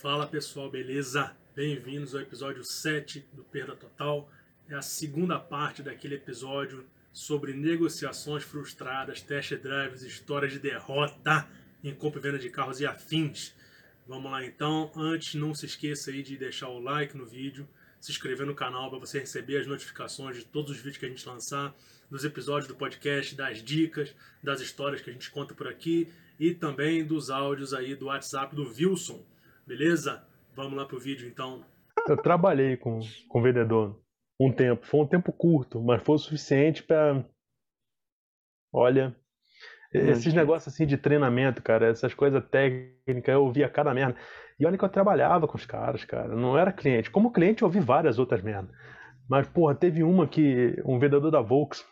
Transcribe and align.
Fala 0.00 0.28
pessoal, 0.28 0.70
beleza? 0.70 1.36
Bem-vindos 1.56 2.14
ao 2.14 2.20
episódio 2.20 2.62
7 2.62 3.26
do 3.32 3.42
Perda 3.42 3.74
Total. 3.74 4.30
É 4.68 4.76
a 4.76 4.80
segunda 4.80 5.40
parte 5.40 5.82
daquele 5.82 6.14
episódio 6.14 6.86
sobre 7.12 7.52
negociações 7.52 8.44
frustradas, 8.44 9.20
test 9.20 9.56
drives, 9.56 10.02
histórias 10.02 10.52
de 10.52 10.60
derrota 10.60 11.48
em 11.82 11.92
compra 11.92 12.20
e 12.20 12.22
venda 12.22 12.38
de 12.38 12.48
carros 12.48 12.80
e 12.80 12.86
afins. 12.86 13.52
Vamos 14.06 14.30
lá 14.30 14.44
então. 14.44 14.92
Antes, 14.94 15.34
não 15.34 15.52
se 15.52 15.66
esqueça 15.66 16.12
aí 16.12 16.22
de 16.22 16.36
deixar 16.36 16.68
o 16.68 16.78
like 16.78 17.16
no 17.16 17.26
vídeo, 17.26 17.68
se 18.00 18.12
inscrever 18.12 18.46
no 18.46 18.54
canal 18.54 18.90
para 18.90 19.00
você 19.00 19.18
receber 19.18 19.58
as 19.58 19.66
notificações 19.66 20.36
de 20.36 20.44
todos 20.44 20.70
os 20.70 20.76
vídeos 20.76 20.98
que 20.98 21.06
a 21.06 21.08
gente 21.08 21.28
lançar, 21.28 21.74
dos 22.08 22.24
episódios 22.24 22.68
do 22.68 22.76
podcast, 22.76 23.34
das 23.34 23.60
dicas, 23.60 24.14
das 24.44 24.60
histórias 24.60 25.02
que 25.02 25.10
a 25.10 25.12
gente 25.12 25.28
conta 25.28 25.54
por 25.54 25.66
aqui 25.66 26.08
e 26.38 26.54
também 26.54 27.04
dos 27.04 27.30
áudios 27.30 27.74
aí 27.74 27.96
do 27.96 28.06
WhatsApp 28.06 28.54
do 28.54 28.62
Wilson. 28.62 29.26
Beleza? 29.68 30.26
Vamos 30.56 30.78
lá 30.78 30.86
pro 30.86 30.98
vídeo 30.98 31.28
então. 31.28 31.62
Eu 32.08 32.16
trabalhei 32.16 32.74
com, 32.78 33.00
com 33.28 33.42
vendedor 33.42 34.02
um 34.40 34.50
tempo. 34.50 34.86
Foi 34.86 35.00
um 35.00 35.06
tempo 35.06 35.30
curto, 35.30 35.82
mas 35.82 36.02
foi 36.02 36.14
o 36.14 36.18
suficiente 36.18 36.82
para. 36.82 37.22
Olha, 38.72 39.14
esses 39.92 40.32
negócios 40.32 40.72
assim 40.72 40.86
de 40.86 40.96
treinamento, 40.96 41.62
cara, 41.62 41.86
essas 41.86 42.14
coisas 42.14 42.42
técnicas, 42.48 43.34
eu 43.34 43.44
ouvia 43.44 43.68
cada 43.68 43.92
merda. 43.92 44.18
E 44.58 44.64
olha 44.64 44.78
que 44.78 44.84
eu 44.84 44.88
trabalhava 44.88 45.46
com 45.46 45.56
os 45.56 45.66
caras, 45.66 46.02
cara, 46.02 46.34
não 46.34 46.56
era 46.56 46.72
cliente. 46.72 47.10
Como 47.10 47.30
cliente, 47.30 47.62
eu 47.62 47.68
ouvi 47.68 47.78
várias 47.78 48.18
outras 48.18 48.42
merdas. 48.42 48.74
Mas, 49.28 49.46
porra, 49.48 49.74
teve 49.74 50.02
uma 50.02 50.26
que 50.26 50.82
um 50.84 50.98
vendedor 50.98 51.30
da 51.30 51.42
Volks, 51.42 51.86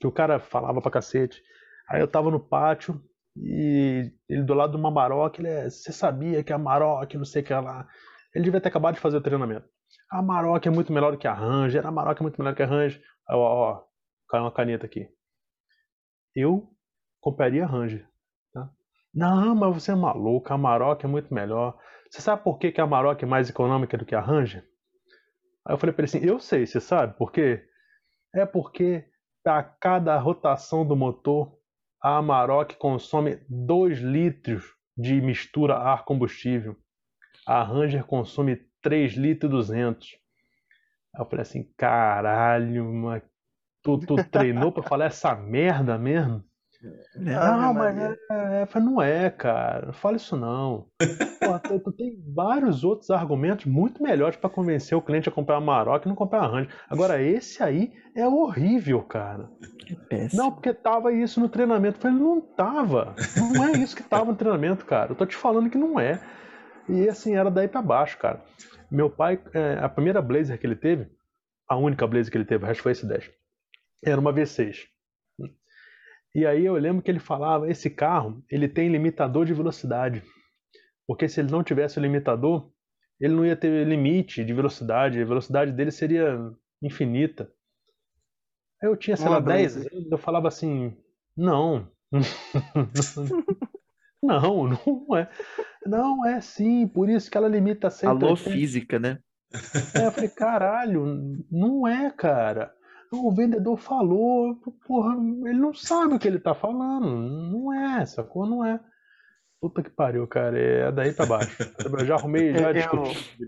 que 0.00 0.06
o 0.06 0.12
cara 0.12 0.40
falava 0.40 0.82
pra 0.82 0.90
cacete. 0.90 1.40
Aí 1.88 2.00
eu 2.00 2.08
tava 2.08 2.28
no 2.28 2.40
pátio, 2.40 3.00
e 3.36 4.12
ele 4.28 4.42
do 4.42 4.54
lado 4.54 4.72
do 4.72 4.78
Maroc, 4.78 5.38
ele 5.38 5.48
é, 5.48 5.70
você 5.70 5.92
sabia 5.92 6.44
que 6.44 6.52
a 6.52 6.58
Maroc, 6.58 7.14
não 7.14 7.24
sei 7.24 7.42
o 7.42 7.44
que 7.44 7.52
lá. 7.52 7.86
Ele 8.34 8.44
devia 8.44 8.60
ter 8.60 8.68
acabado 8.68 8.94
de 8.94 9.00
fazer 9.00 9.16
o 9.16 9.22
treinamento. 9.22 9.68
A 10.10 10.22
Maroc 10.22 10.66
é 10.66 10.70
muito 10.70 10.92
melhor 10.92 11.12
do 11.12 11.18
que 11.18 11.26
a 11.26 11.34
Ranger, 11.34 11.86
a 11.86 11.90
Maroc 11.90 12.18
é 12.20 12.22
muito 12.22 12.40
melhor 12.40 12.54
que 12.54 12.62
a 12.62 12.66
Ranger. 12.66 13.02
Ó, 13.30 13.36
ó, 13.36 13.72
ó 13.72 13.84
caiu 14.28 14.44
uma 14.44 14.52
caneta 14.52 14.86
aqui. 14.86 15.08
Eu 16.34 16.68
compraria 17.20 17.64
a 17.64 17.66
Ranger. 17.66 18.06
Tá? 18.52 18.70
Não, 19.14 19.54
mas 19.54 19.74
você 19.74 19.92
é 19.92 19.94
maluco, 19.94 20.52
a 20.52 20.58
Maroc 20.58 21.04
é 21.04 21.06
muito 21.06 21.32
melhor. 21.32 21.78
Você 22.10 22.20
sabe 22.20 22.42
por 22.42 22.58
que, 22.58 22.72
que 22.72 22.80
a 22.80 22.86
Maroc 22.86 23.22
é 23.22 23.26
mais 23.26 23.48
econômica 23.48 23.96
do 23.96 24.04
que 24.04 24.14
a 24.14 24.20
Ranger? 24.20 24.66
Aí 25.66 25.74
eu 25.74 25.78
falei 25.78 25.94
para 25.94 26.04
ele 26.04 26.16
assim, 26.16 26.26
eu 26.26 26.38
sei, 26.38 26.66
você 26.66 26.80
sabe 26.80 27.16
por 27.16 27.30
quê? 27.30 27.64
É 28.34 28.44
porque 28.44 29.06
a 29.46 29.62
cada 29.62 30.18
rotação 30.18 30.86
do 30.86 30.96
motor 30.96 31.58
a 32.02 32.16
Amarok 32.16 32.76
consome 32.76 33.40
2 33.48 34.00
litros 34.00 34.64
de 34.96 35.20
mistura 35.20 35.76
ar-combustível. 35.76 36.76
A 37.46 37.62
Ranger 37.62 38.04
consome 38.04 38.56
3 38.82 39.12
litros 39.14 39.48
e 39.48 39.52
200. 39.52 40.08
Aí 41.14 41.20
eu 41.22 41.26
falei 41.26 41.42
assim, 41.42 41.72
caralho, 41.76 42.92
mas 42.92 43.22
tu, 43.82 43.98
tu 43.98 44.16
treinou 44.24 44.72
pra 44.72 44.82
falar 44.82 45.06
essa 45.06 45.34
merda 45.34 45.96
mesmo? 45.96 46.44
Não, 47.14 47.40
ah, 47.40 47.72
mas 47.72 47.96
é, 47.96 48.16
é, 48.30 48.68
é, 48.74 48.80
não 48.80 49.00
é, 49.00 49.30
cara. 49.30 49.86
Não 49.86 49.92
fala 49.92 50.16
isso 50.16 50.36
não. 50.36 50.86
Pô, 51.38 51.58
tu, 51.58 51.78
tu, 51.78 51.92
tem 51.92 52.20
vários 52.34 52.82
outros 52.82 53.10
argumentos 53.10 53.66
muito 53.66 54.02
melhores 54.02 54.36
para 54.36 54.50
convencer 54.50 54.96
o 54.96 55.02
cliente 55.02 55.28
a 55.28 55.32
comprar 55.32 55.56
a 55.56 55.60
Maroc 55.60 56.04
e 56.04 56.08
não 56.08 56.16
comprar 56.16 56.40
a 56.40 56.46
Ranger. 56.48 56.74
Agora, 56.88 57.22
esse 57.22 57.62
aí 57.62 57.92
é 58.16 58.26
horrível, 58.26 59.02
cara. 59.02 59.48
É 60.10 60.28
não, 60.34 60.50
porque 60.50 60.72
tava 60.72 61.12
isso 61.12 61.40
no 61.40 61.48
treinamento. 61.48 61.98
Eu 61.98 62.02
falei, 62.02 62.18
não 62.18 62.40
tava. 62.40 63.14
Não 63.36 63.64
é 63.64 63.72
isso 63.78 63.94
que 63.94 64.02
tava 64.02 64.32
no 64.32 64.36
treinamento, 64.36 64.84
cara. 64.84 65.12
Eu 65.12 65.16
tô 65.16 65.24
te 65.24 65.36
falando 65.36 65.70
que 65.70 65.78
não 65.78 66.00
é. 66.00 66.20
E 66.88 67.08
assim, 67.08 67.34
era 67.36 67.50
daí 67.50 67.68
para 67.68 67.82
baixo, 67.82 68.18
cara. 68.18 68.42
Meu 68.90 69.08
pai, 69.08 69.40
é, 69.54 69.78
a 69.80 69.88
primeira 69.88 70.20
Blazer 70.20 70.58
que 70.58 70.66
ele 70.66 70.76
teve, 70.76 71.08
a 71.68 71.76
única 71.76 72.06
Blazer 72.06 72.30
que 72.30 72.36
ele 72.36 72.44
teve, 72.44 72.64
o 72.64 72.66
resto 72.66 72.82
foi 72.82 72.92
esse 72.92 73.06
10, 73.06 73.30
era 74.04 74.20
uma 74.20 74.32
V6. 74.32 74.92
E 76.34 76.46
aí 76.46 76.64
eu 76.64 76.74
lembro 76.74 77.02
que 77.02 77.10
ele 77.10 77.18
falava, 77.18 77.70
esse 77.70 77.90
carro, 77.90 78.42
ele 78.50 78.66
tem 78.66 78.88
limitador 78.88 79.44
de 79.44 79.52
velocidade. 79.52 80.22
Porque 81.06 81.28
se 81.28 81.40
ele 81.40 81.50
não 81.50 81.62
tivesse 81.62 81.98
o 81.98 82.02
limitador, 82.02 82.70
ele 83.20 83.34
não 83.34 83.44
ia 83.44 83.56
ter 83.56 83.86
limite 83.86 84.44
de 84.44 84.54
velocidade, 84.54 85.20
a 85.20 85.24
velocidade 85.24 85.72
dele 85.72 85.90
seria 85.90 86.38
infinita. 86.82 87.52
Aí 88.82 88.88
eu 88.88 88.96
tinha, 88.96 89.16
sei 89.16 89.28
lá, 89.28 89.40
10 89.40 89.76
anos, 89.76 90.10
eu 90.10 90.18
falava 90.18 90.48
assim, 90.48 90.96
não. 91.36 91.88
não, 94.22 94.68
não 94.68 95.16
é. 95.16 95.28
Não, 95.84 96.26
é 96.26 96.40
sim, 96.40 96.88
por 96.88 97.10
isso 97.10 97.30
que 97.30 97.36
ela 97.36 97.48
limita 97.48 97.90
sempre. 97.90 98.26
Alô, 98.26 98.36
física, 98.36 98.98
né? 98.98 99.18
É, 99.94 100.06
eu 100.06 100.12
falei, 100.12 100.30
caralho, 100.30 101.44
não 101.50 101.86
é, 101.86 102.10
cara 102.10 102.74
o 103.12 103.30
vendedor 103.30 103.76
falou, 103.76 104.56
porra, 104.86 105.14
ele 105.14 105.58
não 105.58 105.74
sabe 105.74 106.14
o 106.14 106.18
que 106.18 106.26
ele 106.26 106.38
tá 106.38 106.54
falando. 106.54 107.06
Não 107.06 107.72
é, 107.72 108.02
essa 108.02 108.22
cor 108.22 108.48
não 108.48 108.64
é. 108.64 108.80
Puta 109.60 109.82
que 109.82 109.90
pariu, 109.90 110.26
cara. 110.26 110.58
É 110.58 110.90
daí 110.90 111.12
pra 111.12 111.26
baixo. 111.26 111.56
Eu 111.84 112.04
já 112.04 112.16
arrumei, 112.16 112.52
já 112.52 112.72
discuti. 112.72 113.38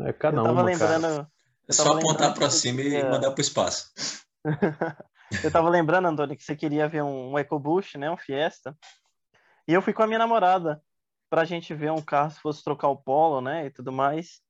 É 0.00 0.12
cada 0.12 0.42
um, 0.42 0.62
lembrando. 0.62 1.02
Cara. 1.02 1.30
É 1.68 1.72
só 1.72 1.96
apontar 1.96 2.34
para 2.34 2.50
cima 2.50 2.82
e 2.82 3.02
mandar 3.02 3.30
pro 3.30 3.40
espaço. 3.40 3.90
eu 5.42 5.50
tava 5.50 5.70
lembrando, 5.70 6.08
Antônio, 6.08 6.36
que 6.36 6.42
você 6.42 6.54
queria 6.54 6.88
ver 6.88 7.02
um 7.02 7.38
EcoBoost, 7.38 7.96
né? 7.96 8.10
Um 8.10 8.18
Fiesta. 8.18 8.76
E 9.66 9.72
eu 9.72 9.80
fui 9.80 9.94
com 9.94 10.02
a 10.02 10.06
minha 10.06 10.18
namorada 10.18 10.82
pra 11.30 11.46
gente 11.46 11.74
ver 11.74 11.90
um 11.90 12.02
carro 12.02 12.30
se 12.30 12.40
fosse 12.40 12.62
trocar 12.62 12.88
o 12.88 12.96
polo, 12.96 13.40
né? 13.40 13.66
E 13.66 13.70
tudo 13.70 13.90
mais. 13.90 14.43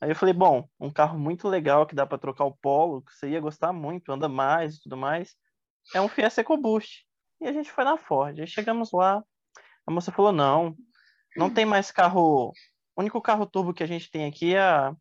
Aí 0.00 0.10
eu 0.10 0.16
falei, 0.16 0.34
bom, 0.34 0.68
um 0.78 0.90
carro 0.90 1.18
muito 1.18 1.48
legal 1.48 1.86
que 1.86 1.94
dá 1.94 2.06
para 2.06 2.18
trocar 2.18 2.44
o 2.44 2.56
polo, 2.56 3.02
que 3.02 3.12
você 3.14 3.30
ia 3.30 3.40
gostar 3.40 3.72
muito, 3.72 4.12
anda 4.12 4.28
mais 4.28 4.74
e 4.74 4.82
tudo 4.82 4.96
mais, 4.96 5.34
é 5.94 6.00
um 6.00 6.08
Fiesta 6.08 6.42
EcoBoost. 6.42 7.06
E 7.40 7.46
a 7.46 7.52
gente 7.52 7.70
foi 7.70 7.84
na 7.84 7.96
Ford. 7.96 8.38
Aí 8.38 8.46
chegamos 8.46 8.92
lá, 8.92 9.22
a 9.86 9.90
moça 9.90 10.12
falou, 10.12 10.32
não, 10.32 10.74
não 11.36 11.50
tem 11.50 11.64
mais 11.64 11.90
carro... 11.90 12.52
O 12.94 13.00
único 13.02 13.20
carro 13.20 13.46
turbo 13.46 13.74
que 13.74 13.82
a 13.82 13.86
gente 13.86 14.10
tem 14.10 14.26
aqui 14.26 14.54
é 14.54 14.60
a, 14.60 14.94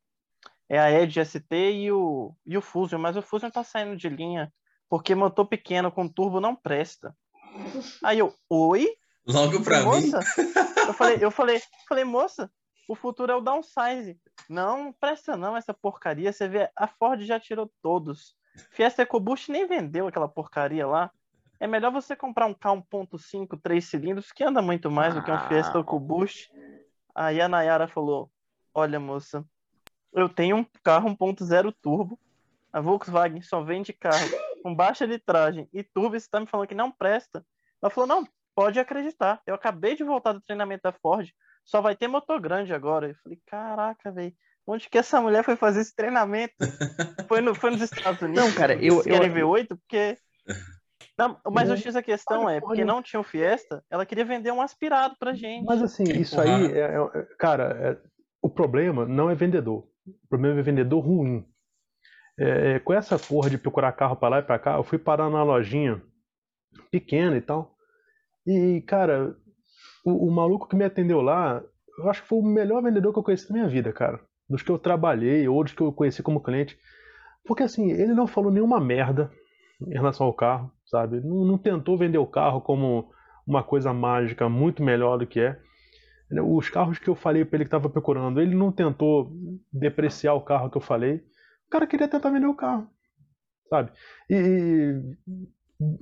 é 0.67 0.79
a 0.79 0.91
Edge 0.91 1.23
ST 1.23 1.53
e 1.53 1.91
o, 1.91 2.35
e 2.45 2.57
o 2.57 2.61
Fusion, 2.61 2.99
mas 2.99 3.15
o 3.15 3.21
Fusion 3.21 3.49
tá 3.49 3.63
saindo 3.63 3.95
de 3.95 4.09
linha, 4.09 4.51
porque 4.89 5.15
motor 5.15 5.45
pequeno 5.45 5.91
com 5.91 6.07
turbo 6.07 6.41
não 6.41 6.55
presta. 6.55 7.15
Aí 8.03 8.19
eu, 8.19 8.33
oi? 8.49 8.87
Logo 9.25 9.63
pra 9.63 9.81
moça? 9.83 10.19
mim? 10.19 10.25
Eu 10.87 10.93
falei, 10.93 11.17
eu 11.21 11.31
falei, 11.31 11.61
falei, 11.87 12.03
moça, 12.03 12.51
o 12.87 12.95
futuro 12.95 13.31
é 13.31 13.35
o 13.35 13.41
downsize. 13.41 14.19
Não, 14.49 14.93
presta 14.93 15.35
não 15.35 15.57
essa 15.57 15.73
porcaria. 15.73 16.31
Você 16.31 16.47
vê, 16.47 16.69
a 16.75 16.87
Ford 16.87 17.21
já 17.21 17.39
tirou 17.39 17.71
todos. 17.81 18.35
Fiesta 18.71 19.01
EcoBoost 19.01 19.51
nem 19.51 19.67
vendeu 19.67 20.07
aquela 20.07 20.27
porcaria 20.27 20.85
lá. 20.87 21.11
É 21.59 21.67
melhor 21.67 21.91
você 21.91 22.15
comprar 22.15 22.45
um 22.45 22.53
K1.5 22.53 23.59
3 23.61 23.83
cilindros 23.83 24.31
que 24.31 24.43
anda 24.43 24.61
muito 24.61 24.91
mais 24.91 25.13
do 25.13 25.23
que 25.23 25.31
um 25.31 25.39
Fiesta 25.47 25.79
EcoBoost. 25.79 26.51
Aí 27.13 27.41
a 27.41 27.47
Nayara 27.47 27.87
falou: 27.87 28.29
Olha, 28.73 28.99
moça, 28.99 29.45
eu 30.13 30.29
tenho 30.29 30.57
um 30.57 30.65
carro 30.83 31.09
1.0 31.09 31.73
turbo. 31.81 32.19
A 32.71 32.81
Volkswagen 32.81 33.41
só 33.41 33.63
vende 33.63 33.93
carro 33.93 34.29
com 34.61 34.75
baixa 34.75 35.05
litragem 35.05 35.67
e 35.73 35.81
turbo. 35.81 36.11
Você 36.11 36.25
está 36.25 36.39
me 36.39 36.45
falando 36.45 36.67
que 36.67 36.75
não 36.75 36.91
presta? 36.91 37.45
Ela 37.81 37.89
falou: 37.89 38.07
Não, 38.07 38.27
pode 38.53 38.79
acreditar. 38.79 39.41
Eu 39.45 39.55
acabei 39.55 39.95
de 39.95 40.03
voltar 40.03 40.33
do 40.33 40.41
treinamento 40.41 40.83
da 40.83 40.91
Ford 40.91 41.33
só 41.65 41.81
vai 41.81 41.95
ter 41.95 42.07
motor 42.07 42.39
grande 42.39 42.73
agora. 42.73 43.09
Eu 43.09 43.15
falei, 43.15 43.39
caraca, 43.45 44.11
velho. 44.11 44.33
Onde 44.67 44.89
que 44.89 44.97
essa 44.97 45.21
mulher 45.21 45.43
foi 45.43 45.55
fazer 45.55 45.81
esse 45.81 45.95
treinamento? 45.95 46.53
foi, 47.27 47.41
no, 47.41 47.53
foi 47.53 47.71
nos 47.71 47.81
Estados 47.81 48.21
Unidos? 48.21 48.43
Não, 48.43 48.51
cara, 48.53 48.73
eu. 48.75 48.97
eu... 48.97 49.03
Querem 49.03 49.31
V8? 49.31 49.67
Porque. 49.67 50.17
Não, 51.17 51.39
mas 51.49 51.69
o 51.69 51.77
X 51.77 51.95
a 51.95 52.03
questão 52.03 52.49
é, 52.49 52.59
porque 52.59 52.83
não 52.83 53.01
tinha 53.01 53.21
o 53.21 53.23
Fiesta, 53.23 53.81
ela 53.89 54.05
queria 54.05 54.25
vender 54.25 54.51
um 54.51 54.61
aspirado 54.61 55.15
pra 55.17 55.33
gente. 55.33 55.63
Mas 55.63 55.81
assim, 55.81 56.03
isso 56.03 56.41
aí, 56.41 56.73
é, 56.73 56.93
é, 56.93 57.27
cara, 57.39 57.63
é, 57.79 57.97
o 58.41 58.49
problema 58.49 59.05
não 59.05 59.29
é 59.29 59.35
vendedor. 59.35 59.87
O 60.05 60.27
problema 60.27 60.59
é 60.59 60.63
vendedor 60.63 60.99
ruim. 60.99 61.47
É, 62.37 62.73
é, 62.73 62.79
com 62.79 62.93
essa 62.93 63.17
porra 63.17 63.49
de 63.49 63.57
procurar 63.57 63.93
carro 63.93 64.17
pra 64.17 64.27
lá 64.27 64.39
e 64.39 64.43
pra 64.43 64.59
cá, 64.59 64.75
eu 64.75 64.83
fui 64.83 64.99
parar 64.99 65.29
na 65.29 65.41
lojinha 65.41 66.01
pequena 66.91 67.37
e 67.37 67.41
tal. 67.41 67.77
E, 68.45 68.81
cara, 68.81 69.37
o, 70.05 70.27
o, 70.27 70.31
maluco 70.31 70.67
que 70.67 70.75
me 70.75 70.85
atendeu 70.85 71.19
lá, 71.19 71.61
eu 71.97 72.09
acho 72.09 72.21
que 72.21 72.27
foi 72.27 72.39
o 72.39 72.45
melhor 72.45 72.81
vendedor 72.83 73.11
que 73.11 73.19
eu 73.19 73.23
conheci 73.23 73.49
na 73.49 73.57
minha 73.57 73.67
vida, 73.67 73.91
cara. 73.91 74.19
Dos 74.47 74.61
que 74.61 74.71
eu 74.71 74.77
trabalhei 74.77 75.47
ou 75.47 75.63
dos 75.63 75.73
que 75.73 75.81
eu 75.81 75.91
conheci 75.91 76.21
como 76.21 76.43
cliente. 76.43 76.77
Porque 77.45 77.63
assim, 77.63 77.91
ele 77.91 78.13
não 78.13 78.27
falou 78.27 78.51
nenhuma 78.51 78.79
merda 78.79 79.31
em 79.81 79.93
relação 79.93 80.27
ao 80.27 80.33
carro, 80.33 80.71
sabe? 80.85 81.19
Não, 81.21 81.43
não 81.43 81.57
tentou 81.57 81.97
vender 81.97 82.17
o 82.17 82.27
carro 82.27 82.61
como 82.61 83.09
uma 83.45 83.63
coisa 83.63 83.93
mágica 83.93 84.47
muito 84.47 84.83
melhor 84.83 85.17
do 85.17 85.27
que 85.27 85.39
é. 85.39 85.59
Os 86.43 86.69
carros 86.69 86.97
que 86.97 87.07
eu 87.07 87.15
falei 87.15 87.45
para 87.45 87.57
ele 87.57 87.65
que 87.65 87.67
estava 87.67 87.89
procurando, 87.89 88.41
ele 88.41 88.55
não 88.55 88.71
tentou 88.71 89.31
depreciar 89.71 90.33
o 90.33 90.41
carro 90.41 90.69
que 90.69 90.77
eu 90.77 90.81
falei. 90.81 91.23
O 91.67 91.69
cara 91.69 91.85
queria 91.85 92.07
tentar 92.07 92.29
vender 92.29 92.47
o 92.47 92.55
carro, 92.55 92.87
sabe? 93.69 93.91
E 94.29 94.93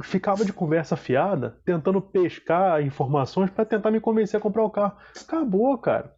ficava 0.04 0.46
de 0.46 0.54
conversa 0.54 0.96
fiada, 0.96 1.58
tentando 1.66 2.02
pescar 2.02 2.82
informações 2.86 3.50
para 3.50 3.66
tentar 3.66 3.92
me 3.92 4.00
convencer 4.00 4.38
a 4.38 4.42
comprar 4.42 4.64
o 4.64 4.70
carro. 4.70 4.98
Acabou, 5.20 5.78
cara. 5.78 6.14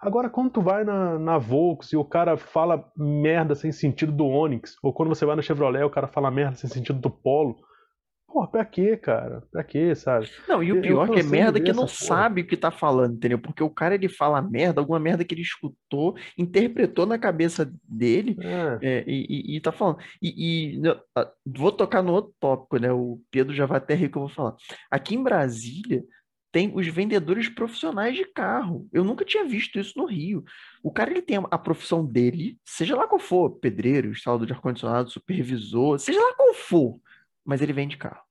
Agora, 0.00 0.28
quando 0.28 0.50
tu 0.50 0.60
vai 0.60 0.84
na, 0.84 1.18
na 1.18 1.38
Volks 1.38 1.92
e 1.92 1.96
o 1.96 2.04
cara 2.04 2.36
fala 2.36 2.90
merda 2.96 3.54
sem 3.54 3.72
sentido 3.72 4.12
do 4.12 4.26
Onix, 4.26 4.76
ou 4.82 4.92
quando 4.92 5.08
você 5.08 5.24
vai 5.24 5.34
na 5.34 5.42
Chevrolet 5.42 5.80
e 5.80 5.84
o 5.84 5.90
cara 5.90 6.06
fala 6.06 6.30
merda 6.30 6.56
sem 6.56 6.68
sentido 6.68 7.00
do 7.00 7.10
Polo, 7.10 7.56
Pô, 8.36 8.46
pra 8.46 8.66
quê, 8.66 8.98
cara? 8.98 9.42
Pra 9.50 9.64
quê, 9.64 9.94
sabe? 9.94 10.30
Não, 10.46 10.62
e 10.62 10.70
o 10.70 10.82
pior 10.82 11.08
é 11.08 11.14
que 11.14 11.20
é 11.20 11.22
merda 11.22 11.58
que 11.58 11.72
não 11.72 11.88
sabe 11.88 12.42
o 12.42 12.46
que 12.46 12.54
tá 12.54 12.70
falando, 12.70 13.14
entendeu? 13.14 13.38
Porque 13.38 13.62
o 13.62 13.70
cara 13.70 13.94
ele 13.94 14.10
fala 14.10 14.42
merda, 14.42 14.78
alguma 14.78 15.00
merda 15.00 15.24
que 15.24 15.34
ele 15.34 15.40
escutou, 15.40 16.14
interpretou 16.36 17.06
na 17.06 17.18
cabeça 17.18 17.72
dele 17.82 18.36
é. 18.38 18.78
É, 18.82 19.04
e, 19.06 19.54
e, 19.54 19.56
e, 19.56 19.60
tá 19.62 19.72
falando. 19.72 20.00
E, 20.20 20.74
e, 20.76 20.82
vou 21.46 21.72
tocar 21.72 22.02
no 22.02 22.12
outro 22.12 22.34
tópico, 22.38 22.76
né? 22.78 22.92
O 22.92 23.18
Pedro 23.30 23.54
já 23.54 23.64
vai 23.64 23.78
até 23.78 23.94
rir 23.94 24.10
que 24.10 24.18
eu 24.18 24.26
vou 24.26 24.28
falar. 24.28 24.54
Aqui 24.90 25.14
em 25.14 25.22
Brasília 25.22 26.04
tem 26.52 26.70
os 26.74 26.86
vendedores 26.88 27.48
profissionais 27.48 28.14
de 28.14 28.26
carro. 28.26 28.86
Eu 28.92 29.02
nunca 29.02 29.24
tinha 29.24 29.46
visto 29.46 29.78
isso 29.78 29.98
no 29.98 30.04
Rio. 30.04 30.44
O 30.82 30.92
cara 30.92 31.10
ele 31.10 31.22
tem 31.22 31.38
a 31.38 31.58
profissão 31.58 32.04
dele, 32.04 32.58
seja 32.66 32.94
lá 32.94 33.06
qual 33.06 33.18
for, 33.18 33.48
pedreiro, 33.52 34.10
instalador 34.10 34.46
de 34.46 34.52
ar-condicionado, 34.52 35.08
supervisor, 35.08 35.98
seja 35.98 36.20
lá 36.20 36.34
qual 36.34 36.52
for, 36.52 37.00
mas 37.42 37.62
ele 37.62 37.72
vende 37.72 37.96
carro. 37.96 38.25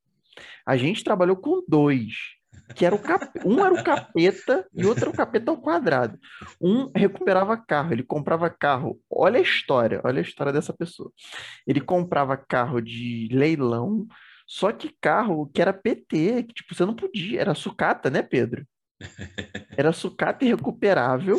A 0.65 0.75
gente 0.75 1.03
trabalhou 1.03 1.35
com 1.35 1.63
dois, 1.67 2.35
que 2.75 2.85
era 2.85 2.95
o 2.95 2.99
cap... 2.99 3.39
um 3.45 3.63
era 3.63 3.73
o 3.73 3.83
capeta 3.83 4.67
e 4.73 4.85
outro 4.85 5.03
era 5.03 5.09
o 5.11 5.15
capeta 5.15 5.51
ao 5.51 5.57
quadrado. 5.57 6.17
Um 6.59 6.89
recuperava 6.95 7.55
carro, 7.57 7.93
ele 7.93 8.03
comprava 8.03 8.49
carro. 8.49 8.99
Olha 9.09 9.37
a 9.37 9.43
história, 9.43 10.01
olha 10.03 10.19
a 10.19 10.23
história 10.23 10.51
dessa 10.51 10.73
pessoa. 10.73 11.11
Ele 11.67 11.81
comprava 11.81 12.35
carro 12.35 12.81
de 12.81 13.27
leilão, 13.31 14.07
só 14.47 14.71
que 14.71 14.95
carro 14.99 15.49
que 15.53 15.61
era 15.61 15.73
PT, 15.73 16.43
que 16.43 16.53
tipo, 16.53 16.73
você 16.73 16.85
não 16.85 16.95
podia, 16.95 17.41
era 17.41 17.53
sucata, 17.53 18.09
né, 18.09 18.21
Pedro? 18.21 18.65
Era 19.77 19.91
sucata 19.91 20.45
e 20.45 20.47
recuperável. 20.47 21.37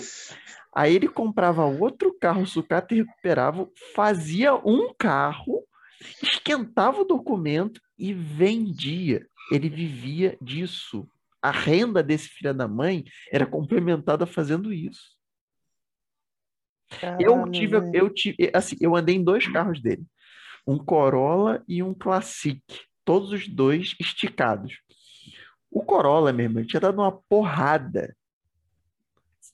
Aí 0.75 0.95
ele 0.95 1.09
comprava 1.09 1.65
outro 1.65 2.15
carro 2.21 2.47
sucata 2.47 2.93
e 2.93 2.99
recuperável, 2.99 3.73
fazia 3.95 4.55
um 4.55 4.93
carro, 4.99 5.65
esquentava 6.23 7.01
o 7.01 7.05
documento 7.05 7.81
e 7.99 8.13
vendia. 8.13 9.27
Ele 9.51 9.69
vivia 9.69 10.37
disso. 10.41 11.09
A 11.41 11.51
renda 11.51 12.03
desse 12.03 12.29
filho 12.29 12.53
da 12.53 12.67
mãe 12.67 13.05
era 13.31 13.47
complementada 13.47 14.27
fazendo 14.27 14.73
isso. 14.73 15.17
Caramba. 17.01 17.23
Eu 17.23 17.51
tive, 17.51 17.77
eu 17.95 18.11
tive, 18.11 18.51
assim, 18.53 18.77
eu 18.81 18.95
andei 18.95 19.17
em 19.17 19.25
dois 19.25 19.47
carros 19.49 19.81
dele, 19.81 20.05
um 20.67 20.79
Corolla 20.79 21.63
e 21.67 21.83
um 21.83 21.93
Classic, 21.93 22.63
todos 23.05 23.33
os 23.33 23.49
dois 23.49 23.95
esticados. 24.01 24.81
O 25.71 25.83
Corolla, 25.83 26.33
meu 26.33 26.45
irmão, 26.45 26.65
tinha 26.65 26.81
dado 26.81 27.01
uma 27.01 27.13
porrada 27.29 28.17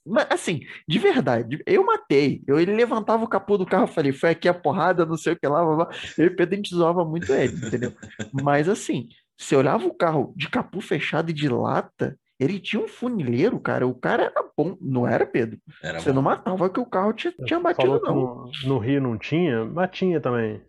mas, 0.04 0.26
assim, 0.30 0.60
de 0.86 0.98
verdade, 0.98 1.62
eu 1.66 1.84
matei. 1.84 2.42
Eu, 2.46 2.58
ele 2.58 2.74
levantava 2.74 3.24
o 3.24 3.28
capô 3.28 3.56
do 3.56 3.66
carro, 3.66 3.86
falei, 3.86 4.12
foi 4.12 4.30
aqui 4.30 4.48
a 4.48 4.54
porrada, 4.54 5.06
não 5.06 5.16
sei 5.16 5.34
o 5.34 5.38
que 5.38 5.46
lá, 5.46 5.64
blá, 5.64 5.76
blá. 5.76 5.88
eu 6.18 6.26
e 6.26 6.30
Pedro 6.30 6.54
a 6.54 6.56
gente 6.56 6.74
zoava 6.74 7.04
muito 7.04 7.32
ele, 7.32 7.54
entendeu? 7.54 7.92
Mas 8.32 8.68
assim, 8.68 9.08
você 9.38 9.54
olhava 9.54 9.86
o 9.86 9.94
carro 9.94 10.32
de 10.36 10.48
capô 10.48 10.80
fechado 10.80 11.30
e 11.30 11.34
de 11.34 11.48
lata, 11.48 12.18
ele 12.38 12.58
tinha 12.58 12.82
um 12.82 12.88
funileiro, 12.88 13.60
cara. 13.60 13.86
O 13.86 13.94
cara 13.94 14.24
era 14.24 14.44
bom, 14.56 14.76
não 14.80 15.06
era, 15.06 15.24
Pedro? 15.24 15.58
Era 15.82 16.00
você 16.00 16.10
bom. 16.10 16.16
não 16.16 16.22
matava 16.22 16.68
que 16.68 16.80
o 16.80 16.86
carro 16.86 17.12
tinha, 17.12 17.32
tinha 17.46 17.60
batido, 17.60 18.00
não. 18.00 18.14
No, 18.14 18.50
no, 18.64 18.78
Rio 18.78 19.00
não 19.00 19.16
tinha, 19.16 19.64
mas 19.64 19.90
tinha 19.92 20.20
também. 20.20 20.60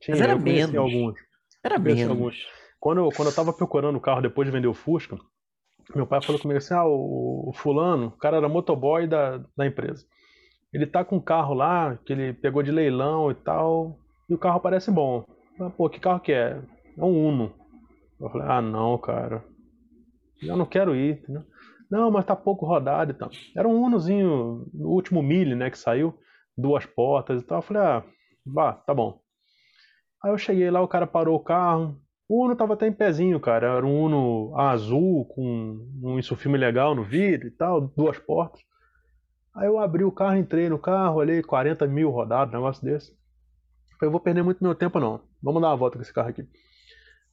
Tinha, 0.00 0.16
mas 0.16 0.20
era 0.20 0.36
menos. 0.36 0.74
Alguns. 0.74 1.14
Era 1.62 1.78
menos. 1.78 2.08
Alguns. 2.10 2.36
Quando, 2.80 3.08
quando 3.10 3.28
eu 3.28 3.34
tava 3.34 3.52
procurando 3.52 3.96
o 3.96 4.00
carro 4.00 4.22
depois 4.22 4.46
de 4.46 4.52
vender 4.52 4.66
o 4.66 4.74
Fusca, 4.74 5.16
meu 5.94 6.06
pai 6.06 6.22
falou 6.22 6.40
comigo 6.40 6.58
assim: 6.58 6.74
ah, 6.74 6.84
o, 6.86 7.52
fulano, 7.54 8.08
o 8.08 8.18
cara 8.18 8.36
era 8.36 8.48
motoboy 8.48 9.06
da, 9.06 9.38
da 9.56 9.66
empresa. 9.66 10.06
Ele 10.72 10.86
tá 10.86 11.04
com 11.04 11.16
um 11.16 11.20
carro 11.20 11.54
lá, 11.54 11.98
que 12.04 12.12
ele 12.12 12.32
pegou 12.32 12.62
de 12.62 12.70
leilão 12.70 13.30
e 13.30 13.34
tal, 13.34 13.98
e 14.28 14.34
o 14.34 14.38
carro 14.38 14.60
parece 14.60 14.90
bom. 14.90 15.24
Ah, 15.60 15.70
pô, 15.70 15.88
que 15.88 15.98
carro 15.98 16.20
que 16.20 16.32
é? 16.32 16.60
É 16.96 17.04
um 17.04 17.28
Uno. 17.28 17.52
Eu 18.20 18.30
falei, 18.30 18.46
ah 18.48 18.60
não, 18.60 18.96
cara. 18.98 19.44
Eu 20.42 20.56
não 20.56 20.66
quero 20.66 20.94
ir, 20.94 21.18
entendeu? 21.18 21.44
Não, 21.90 22.10
mas 22.10 22.24
tá 22.24 22.36
pouco 22.36 22.64
rodado 22.64 23.10
e 23.10 23.14
tal. 23.14 23.30
Era 23.56 23.66
um 23.66 23.82
Unozinho, 23.82 24.70
o 24.72 24.88
último 24.88 25.22
Mille, 25.22 25.56
né, 25.56 25.70
que 25.70 25.78
saiu, 25.78 26.16
duas 26.56 26.86
portas 26.86 27.42
e 27.42 27.44
tal. 27.44 27.58
Eu 27.58 27.62
falei, 27.62 27.82
ah, 27.82 28.04
vá, 28.46 28.72
tá 28.72 28.94
bom. 28.94 29.20
Aí 30.22 30.30
eu 30.30 30.38
cheguei 30.38 30.70
lá, 30.70 30.80
o 30.80 30.88
cara 30.88 31.06
parou 31.06 31.34
o 31.34 31.42
carro, 31.42 32.00
o 32.30 32.44
Uno 32.44 32.54
tava 32.54 32.74
até 32.74 32.86
em 32.86 32.92
pezinho, 32.92 33.40
cara. 33.40 33.78
Era 33.78 33.84
um 33.84 34.04
Uno 34.04 34.56
azul, 34.56 35.24
com 35.24 35.84
um 36.00 36.16
insufilme 36.16 36.56
legal 36.56 36.94
no 36.94 37.02
vidro 37.02 37.48
e 37.48 37.50
tal, 37.50 37.80
duas 37.80 38.20
portas. 38.20 38.60
Aí 39.52 39.66
eu 39.66 39.80
abri 39.80 40.04
o 40.04 40.12
carro, 40.12 40.36
entrei 40.36 40.68
no 40.68 40.78
carro, 40.78 41.16
olhei 41.16 41.42
40 41.42 41.88
mil 41.88 42.08
rodados, 42.08 42.54
negócio 42.54 42.84
desse. 42.84 43.18
Eu 44.00 44.12
vou 44.12 44.20
perder 44.20 44.44
muito 44.44 44.62
meu 44.62 44.76
tempo 44.76 45.00
não. 45.00 45.20
Vamos 45.42 45.60
dar 45.60 45.70
uma 45.70 45.76
volta 45.76 45.96
com 45.98 46.02
esse 46.02 46.12
carro 46.14 46.28
aqui. 46.28 46.48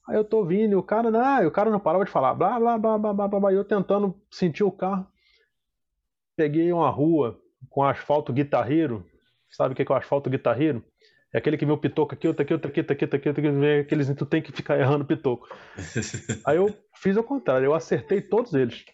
Aí 0.09 0.15
eu 0.15 0.23
tô 0.23 0.43
vindo 0.43 0.71
e 0.71 0.75
o 0.75 0.81
cara, 0.81 1.11
não, 1.11 1.45
o 1.45 1.51
cara 1.51 1.69
não 1.69 1.79
parava 1.79 2.03
de 2.03 2.09
falar, 2.09 2.33
blá, 2.33 2.59
blá, 2.59 2.75
blá, 2.79 2.97
blá, 2.97 3.13
blá, 3.13 3.27
blá, 3.27 3.39
blá. 3.39 3.53
E 3.53 3.55
eu 3.55 3.63
tentando 3.63 4.19
sentir 4.31 4.63
o 4.63 4.71
carro. 4.71 5.05
Peguei 6.35 6.73
uma 6.73 6.89
rua 6.89 7.39
com 7.69 7.83
asfalto 7.83 8.33
guitarreiro. 8.33 9.05
Sabe 9.51 9.73
o 9.73 9.75
que 9.75 9.83
é 9.83 9.85
o 9.87 9.97
asfalto 9.97 10.27
guitarreiro? 10.27 10.83
É 11.33 11.39
aquele 11.39 11.57
que 11.57 11.65
vê 11.65 11.71
o 11.71 11.77
pitoco 11.77 12.13
aqui, 12.13 12.27
outro 12.27 12.43
aqui, 12.43 12.53
outro 12.53 12.69
aqui, 12.69 12.79
outro 12.79 12.93
aqui, 12.93 13.03
outro 13.03 13.17
aqui, 13.17 13.29
outro 13.29 13.47
aqui, 13.47 13.79
aqueles 13.81 14.15
tu 14.15 14.25
tem 14.25 14.41
que 14.41 14.51
ficar 14.51 14.79
errando 14.79 15.05
pitoco. 15.05 15.47
Aí 16.45 16.57
eu 16.57 16.73
fiz 16.95 17.17
ao 17.17 17.23
contrário, 17.23 17.65
eu 17.65 17.73
acertei 17.73 18.21
todos 18.21 18.53
eles. 18.53 18.85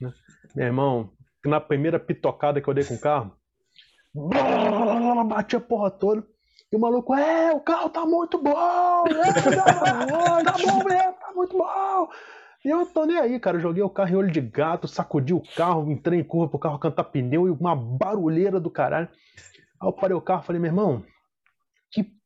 Né? 0.00 0.10
Meu 0.56 0.66
irmão, 0.66 1.12
na 1.44 1.60
primeira 1.60 1.98
pitocada 2.00 2.60
que 2.60 2.68
eu 2.68 2.74
dei 2.74 2.84
com 2.84 2.94
o 2.94 3.00
carro, 3.00 3.36
bati 5.28 5.56
a 5.56 5.60
porra 5.60 5.90
toda. 5.90 6.26
E 6.72 6.76
o 6.76 6.80
maluco, 6.80 7.14
é, 7.14 7.52
o 7.52 7.60
carro 7.60 7.90
tá 7.90 8.06
muito 8.06 8.38
bom, 8.38 9.04
é, 9.06 9.32
tá 9.34 9.92
bom, 10.06 10.44
tá 10.44 10.58
mesmo, 10.58 11.12
tá 11.20 11.32
muito 11.34 11.58
bom. 11.58 12.08
E 12.64 12.70
eu 12.70 12.86
tô 12.86 13.04
nem 13.04 13.18
aí, 13.18 13.38
cara. 13.38 13.58
Eu 13.58 13.60
joguei 13.60 13.82
o 13.82 13.90
carro 13.90 14.10
em 14.10 14.16
olho 14.16 14.30
de 14.30 14.40
gato, 14.40 14.88
sacudi 14.88 15.34
o 15.34 15.42
carro, 15.56 15.90
entrei 15.90 16.20
em 16.20 16.24
curva 16.24 16.48
pro 16.48 16.58
carro 16.58 16.78
cantar 16.78 17.04
pneu 17.04 17.46
e 17.46 17.50
uma 17.50 17.76
barulheira 17.76 18.58
do 18.58 18.70
caralho. 18.70 19.08
Aí 19.80 19.88
eu 19.88 19.92
parei 19.92 20.16
o 20.16 20.20
carro 20.20 20.42
e 20.42 20.46
falei, 20.46 20.60
meu 20.62 20.70
irmão, 20.70 21.04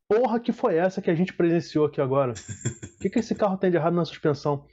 porra 0.07 0.39
que 0.39 0.51
foi 0.51 0.77
essa 0.77 1.01
que 1.01 1.11
a 1.11 1.15
gente 1.15 1.33
presenciou 1.33 1.85
aqui 1.85 2.01
agora? 2.01 2.33
O 2.33 2.99
que, 2.99 3.09
que 3.09 3.19
esse 3.19 3.35
carro 3.35 3.57
tem 3.57 3.69
de 3.69 3.77
errado 3.77 3.95
na 3.95 4.05
suspensão? 4.05 4.65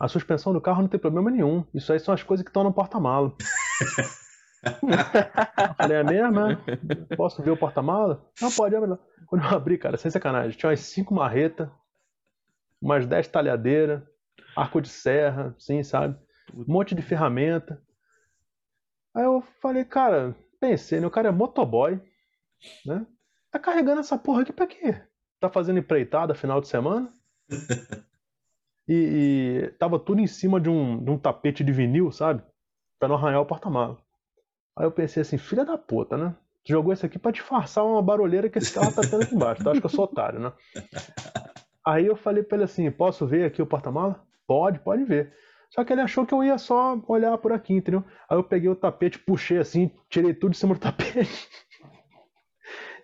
A 0.00 0.08
suspensão 0.08 0.52
do 0.52 0.60
carro 0.60 0.82
não 0.82 0.88
tem 0.88 1.00
problema 1.00 1.30
nenhum. 1.30 1.64
Isso 1.74 1.92
aí 1.92 2.00
são 2.00 2.14
as 2.14 2.22
coisas 2.22 2.44
que 2.44 2.50
estão 2.50 2.64
no 2.64 2.72
porta-mala. 2.72 3.34
falei, 5.76 5.96
é 5.96 6.04
mesmo, 6.04 6.40
é? 6.40 7.16
Posso 7.16 7.42
ver 7.42 7.50
o 7.50 7.56
porta-mala? 7.56 8.24
Não, 8.40 8.50
pode, 8.50 8.74
é 8.74 8.80
melhor. 8.80 8.98
Quando 9.26 9.44
eu 9.44 9.50
abri, 9.50 9.78
cara, 9.78 9.96
sem 9.96 10.10
sacanagem, 10.10 10.56
tinha 10.56 10.70
umas 10.70 10.80
cinco 10.80 11.14
marretas, 11.14 11.68
umas 12.80 13.06
dez 13.06 13.28
talhadeiras, 13.28 14.02
arco 14.56 14.80
de 14.80 14.88
serra, 14.88 15.54
sim, 15.58 15.82
sabe? 15.82 16.16
Um 16.54 16.64
monte 16.66 16.94
de 16.94 17.02
ferramenta. 17.02 17.80
Aí 19.14 19.24
eu 19.24 19.42
falei, 19.60 19.84
cara, 19.84 20.34
pensei, 20.60 21.00
né? 21.00 21.06
O 21.06 21.10
cara 21.10 21.28
é 21.28 21.32
motoboy, 21.32 22.00
né? 22.84 23.06
Tá 23.50 23.58
carregando 23.58 24.00
essa 24.00 24.18
porra 24.18 24.42
aqui 24.42 24.52
pra 24.52 24.66
quê? 24.66 25.00
Tá 25.40 25.48
fazendo 25.48 25.78
empreitada 25.78 26.34
final 26.34 26.60
de 26.60 26.68
semana? 26.68 27.12
e, 28.86 28.94
e, 28.94 29.68
tava 29.78 29.98
tudo 29.98 30.20
em 30.20 30.26
cima 30.26 30.60
de 30.60 30.68
um, 30.68 31.02
de 31.02 31.10
um 31.10 31.18
tapete 31.18 31.64
de 31.64 31.72
vinil, 31.72 32.10
sabe? 32.12 32.42
Pra 32.98 33.08
não 33.08 33.16
arranhar 33.16 33.40
o 33.40 33.46
porta-malas. 33.46 33.98
Aí 34.76 34.84
eu 34.84 34.92
pensei 34.92 35.22
assim, 35.22 35.38
filha 35.38 35.64
da 35.64 35.78
puta, 35.78 36.16
né? 36.16 36.36
Tu 36.64 36.72
jogou 36.72 36.92
isso 36.92 37.06
aqui 37.06 37.18
pra 37.18 37.30
disfarçar 37.30 37.84
uma 37.84 38.02
barulheira 38.02 38.50
que 38.50 38.58
esse 38.58 38.72
carro 38.72 38.94
tá 38.94 39.02
tendo 39.02 39.22
aqui 39.22 39.34
embaixo. 39.34 39.62
Tu 39.62 39.70
acha 39.70 39.80
que 39.80 39.86
eu 39.86 39.90
sou 39.90 40.04
otário, 40.04 40.38
né? 40.38 40.52
Aí 41.86 42.06
eu 42.06 42.16
falei 42.16 42.42
pra 42.42 42.56
ele 42.56 42.64
assim, 42.64 42.90
posso 42.90 43.26
ver 43.26 43.46
aqui 43.46 43.62
o 43.62 43.66
porta-mala? 43.66 44.22
Pode, 44.46 44.78
pode 44.80 45.04
ver. 45.04 45.32
Só 45.70 45.84
que 45.84 45.92
ele 45.92 46.00
achou 46.00 46.26
que 46.26 46.34
eu 46.34 46.44
ia 46.44 46.58
só 46.58 47.00
olhar 47.06 47.36
por 47.38 47.52
aqui, 47.52 47.74
entendeu? 47.74 48.04
Aí 48.28 48.36
eu 48.36 48.44
peguei 48.44 48.68
o 48.68 48.76
tapete, 48.76 49.18
puxei 49.18 49.58
assim, 49.58 49.90
tirei 50.08 50.34
tudo 50.34 50.52
de 50.52 50.58
cima 50.58 50.74
do 50.74 50.80
tapete 50.80 51.48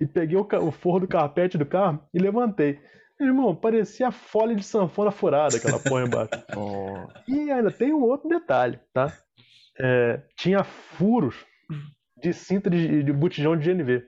e 0.00 0.06
peguei 0.06 0.36
o, 0.36 0.46
o 0.62 0.70
forro 0.70 1.00
do 1.00 1.08
carpete 1.08 1.58
do 1.58 1.66
carro 1.66 2.02
e 2.12 2.18
levantei. 2.18 2.80
Irmão, 3.20 3.54
parecia 3.54 4.08
a 4.08 4.12
folha 4.12 4.54
de 4.54 4.64
sanfona 4.64 5.10
furada 5.10 5.56
aquela 5.56 5.78
porra 5.78 6.04
embaixo. 6.04 6.30
oh. 6.56 7.06
E 7.28 7.50
ainda 7.50 7.70
tem 7.70 7.92
um 7.92 8.02
outro 8.02 8.28
detalhe, 8.28 8.78
tá? 8.92 9.12
É, 9.78 10.20
tinha 10.36 10.64
furos 10.64 11.46
de 12.20 12.32
cinta 12.32 12.68
de, 12.68 13.02
de 13.02 13.12
botijão 13.12 13.56
de 13.56 13.72
GNV. 13.72 14.02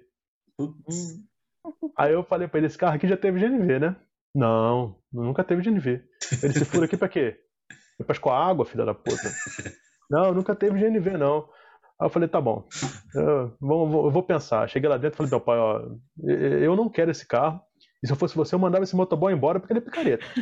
Aí 1.96 2.12
eu 2.12 2.24
falei 2.24 2.48
pra 2.48 2.58
ele, 2.58 2.66
esse 2.66 2.78
carro 2.78 2.96
aqui 2.96 3.06
já 3.06 3.16
teve 3.16 3.38
GNV, 3.38 3.78
né? 3.78 3.96
Não, 4.34 4.98
nunca 5.12 5.44
teve 5.44 5.62
GNV. 5.62 6.02
Ele 6.42 6.52
se 6.52 6.64
fura 6.64 6.86
aqui 6.86 6.96
pra 6.96 7.08
quê? 7.08 7.38
Pra 8.04 8.12
escoar 8.12 8.48
água, 8.48 8.66
filha 8.66 8.84
da 8.84 8.94
puta. 8.94 9.16
Não, 10.08 10.32
nunca 10.32 10.54
teve 10.54 10.78
GNV, 10.78 11.18
não. 11.18 11.48
Aí 11.98 12.06
eu 12.06 12.10
falei, 12.10 12.28
tá 12.28 12.40
bom, 12.40 12.68
eu 13.14 13.56
vou, 13.58 14.06
eu 14.06 14.10
vou 14.10 14.22
pensar. 14.22 14.68
Cheguei 14.68 14.88
lá 14.88 14.98
dentro 14.98 15.14
e 15.14 15.16
falei, 15.16 15.30
meu 15.30 15.40
pai, 15.40 15.58
ó, 15.58 15.82
eu 16.22 16.76
não 16.76 16.90
quero 16.90 17.10
esse 17.10 17.26
carro. 17.26 17.60
E 18.02 18.06
se 18.06 18.12
eu 18.12 18.16
fosse 18.16 18.36
você, 18.36 18.54
eu 18.54 18.58
mandava 18.58 18.84
esse 18.84 18.94
motoboy 18.94 19.32
embora 19.32 19.58
porque 19.58 19.72
ele 19.72 19.80
é 19.80 19.82
picareta. 19.82 20.26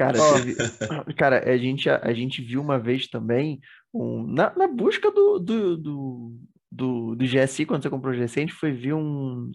Cara, 0.00 0.18
teve... 0.32 1.14
cara 1.14 1.52
a, 1.52 1.56
gente, 1.58 1.90
a, 1.90 2.00
a, 2.02 2.14
gente 2.14 2.40
viu 2.40 2.62
uma 2.62 2.78
vez 2.78 3.06
também, 3.06 3.60
um, 3.92 4.26
na, 4.26 4.50
na 4.56 4.66
busca 4.66 5.10
do, 5.10 5.38
do, 5.38 5.76
do, 5.76 6.38
do, 6.72 7.16
do 7.16 7.24
GSI, 7.26 7.66
quando 7.66 7.82
você 7.82 7.90
comprou 7.90 8.14
o 8.14 8.16
GSI, 8.16 8.38
a 8.38 8.42
gente 8.44 8.54
foi 8.54 8.72
ver 8.72 8.94
um, 8.94 9.52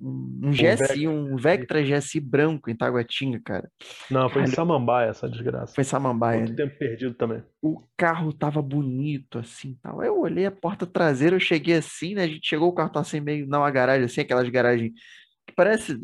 um 0.00 0.50
GSI, 0.50 1.08
um 1.08 1.36
Vectra 1.36 1.82
GSI 1.82 2.20
branco 2.20 2.70
em 2.70 2.76
Taguatinga, 2.76 3.40
cara. 3.44 3.70
Não, 4.10 4.28
foi 4.28 4.42
em 4.42 4.46
Samambaia 4.46 5.10
essa 5.10 5.28
desgraça. 5.28 5.74
Foi 5.74 5.82
em 5.82 5.86
Samambaia. 5.86 6.38
Muito 6.38 6.50
né? 6.50 6.56
tempo 6.56 6.78
perdido 6.78 7.14
também. 7.14 7.42
O 7.60 7.82
carro 7.96 8.32
tava 8.32 8.62
bonito, 8.62 9.38
assim, 9.38 9.76
tal. 9.82 10.02
Eu 10.02 10.20
olhei 10.20 10.46
a 10.46 10.50
porta 10.50 10.86
traseira, 10.86 11.36
eu 11.36 11.40
cheguei 11.40 11.74
assim, 11.74 12.14
né? 12.14 12.24
A 12.24 12.28
gente 12.28 12.48
chegou, 12.48 12.68
o 12.68 12.74
carro 12.74 12.90
tá 12.90 13.00
assim, 13.00 13.20
meio 13.20 13.46
numa 13.46 13.70
garagem, 13.70 14.04
assim, 14.04 14.20
aquelas 14.20 14.48
garagens 14.48 14.92
que 15.46 15.54
parece 15.54 15.98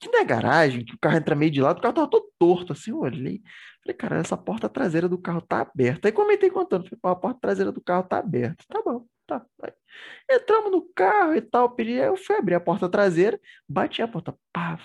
que 0.00 0.10
não 0.10 0.20
é 0.20 0.24
garagem, 0.24 0.84
que 0.84 0.94
o 0.94 0.98
carro 0.98 1.16
entra 1.16 1.36
meio 1.36 1.50
de 1.50 1.60
lado, 1.60 1.78
o 1.78 1.80
carro 1.80 1.94
tava 1.94 2.10
todo 2.10 2.26
torto, 2.36 2.72
assim, 2.72 2.90
eu 2.90 2.98
olhei. 2.98 3.40
Falei, 3.82 3.96
cara, 3.96 4.18
essa 4.18 4.36
porta 4.36 4.68
traseira 4.68 5.08
do 5.08 5.18
carro 5.18 5.40
tá 5.40 5.60
aberta. 5.60 6.08
Aí 6.08 6.12
comentei 6.12 6.50
contando, 6.50 6.84
falei, 6.84 6.98
a 7.02 7.14
porta 7.14 7.40
traseira 7.40 7.70
do 7.70 7.80
carro 7.80 8.04
tá 8.04 8.18
aberta. 8.18 8.64
Tá 8.68 8.82
bom, 8.84 9.04
tá. 9.26 9.44
Entramos 10.30 10.70
no 10.70 10.82
carro 10.94 11.34
e 11.34 11.40
tal, 11.42 11.74
pedi, 11.74 11.92
eu 11.92 12.16
fui 12.16 12.36
abrir 12.36 12.54
a 12.54 12.60
porta 12.60 12.88
traseira, 12.88 13.40
bati 13.68 14.02
a 14.02 14.08
porta, 14.08 14.36
pá, 14.52 14.78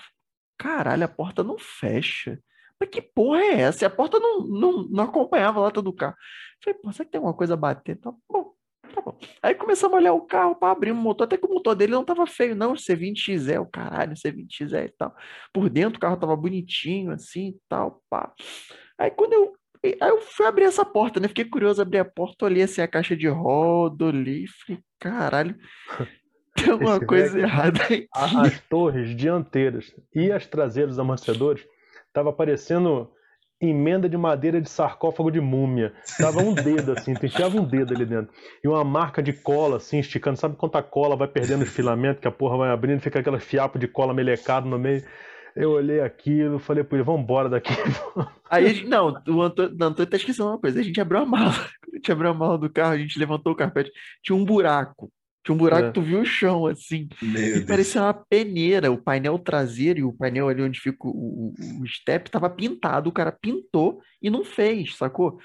caralho, 0.58 1.04
a 1.04 1.08
porta 1.08 1.42
não 1.42 1.58
fecha. 1.58 2.40
Mas 2.80 2.90
que 2.90 3.02
porra 3.02 3.40
é 3.40 3.60
essa? 3.62 3.84
E 3.84 3.86
a 3.86 3.90
porta 3.90 4.20
não, 4.20 4.40
não, 4.46 4.88
não 4.88 5.04
acompanhava 5.04 5.58
a 5.60 5.64
lata 5.64 5.82
do 5.82 5.92
carro. 5.92 6.16
Falei, 6.62 6.78
pô, 6.80 6.92
será 6.92 7.04
que 7.04 7.10
tem 7.12 7.18
alguma 7.18 7.36
coisa 7.36 7.54
a 7.54 7.56
bater? 7.56 7.96
Tá 7.96 8.12
bom, 8.30 8.54
Tá 8.94 9.00
bom. 9.00 9.18
Aí 9.42 9.54
começamos 9.54 9.94
a 9.94 10.00
olhar 10.00 10.12
o 10.12 10.22
carro 10.22 10.54
para 10.54 10.72
abrir 10.72 10.92
o 10.92 10.94
motor, 10.94 11.24
até 11.24 11.36
que 11.36 11.46
o 11.46 11.52
motor 11.52 11.74
dele 11.74 11.92
não 11.92 12.04
tava 12.04 12.26
feio, 12.26 12.54
não. 12.54 12.74
C20XE, 12.74 13.60
o 13.60 13.66
caralho, 13.66 14.14
C20XE 14.14 14.86
e 14.86 14.88
tal. 14.96 15.14
Por 15.52 15.68
dentro 15.68 15.98
o 15.98 16.00
carro 16.00 16.16
tava 16.16 16.36
bonitinho, 16.36 17.12
assim 17.12 17.48
e 17.48 17.60
tal, 17.68 18.02
pá. 18.08 18.32
Aí 18.98 19.10
quando 19.10 19.32
eu. 19.32 19.57
Aí 19.84 19.96
eu 20.00 20.20
fui 20.20 20.46
abrir 20.46 20.64
essa 20.64 20.84
porta, 20.84 21.20
né? 21.20 21.28
Fiquei 21.28 21.44
curioso, 21.44 21.80
abri 21.80 21.98
a 21.98 22.04
porta, 22.04 22.44
olhei 22.44 22.62
assim 22.62 22.80
a 22.80 22.88
caixa 22.88 23.16
de 23.16 23.28
roda, 23.28 24.06
olhei 24.06 24.44
e 24.44 24.48
falei, 24.48 24.82
caralho, 24.98 25.56
tem 26.56 26.70
alguma 26.70 26.96
Esse 26.96 27.06
coisa 27.06 27.38
errada 27.40 27.82
aqui. 27.82 28.08
As 28.14 28.60
torres 28.68 29.16
dianteiras 29.16 29.94
e 30.14 30.32
as 30.32 30.46
traseiras 30.46 30.98
amortecedores 30.98 31.66
tava 32.12 32.32
parecendo 32.32 33.10
emenda 33.60 34.08
de 34.08 34.16
madeira 34.16 34.60
de 34.60 34.68
sarcófago 34.68 35.30
de 35.30 35.40
múmia. 35.40 35.92
Tava 36.18 36.40
um 36.40 36.54
dedo 36.54 36.92
assim, 36.92 37.14
tu 37.14 37.26
enfiava 37.26 37.60
um 37.60 37.64
dedo 37.64 37.92
ali 37.92 38.06
dentro. 38.06 38.32
E 38.62 38.68
uma 38.68 38.84
marca 38.84 39.22
de 39.22 39.32
cola 39.32 39.78
assim, 39.78 39.98
esticando. 39.98 40.38
Sabe 40.38 40.56
quando 40.56 40.76
a 40.76 40.82
cola 40.82 41.16
vai 41.16 41.26
perdendo 41.26 41.62
os 41.62 41.68
filamentos, 41.68 42.20
que 42.20 42.28
a 42.28 42.32
porra 42.32 42.56
vai 42.56 42.70
abrindo, 42.70 43.00
fica 43.00 43.18
aquele 43.18 43.40
fiapo 43.40 43.78
de 43.78 43.88
cola 43.88 44.14
melecado 44.14 44.68
no 44.68 44.78
meio. 44.78 45.04
Eu 45.58 45.72
olhei 45.72 46.00
aquilo, 46.00 46.60
falei 46.60 46.84
pra 46.84 46.96
ele, 46.96 47.04
vamos 47.04 47.22
embora 47.22 47.48
daqui. 47.48 47.72
Aí, 48.48 48.84
não, 48.84 49.08
o 49.28 49.42
Antônio, 49.42 49.72
o 49.72 49.84
Antônio 49.84 50.10
tá 50.10 50.16
esquecendo 50.16 50.48
uma 50.48 50.58
coisa. 50.58 50.78
A 50.78 50.82
gente 50.84 51.00
abriu 51.00 51.20
a 51.20 51.26
mala. 51.26 51.52
A 51.92 51.96
gente 51.96 52.12
abriu 52.12 52.30
a 52.30 52.34
mala 52.34 52.56
do 52.56 52.70
carro, 52.70 52.92
a 52.92 52.98
gente 52.98 53.18
levantou 53.18 53.52
o 53.52 53.56
carpete. 53.56 53.90
Tinha 54.22 54.36
um 54.36 54.44
buraco. 54.44 55.10
Tinha 55.42 55.52
um 55.52 55.58
buraco, 55.58 55.88
é. 55.88 55.90
tu 55.90 56.00
viu 56.00 56.20
o 56.20 56.24
chão, 56.24 56.66
assim. 56.66 57.08
e 57.20 57.60
parecia 57.66 58.02
uma 58.02 58.14
peneira. 58.14 58.92
O 58.92 58.98
painel 58.98 59.36
traseiro 59.36 59.98
e 59.98 60.04
o 60.04 60.12
painel 60.12 60.48
ali 60.48 60.62
onde 60.62 60.78
fica 60.78 61.08
o, 61.08 61.10
o, 61.10 61.82
o 61.82 61.86
step 61.88 62.30
tava 62.30 62.48
pintado. 62.48 63.08
O 63.08 63.12
cara 63.12 63.32
pintou 63.32 64.00
e 64.22 64.30
não 64.30 64.44
fez, 64.44 64.94
sacou? 64.94 65.40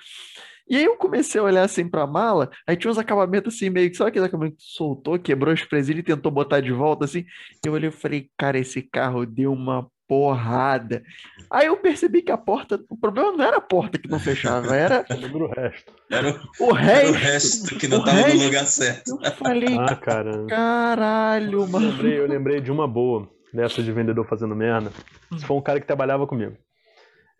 E 0.69 0.75
aí 0.75 0.83
eu 0.83 0.95
comecei 0.95 1.41
a 1.41 1.43
olhar 1.43 1.63
assim 1.63 1.89
pra 1.89 2.07
mala, 2.07 2.49
aí 2.65 2.77
tinha 2.77 2.89
uns 2.89 2.97
acabamentos 2.97 3.55
assim, 3.55 3.69
meio 3.69 3.89
que, 3.89 3.97
sabe 3.97 4.09
aquele 4.09 4.25
acabamento 4.25 4.57
que 4.57 4.63
soltou, 4.63 5.19
quebrou 5.19 5.53
as 5.53 5.63
presilhas 5.63 5.99
e 5.99 6.03
tentou 6.03 6.31
botar 6.31 6.61
de 6.61 6.71
volta, 6.71 7.03
assim? 7.03 7.25
Eu 7.65 7.73
olhei 7.73 7.89
e 7.89 7.91
falei, 7.91 8.29
cara, 8.37 8.57
esse 8.57 8.81
carro 8.81 9.25
deu 9.25 9.51
uma 9.51 9.89
porrada. 10.13 11.03
Aí 11.49 11.65
eu 11.65 11.77
percebi 11.77 12.21
que 12.21 12.31
a 12.31 12.37
porta, 12.37 12.79
o 12.87 12.95
problema 12.95 13.31
não 13.31 13.43
era 13.43 13.57
a 13.57 13.61
porta 13.61 13.97
que 13.97 14.07
não 14.07 14.19
fechava, 14.19 14.75
era 14.75 15.03
o 15.09 15.47
resto. 15.47 15.91
Era 16.11 16.29
o, 16.59 16.67
o 16.67 16.71
resto, 16.71 16.99
era 16.99 17.09
o 17.09 17.13
resto 17.13 17.79
que 17.79 17.87
não 17.87 17.97
estava 17.99 18.27
no 18.27 18.43
lugar 18.43 18.65
certo. 18.65 19.19
Eu 19.23 19.31
falei, 19.31 19.75
ah, 19.75 19.95
cara. 19.95 20.45
caralho, 20.45 21.67
mano. 21.67 21.87
Eu 21.87 21.91
lembrei, 21.91 22.19
eu 22.19 22.27
lembrei 22.27 22.61
de 22.61 22.71
uma 22.71 22.87
boa 22.87 23.27
dessa 23.51 23.81
de 23.81 23.91
vendedor 23.91 24.23
fazendo 24.27 24.55
merda. 24.55 24.91
Esse 25.35 25.45
foi 25.45 25.57
um 25.57 25.61
cara 25.61 25.79
que 25.79 25.87
trabalhava 25.87 26.27
comigo. 26.27 26.55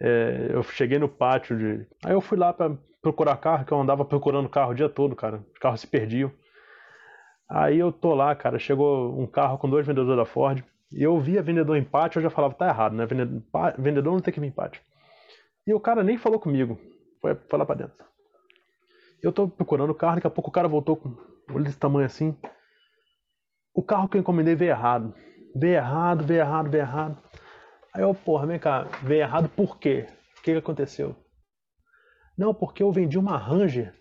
É, 0.01 0.47
eu 0.49 0.63
cheguei 0.63 0.97
no 0.97 1.07
pátio 1.07 1.55
de. 1.55 1.85
Aí 2.03 2.13
eu 2.13 2.21
fui 2.21 2.39
lá 2.39 2.51
para 2.51 2.75
procurar 3.03 3.37
carro, 3.37 3.65
que 3.65 3.71
eu 3.71 3.79
andava 3.79 4.03
procurando 4.03 4.49
carro 4.49 4.71
o 4.71 4.75
dia 4.75 4.89
todo, 4.89 5.15
cara. 5.15 5.43
Os 5.53 5.59
carros 5.59 5.81
se 5.81 5.87
perdiam. 5.87 6.31
Aí 7.47 7.77
eu 7.77 7.91
tô 7.91 8.15
lá, 8.15 8.33
cara. 8.33 8.57
Chegou 8.57 9.19
um 9.21 9.27
carro 9.27 9.59
com 9.59 9.69
dois 9.69 9.85
vendedores 9.85 10.17
da 10.17 10.25
Ford. 10.25 10.63
Eu 10.95 11.19
via 11.19 11.41
vendedor 11.41 11.75
em 11.77 11.83
pátio, 11.83 12.19
eu 12.19 12.23
já 12.23 12.29
falava, 12.29 12.53
tá 12.53 12.67
errado, 12.67 12.95
né? 12.95 13.05
Vendedor, 13.77 14.13
não 14.13 14.19
tem 14.21 14.33
que 14.33 14.39
vir 14.39 14.47
em 14.47 14.51
pátio. 14.51 14.81
E 15.65 15.73
o 15.73 15.79
cara 15.79 16.03
nem 16.03 16.17
falou 16.17 16.39
comigo. 16.39 16.79
Foi, 17.21 17.35
foi 17.35 17.59
lá 17.59 17.65
pra 17.65 17.75
dentro. 17.75 18.05
Eu 19.21 19.31
tô 19.31 19.47
procurando 19.47 19.91
o 19.91 19.95
carro, 19.95 20.15
daqui 20.15 20.27
a 20.27 20.29
pouco 20.29 20.49
o 20.49 20.53
cara 20.53 20.67
voltou 20.67 20.97
com 20.97 21.15
olho 21.51 21.63
desse 21.63 21.77
tamanho 21.77 22.05
assim. 22.05 22.37
O 23.73 23.81
carro 23.81 24.07
que 24.07 24.17
eu 24.17 24.21
encomendei 24.21 24.55
veio 24.55 24.71
errado. 24.71 25.13
Veio 25.55 25.75
errado, 25.75 26.25
veio 26.25 26.41
errado, 26.41 26.69
veio 26.69 26.81
errado. 26.81 27.17
Aí 27.93 28.01
eu, 28.01 28.13
porra, 28.13 28.45
vem 28.45 28.59
cá, 28.59 28.83
veio 29.03 29.21
errado 29.21 29.47
por 29.49 29.77
quê? 29.77 30.07
O 30.37 30.41
que, 30.41 30.51
que 30.51 30.57
aconteceu? 30.57 31.15
Não, 32.37 32.53
porque 32.53 32.83
eu 32.83 32.91
vendi 32.91 33.17
uma 33.17 33.37
Ranger, 33.37 33.93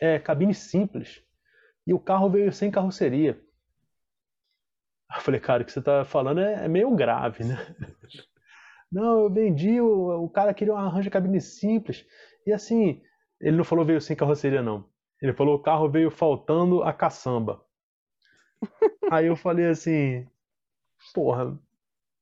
é, 0.00 0.18
cabine 0.18 0.54
simples. 0.54 1.22
E 1.86 1.92
o 1.92 1.98
carro 1.98 2.30
veio 2.30 2.52
sem 2.52 2.70
carroceria. 2.70 3.40
Eu 5.14 5.20
falei, 5.22 5.40
cara, 5.40 5.62
o 5.62 5.66
que 5.66 5.72
você 5.72 5.82
tá 5.82 6.04
falando 6.04 6.40
é, 6.40 6.64
é 6.64 6.68
meio 6.68 6.94
grave, 6.94 7.44
né? 7.44 7.56
Não, 8.90 9.20
eu 9.20 9.30
vendi, 9.30 9.80
o, 9.80 10.24
o 10.24 10.28
cara 10.28 10.52
queria 10.52 10.74
um 10.74 10.76
arranjo 10.76 11.04
de 11.04 11.10
cabine 11.10 11.40
simples. 11.40 12.04
E 12.44 12.52
assim, 12.52 13.00
ele 13.40 13.56
não 13.56 13.62
falou 13.62 13.84
veio 13.84 14.00
sem 14.00 14.16
carroceria, 14.16 14.62
não. 14.62 14.84
Ele 15.22 15.32
falou 15.32 15.54
o 15.54 15.62
carro 15.62 15.88
veio 15.88 16.10
faltando 16.10 16.82
a 16.82 16.92
caçamba. 16.92 17.64
aí 19.12 19.26
eu 19.26 19.36
falei 19.36 19.66
assim, 19.66 20.26
porra, 21.14 21.56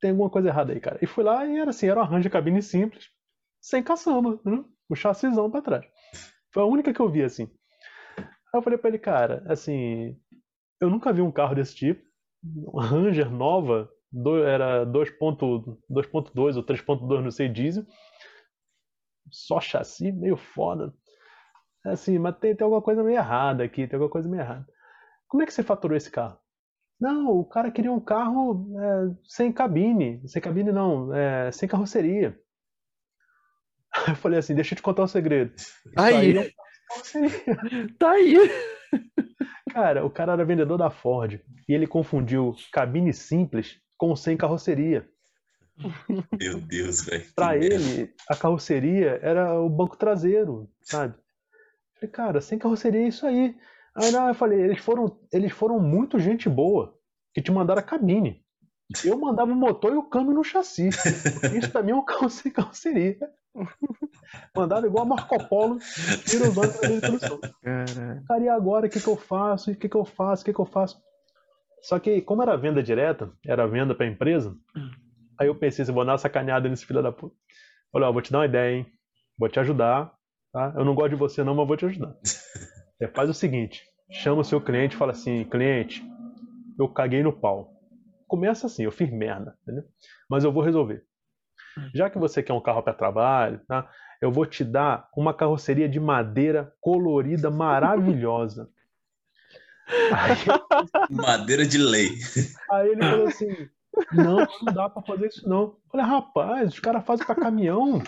tem 0.00 0.11
alguma 0.11 0.28
coisa 0.28 0.49
errada 0.49 0.73
aí, 0.73 0.80
cara. 0.80 0.99
E 1.00 1.07
fui 1.07 1.25
lá 1.25 1.47
e 1.47 1.59
era 1.59 1.71
assim, 1.71 1.88
era 1.88 2.00
um 2.00 2.02
arranjo 2.02 2.25
de 2.25 2.30
cabine 2.30 2.62
simples, 2.62 3.11
sem 3.61 3.83
caçamba, 3.83 4.38
né? 4.45 4.62
o 4.88 4.95
chassizão 4.97 5.50
pra 5.50 5.62
trás. 5.62 5.87
Foi 6.52 6.62
a 6.62 6.66
única 6.66 6.92
que 6.92 7.00
eu 7.00 7.09
vi 7.09 7.23
assim. 7.23 7.50
Aí 8.18 8.25
eu 8.54 8.62
falei 8.62 8.78
pra 8.78 8.88
ele, 8.88 8.99
cara, 8.99 9.45
assim, 9.47 10.18
eu 10.80 10.88
nunca 10.88 11.12
vi 11.12 11.21
um 11.21 11.33
carro 11.33 11.54
desse 11.54 11.75
tipo. 11.75 12.07
Ranger 12.75 13.30
nova, 13.30 13.90
do, 14.11 14.42
era 14.42 14.85
2.2 14.87 16.57
ou 16.57 16.64
3.2, 16.64 17.23
não 17.23 17.30
sei, 17.30 17.49
diesel. 17.49 17.85
Só 19.30 19.61
chassi, 19.61 20.11
meio 20.12 20.37
foda. 20.37 20.95
É 21.85 21.90
assim, 21.90 22.18
mas 22.18 22.37
tem, 22.38 22.54
tem 22.54 22.64
alguma 22.64 22.83
coisa 22.83 23.02
meio 23.02 23.16
errada 23.16 23.64
aqui, 23.64 23.87
tem 23.87 23.97
alguma 23.97 24.11
coisa 24.11 24.28
meio 24.28 24.42
errada. 24.42 24.66
Como 25.26 25.42
é 25.42 25.47
que 25.47 25.52
você 25.52 25.62
faturou 25.62 25.97
esse 25.97 26.11
carro? 26.11 26.38
Não, 27.00 27.28
o 27.38 27.45
cara 27.45 27.71
queria 27.71 27.92
um 27.92 28.00
carro 28.00 28.66
é, 28.80 29.14
sem 29.25 29.52
cabine. 29.52 30.26
Sem 30.26 30.42
cabine 30.42 30.73
não, 30.73 31.14
é, 31.14 31.52
sem 31.52 31.68
carroceria. 31.68 32.38
Eu 34.09 34.16
falei 34.16 34.38
assim, 34.38 34.54
deixa 34.54 34.75
eu 34.75 34.76
te 34.76 34.83
contar 34.83 35.02
um 35.02 35.09
segredo. 35.09 35.52
Aí. 35.97 36.38
aí 36.38 36.38
é 36.38 36.52
tá 37.99 38.11
aí. 38.12 38.35
Cara, 39.68 40.04
o 40.04 40.10
cara 40.10 40.32
era 40.32 40.44
vendedor 40.44 40.78
da 40.78 40.90
Ford 40.90 41.40
e 41.68 41.72
ele 41.72 41.87
confundiu 41.87 42.54
cabine 42.72 43.12
simples 43.12 43.80
com 43.96 44.14
sem 44.16 44.37
carroceria. 44.37 45.08
Meu 46.40 46.60
Deus, 46.60 47.04
velho. 47.04 47.25
Pra 47.34 47.56
ele, 47.56 48.12
a 48.28 48.34
carroceria 48.34 49.20
era 49.22 49.60
o 49.60 49.68
banco 49.68 49.96
traseiro, 49.96 50.68
sabe? 50.82 51.14
Falei, 51.94 52.10
cara, 52.10 52.40
sem 52.40 52.58
carroceria 52.58 53.02
é 53.02 53.08
isso 53.08 53.26
aí. 53.26 53.56
Aí 53.94 54.10
não, 54.10 54.28
eu 54.28 54.34
falei, 54.34 54.60
eles 54.60 54.80
foram, 54.80 55.18
eles 55.32 55.52
foram 55.52 55.80
muito 55.80 56.18
gente 56.18 56.48
boa 56.48 56.96
que 57.32 57.42
te 57.42 57.50
mandaram 57.50 57.80
a 57.80 57.84
cabine. 57.84 58.44
Eu 59.04 59.18
mandava 59.18 59.52
o 59.52 59.57
motor 59.57 59.92
e 59.92 59.97
o 59.97 60.02
câmbio 60.02 60.35
no 60.35 60.42
chassi. 60.42 60.88
Isso 60.88 61.71
também 61.73 61.95
é 61.95 61.97
um 61.97 62.04
carro 62.04 62.30
sem 62.30 62.50
carroceria. 62.52 63.18
Mandaram 64.54 64.87
igual 64.87 65.04
a 65.04 65.09
Marco 65.09 65.49
Polo, 65.49 65.78
tira 66.25 66.49
os 66.49 66.57
olhos 66.57 66.76
pra 66.76 66.88
mim 66.88 67.00
pelo. 67.00 67.18
Cara, 68.26 68.45
e 68.45 68.49
agora 68.49 68.87
o 68.87 68.90
que, 68.90 69.00
que 69.00 69.09
eu 69.09 69.16
faço? 69.16 69.71
O 69.71 69.76
que, 69.76 69.88
que 69.88 69.97
eu 69.97 70.04
faço? 70.04 70.42
O 70.42 70.45
que, 70.45 70.52
que 70.52 70.61
eu 70.61 70.66
faço? 70.66 71.00
Só 71.83 71.99
que, 71.99 72.21
como 72.23 72.42
era 72.42 72.57
venda 72.57 72.83
direta, 72.83 73.30
era 73.47 73.66
venda 73.66 73.95
pra 73.95 74.07
empresa, 74.07 74.57
aí 75.38 75.47
eu 75.47 75.54
pensei, 75.54 75.85
se 75.85 75.92
vou 75.92 76.04
dar 76.04 76.12
uma 76.12 76.18
sacaneada 76.18 76.68
nesse 76.68 76.85
filho 76.85 77.02
da 77.02 77.12
puta. 77.12 77.35
Olha, 77.92 78.09
ó, 78.09 78.12
vou 78.12 78.21
te 78.21 78.33
dar 78.33 78.38
uma 78.38 78.47
ideia, 78.47 78.76
hein? 78.76 78.87
Vou 79.38 79.49
te 79.49 79.61
ajudar, 79.61 80.12
tá? 80.52 80.75
Eu 80.76 80.85
não 80.85 80.95
gosto 80.95 81.11
de 81.11 81.16
você 81.16 81.45
não, 81.45 81.54
mas 81.54 81.66
vou 81.68 81.76
te 81.76 81.87
ajudar. 81.87 82.14
É, 83.00 83.07
faz 83.07 83.30
o 83.30 83.35
seguinte, 83.35 83.85
chama 84.11 84.40
o 84.40 84.45
seu 84.45 84.61
cliente 84.61 84.97
e 84.97 84.99
fala 84.99 85.12
assim, 85.12 85.45
cliente, 85.45 86.04
eu 86.76 86.88
caguei 86.88 87.23
no 87.23 87.33
pau. 87.33 87.77
Começa 88.28 88.66
assim, 88.66 88.85
eu 88.85 88.92
fiz 88.92 89.11
merda, 89.11 89.56
entendeu? 89.62 89.85
Mas 90.30 90.44
eu 90.44 90.52
vou 90.52 90.62
resolver. 90.62 91.04
Já 91.94 92.11
que 92.11 92.18
você 92.18 92.42
quer 92.42 92.52
um 92.52 92.61
carro 92.61 92.82
para 92.82 92.92
trabalho, 92.92 93.61
tá? 93.66 93.88
eu 94.20 94.32
vou 94.32 94.47
te 94.47 94.64
dar 94.64 95.08
uma 95.16 95.32
carroceria 95.32 95.88
de 95.88 96.00
madeira 96.00 96.73
colorida 96.80 97.50
maravilhosa. 97.50 98.68
Aí, 100.12 100.37
madeira 101.11 101.66
de 101.66 101.78
lei. 101.78 102.11
Aí 102.70 102.90
ele 102.90 103.00
falou 103.00 103.26
assim: 103.26 103.49
Não, 104.12 104.37
não 104.37 104.75
dá 104.75 104.88
pra 104.90 105.02
fazer 105.02 105.28
isso 105.28 105.49
não. 105.49 105.76
Olha, 105.92 106.04
rapaz, 106.04 106.75
os 106.75 106.80
caras 106.80 107.06
fazem 107.06 107.25
pra 107.25 107.35
caminhão, 107.35 108.02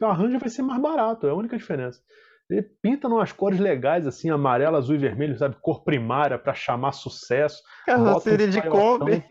o 0.00 0.06
arranjo 0.06 0.38
vai 0.38 0.48
ser 0.48 0.62
mais 0.62 0.80
barato, 0.80 1.26
é 1.26 1.30
a 1.30 1.34
única 1.34 1.56
diferença. 1.56 2.00
Ele 2.48 2.62
pinta 2.62 3.08
umas 3.08 3.32
cores 3.32 3.58
legais, 3.58 4.06
assim, 4.06 4.30
amarelo, 4.30 4.76
azul 4.76 4.94
e 4.94 4.98
vermelho, 4.98 5.36
sabe? 5.36 5.56
Cor 5.60 5.82
primária 5.82 6.38
para 6.38 6.54
chamar 6.54 6.92
sucesso. 6.92 7.62
Carroceria 7.86 8.46
um 8.46 8.50
de 8.50 8.62
Kombi. 8.62 9.24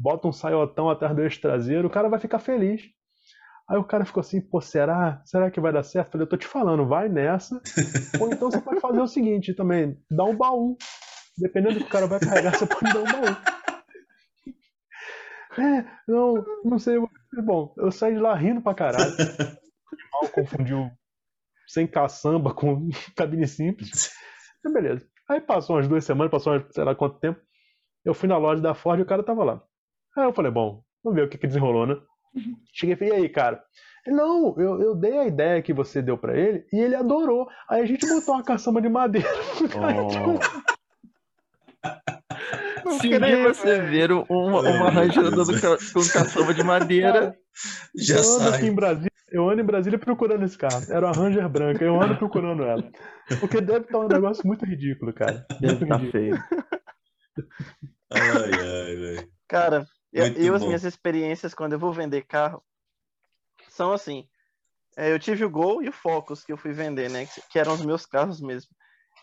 Bota 0.00 0.26
um 0.26 0.32
saiotão 0.32 0.88
atrás 0.88 1.14
do 1.14 1.22
eixo 1.22 1.40
traseiro, 1.40 1.86
o 1.86 1.90
cara 1.90 2.08
vai 2.08 2.18
ficar 2.18 2.38
feliz. 2.38 2.82
Aí 3.68 3.76
o 3.76 3.84
cara 3.84 4.04
ficou 4.04 4.22
assim, 4.22 4.40
pô, 4.40 4.60
será? 4.60 5.22
Será 5.26 5.50
que 5.50 5.60
vai 5.60 5.72
dar 5.72 5.82
certo? 5.82 6.06
Eu 6.06 6.12
falei, 6.12 6.24
eu 6.24 6.28
tô 6.28 6.36
te 6.38 6.46
falando, 6.46 6.88
vai 6.88 7.08
nessa. 7.08 7.60
Ou 8.18 8.32
então 8.32 8.50
você 8.50 8.60
pode 8.60 8.80
fazer 8.80 9.00
o 9.00 9.06
seguinte 9.06 9.54
também, 9.54 9.96
dá 10.10 10.24
um 10.24 10.34
baú. 10.34 10.76
Dependendo 11.38 11.74
do 11.74 11.80
que 11.80 11.86
o 11.86 11.92
cara 11.92 12.06
vai 12.06 12.18
carregar, 12.18 12.56
você 12.56 12.66
pode 12.66 12.92
dar 12.92 13.00
um 13.00 13.04
baú. 13.04 13.36
É, 15.58 15.84
não, 16.08 16.44
não 16.64 16.78
sei. 16.78 16.96
Bom, 17.44 17.74
eu 17.76 17.92
saí 17.92 18.14
de 18.14 18.20
lá 18.20 18.34
rindo 18.34 18.62
pra 18.62 18.74
caralho. 18.74 19.12
Mal 20.12 20.30
confundiu 20.32 20.90
sem 21.68 21.86
caçamba 21.86 22.54
com 22.54 22.88
cabine 23.14 23.46
simples. 23.46 24.10
Então, 24.58 24.72
beleza. 24.72 25.06
Aí 25.28 25.40
passou 25.40 25.76
umas 25.76 25.86
duas 25.86 26.04
semanas, 26.04 26.30
passou 26.30 26.54
umas, 26.54 26.64
sei 26.74 26.82
lá 26.82 26.94
quanto 26.94 27.20
tempo. 27.20 27.40
Eu 28.04 28.14
fui 28.14 28.28
na 28.28 28.38
loja 28.38 28.60
da 28.62 28.74
Ford 28.74 28.98
e 28.98 29.02
o 29.02 29.06
cara 29.06 29.22
tava 29.22 29.44
lá. 29.44 29.62
Aí 30.16 30.24
eu 30.24 30.32
falei, 30.32 30.50
bom, 30.50 30.82
vamos 31.02 31.18
ver 31.18 31.26
o 31.26 31.28
que, 31.28 31.38
que 31.38 31.46
desenrolou, 31.46 31.86
né? 31.86 31.94
Uhum. 32.34 32.56
Cheguei 32.72 32.94
e 32.94 32.98
falei, 32.98 33.12
e 33.12 33.16
aí, 33.16 33.28
cara? 33.28 33.62
Ele, 34.06 34.16
não, 34.16 34.54
eu, 34.58 34.80
eu 34.80 34.94
dei 34.94 35.18
a 35.18 35.26
ideia 35.26 35.62
que 35.62 35.72
você 35.72 36.00
deu 36.00 36.16
para 36.16 36.36
ele 36.36 36.64
e 36.72 36.78
ele 36.78 36.94
adorou. 36.94 37.48
Aí 37.68 37.82
a 37.82 37.86
gente 37.86 38.06
botou 38.06 38.34
uma 38.34 38.44
caçamba 38.44 38.80
de 38.80 38.88
madeira. 38.88 39.28
Oh. 42.82 42.98
Se 42.98 43.06
um 43.06 43.20
dia 43.20 43.42
você 43.42 43.80
ver 43.82 44.10
uma, 44.12 44.60
uma 44.60 44.90
rangeira 44.90 45.30
dando 45.30 45.52
com 45.60 46.08
caçamba 46.12 46.52
de 46.52 46.62
madeira, 46.62 47.36
já 47.96 48.16
eu 48.16 48.20
ando 48.20 48.50
sai. 48.50 48.58
aqui 48.58 48.66
em 48.66 48.74
Brasília, 48.74 49.10
eu 49.30 49.48
ando 49.48 49.60
em 49.60 49.64
Brasília 49.64 49.98
procurando 49.98 50.44
esse 50.44 50.58
carro. 50.58 50.82
Era 50.90 51.06
uma 51.06 51.12
Ranger 51.12 51.48
branca, 51.48 51.84
eu 51.84 52.00
ando 52.00 52.16
procurando 52.16 52.64
ela. 52.64 52.82
Porque 53.38 53.60
deve 53.60 53.84
estar 53.84 53.98
um 53.98 54.08
negócio 54.08 54.46
muito 54.46 54.64
ridículo, 54.64 55.12
cara. 55.12 55.46
Deve 55.60 55.84
estar 55.84 55.98
tá 55.98 56.10
feio. 56.10 56.36
Ai, 58.12 58.50
ai, 58.52 58.96
velho. 58.96 59.28
Cara, 59.48 59.86
eu, 60.12 60.26
eu 60.34 60.54
as 60.54 60.62
minhas 60.62 60.84
experiências 60.84 61.54
quando 61.54 61.74
eu 61.74 61.78
vou 61.78 61.92
vender 61.92 62.22
carro 62.22 62.62
são 63.68 63.92
assim. 63.92 64.28
É, 64.96 65.12
eu 65.12 65.18
tive 65.18 65.44
o 65.44 65.50
Gol 65.50 65.82
e 65.82 65.88
o 65.88 65.92
Focus 65.92 66.44
que 66.44 66.52
eu 66.52 66.56
fui 66.56 66.72
vender, 66.72 67.08
né? 67.08 67.26
Que, 67.50 67.58
eram 67.58 67.74
os 67.74 67.84
meus 67.84 68.04
carros 68.04 68.40
mesmo. 68.40 68.74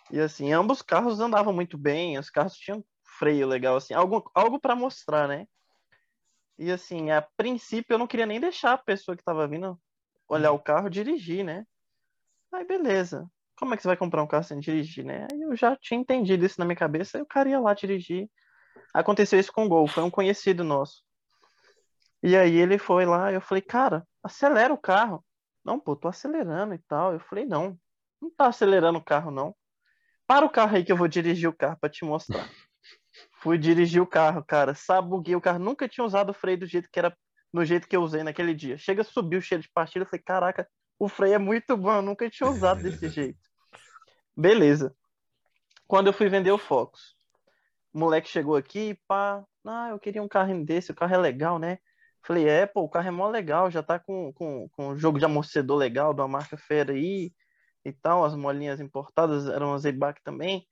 E 0.10 0.20
assim, 0.20 0.54
ambos 0.54 0.82
carros 0.82 1.20
andavam 1.20 1.54
muito 1.54 1.78
bem, 1.78 2.18
os 2.18 2.30
carros 2.30 2.54
tinham 2.54 2.84
freio 3.20 3.48
legal, 3.48 3.76
assim, 3.76 3.94
algo, 3.94 4.32
algo 4.34 4.60
para 4.60 4.76
mostrar, 4.76 5.28
né? 5.28 5.46
E 6.58 6.72
assim, 6.72 7.12
a 7.12 7.22
princípio 7.22 7.94
eu 7.94 7.98
não 7.98 8.08
queria 8.08 8.26
nem 8.26 8.40
deixar 8.40 8.74
a 8.74 8.78
pessoa 8.78 9.16
que 9.16 9.24
tava 9.24 9.48
vindo 9.48 9.80
olhar 10.28 10.52
o 10.52 10.60
carro 10.60 10.90
dirigir, 10.90 11.44
né? 11.44 11.66
Aí 12.52 12.66
beleza. 12.66 13.30
Como 13.58 13.74
é 13.74 13.78
que 13.78 13.84
você 13.84 13.88
vai 13.88 13.98
comprar 13.98 14.24
um 14.24 14.28
carro 14.28 14.44
sem 14.44 14.60
dirigir, 14.60 15.04
né? 15.04 15.28
Aí 15.32 15.42
eu 15.42 15.56
já 15.56 15.76
tinha 15.76 16.00
entendido 16.00 16.46
isso 16.46 16.60
na 16.60 16.66
minha 16.66 16.76
cabeça, 16.76 17.18
e 17.18 17.22
o 17.22 17.26
cara 17.26 17.50
ia 17.50 17.60
lá 17.60 17.74
dirigir. 17.74 18.30
Aconteceu 18.98 19.40
isso 19.40 19.54
com 19.54 19.66
o 19.66 19.70
Gol, 19.70 19.88
foi 19.88 20.02
um 20.02 20.10
conhecido 20.10 20.64
nosso. 20.64 21.04
E 22.24 22.36
aí 22.36 22.56
ele 22.56 22.80
foi 22.80 23.06
lá, 23.06 23.32
eu 23.32 23.40
falei, 23.40 23.62
cara, 23.62 24.08
acelera 24.24 24.74
o 24.74 24.78
carro. 24.78 25.24
Não, 25.64 25.80
pô, 25.80 25.96
tô 25.96 26.08
acelerando 26.08 26.74
e 26.74 26.80
tal. 26.80 27.14
Eu 27.14 27.20
falei, 27.20 27.46
não, 27.46 27.78
não 28.20 28.32
tá 28.32 28.48
acelerando 28.48 28.98
o 28.98 29.04
carro, 29.04 29.30
não. 29.30 29.56
Para 30.26 30.44
o 30.44 30.50
carro 30.50 30.76
aí 30.76 30.84
que 30.84 30.92
eu 30.92 30.98
vou 30.98 31.08
dirigir 31.08 31.48
o 31.48 31.56
carro 31.56 31.78
para 31.80 31.92
te 31.92 32.04
mostrar. 32.04 32.50
Fui 33.40 33.56
dirigir 33.56 34.02
o 34.02 34.08
carro, 34.08 34.44
cara. 34.44 34.74
Sabuguei 34.74 35.36
o 35.36 35.42
carro. 35.42 35.60
Nunca 35.60 35.88
tinha 35.88 36.04
usado 36.04 36.32
o 36.32 36.34
freio 36.34 36.58
do 36.58 36.66
jeito 36.66 36.90
que 36.92 36.98
era, 36.98 37.16
no 37.54 37.64
jeito 37.64 37.88
que 37.88 37.96
eu 37.96 38.02
usei 38.02 38.24
naquele 38.24 38.56
dia. 38.56 38.80
Chega, 38.80 39.04
subiu 39.04 39.42
cheio 39.42 39.62
de 39.62 39.70
partida. 39.70 40.06
Eu 40.06 40.10
falei, 40.10 40.24
caraca, 40.24 40.68
o 40.98 41.08
freio 41.08 41.36
é 41.36 41.38
muito 41.38 41.78
bom. 41.78 41.98
Eu 41.98 42.02
nunca 42.02 42.28
tinha 42.32 42.50
usado 42.50 42.82
desse 42.82 43.08
jeito. 43.14 43.40
Beleza. 44.36 44.96
Quando 45.86 46.08
eu 46.08 46.14
fui 46.14 46.30
vender 46.30 46.52
o 46.52 46.58
Focus, 46.58 47.17
o 47.98 48.00
moleque 48.00 48.30
chegou 48.30 48.56
aqui, 48.56 48.94
pá. 49.08 49.44
Ah, 49.66 49.90
eu 49.90 49.98
queria 50.00 50.22
um 50.22 50.28
carro 50.28 50.64
desse. 50.64 50.92
O 50.92 50.96
carro 50.96 51.16
é 51.16 51.18
legal, 51.18 51.58
né? 51.58 51.80
Falei, 52.22 52.48
é, 52.48 52.68
pô, 52.68 52.82
o 52.82 52.90
carro 52.90 53.08
é 53.08 53.12
mó 53.12 53.28
legal. 53.28 53.72
Já 53.72 53.82
tá 53.82 53.98
com, 53.98 54.32
com, 54.34 54.70
com 54.70 54.90
um 54.90 54.96
jogo 54.96 55.18
de 55.18 55.26
amortecedor 55.26 55.76
legal, 55.78 56.14
de 56.14 56.22
uma 56.22 56.28
marca 56.28 56.56
fera 56.58 56.94
aí 56.94 57.34
e 57.84 57.92
tal. 57.92 58.24
As 58.24 58.36
molinhas 58.36 58.80
importadas 58.80 59.48
eram 59.48 59.74
as 59.74 59.84
Eibach 59.84 60.22
também. 60.24 60.68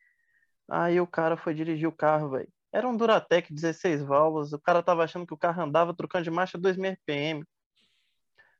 Aí 0.69 1.01
o 1.01 1.07
cara 1.07 1.35
foi 1.35 1.55
dirigir 1.55 1.87
o 1.87 1.91
carro, 1.91 2.29
velho. 2.29 2.47
Era 2.71 2.87
um 2.87 2.95
Duratec 2.95 3.51
16 3.51 4.03
válvulas. 4.03 4.53
O 4.53 4.59
cara 4.59 4.83
tava 4.83 5.03
achando 5.03 5.25
que 5.25 5.33
o 5.33 5.37
carro 5.37 5.63
andava 5.63 5.95
trocando 5.95 6.25
de 6.25 6.31
marcha 6.31 6.59
2.000 6.59 6.91
RPM. 6.91 7.43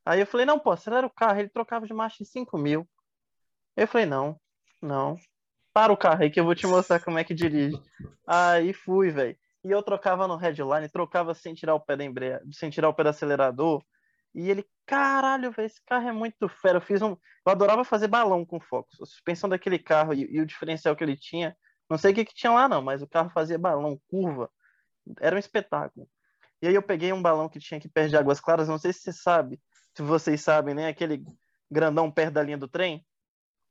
Aí 0.04 0.18
eu 0.18 0.26
falei, 0.26 0.44
não, 0.44 0.58
pô, 0.58 0.72
acelera 0.72 1.06
o 1.06 1.10
carro. 1.10 1.38
Ele 1.38 1.48
trocava 1.48 1.86
de 1.86 1.94
marcha 1.94 2.20
em 2.20 2.26
5 2.26 2.58
mil. 2.58 2.88
Eu 3.76 3.86
falei, 3.86 4.06
não, 4.06 4.40
não. 4.82 5.16
Para 5.76 5.92
o 5.92 5.96
carro 5.96 6.22
aí 6.22 6.30
que 6.30 6.40
eu 6.40 6.44
vou 6.46 6.54
te 6.54 6.66
mostrar 6.66 7.00
como 7.00 7.18
é 7.18 7.24
que 7.24 7.34
dirige. 7.34 7.76
Aí 8.26 8.72
fui, 8.72 9.10
velho. 9.10 9.36
E 9.62 9.70
eu 9.70 9.82
trocava 9.82 10.26
no 10.26 10.34
headline, 10.34 10.88
trocava 10.88 11.34
sem 11.34 11.52
tirar 11.52 11.74
o 11.74 11.80
pé 11.80 11.98
da 11.98 12.02
embreagem, 12.02 12.50
sem 12.50 12.70
tirar 12.70 12.88
o 12.88 12.94
pé 12.94 13.02
do 13.02 13.10
acelerador. 13.10 13.84
E 14.34 14.48
ele, 14.48 14.64
caralho, 14.86 15.52
velho, 15.52 15.66
esse 15.66 15.84
carro 15.84 16.08
é 16.08 16.12
muito 16.12 16.48
fera. 16.48 16.78
Eu 16.78 16.80
fiz 16.80 17.02
um. 17.02 17.10
Eu 17.10 17.52
adorava 17.52 17.84
fazer 17.84 18.08
balão 18.08 18.42
com 18.42 18.58
Focus. 18.58 19.02
A 19.02 19.04
suspensão 19.04 19.50
daquele 19.50 19.78
carro 19.78 20.14
e, 20.14 20.26
e 20.30 20.40
o 20.40 20.46
diferencial 20.46 20.96
que 20.96 21.04
ele 21.04 21.14
tinha 21.14 21.54
não 21.90 21.98
sei 21.98 22.12
o 22.12 22.14
que, 22.14 22.24
que 22.24 22.34
tinha 22.34 22.52
lá, 22.52 22.66
não, 22.66 22.80
mas 22.80 23.02
o 23.02 23.06
carro 23.06 23.28
fazia 23.28 23.58
balão, 23.58 24.00
curva. 24.08 24.50
Era 25.20 25.36
um 25.36 25.38
espetáculo. 25.38 26.08
E 26.60 26.68
aí 26.68 26.74
eu 26.74 26.82
peguei 26.82 27.12
um 27.12 27.20
balão 27.20 27.50
que 27.50 27.60
tinha 27.60 27.78
que 27.78 27.88
perto 27.88 28.10
de 28.10 28.16
Águas 28.16 28.40
Claras, 28.40 28.66
não 28.66 28.78
sei 28.78 28.94
se 28.94 29.00
você 29.00 29.12
sabe, 29.12 29.60
se 29.94 30.02
vocês 30.02 30.40
sabem, 30.40 30.74
né? 30.74 30.88
Aquele 30.88 31.22
grandão 31.70 32.10
perto 32.10 32.34
da 32.34 32.42
linha 32.42 32.58
do 32.58 32.66
trem, 32.66 33.04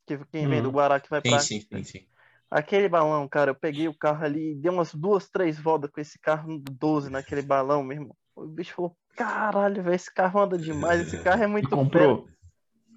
que 0.06 0.18
quem 0.32 0.48
vem 0.48 0.62
do 0.62 0.68
uhum. 0.68 0.74
Guará 0.74 1.00
que 1.00 1.10
vai 1.10 1.22
pra. 1.22 1.40
Sim, 1.40 1.60
sim, 1.62 1.84
sim. 1.84 2.06
Aquele 2.50 2.88
balão, 2.88 3.28
cara, 3.28 3.52
eu 3.52 3.56
peguei 3.56 3.88
o 3.88 3.98
carro 3.98 4.24
ali 4.24 4.52
e 4.52 4.56
dei 4.56 4.72
umas 4.72 4.94
duas, 4.94 5.28
três 5.28 5.60
voltas 5.60 5.90
com 5.92 6.00
esse 6.00 6.20
carro 6.20 6.62
12 6.72 7.10
naquele 7.10 7.42
balão, 7.44 7.84
meu 7.84 7.98
irmão. 7.98 8.16
O 8.36 8.46
bicho 8.46 8.74
falou: 8.74 8.96
caralho, 9.16 9.82
velho, 9.84 9.96
esse 9.96 10.14
carro 10.14 10.40
anda 10.40 10.58
demais, 10.58 11.02
esse 11.02 11.18
carro 11.24 11.44
é 11.44 11.48
muito. 11.48 11.70
Comprou? 11.70 12.28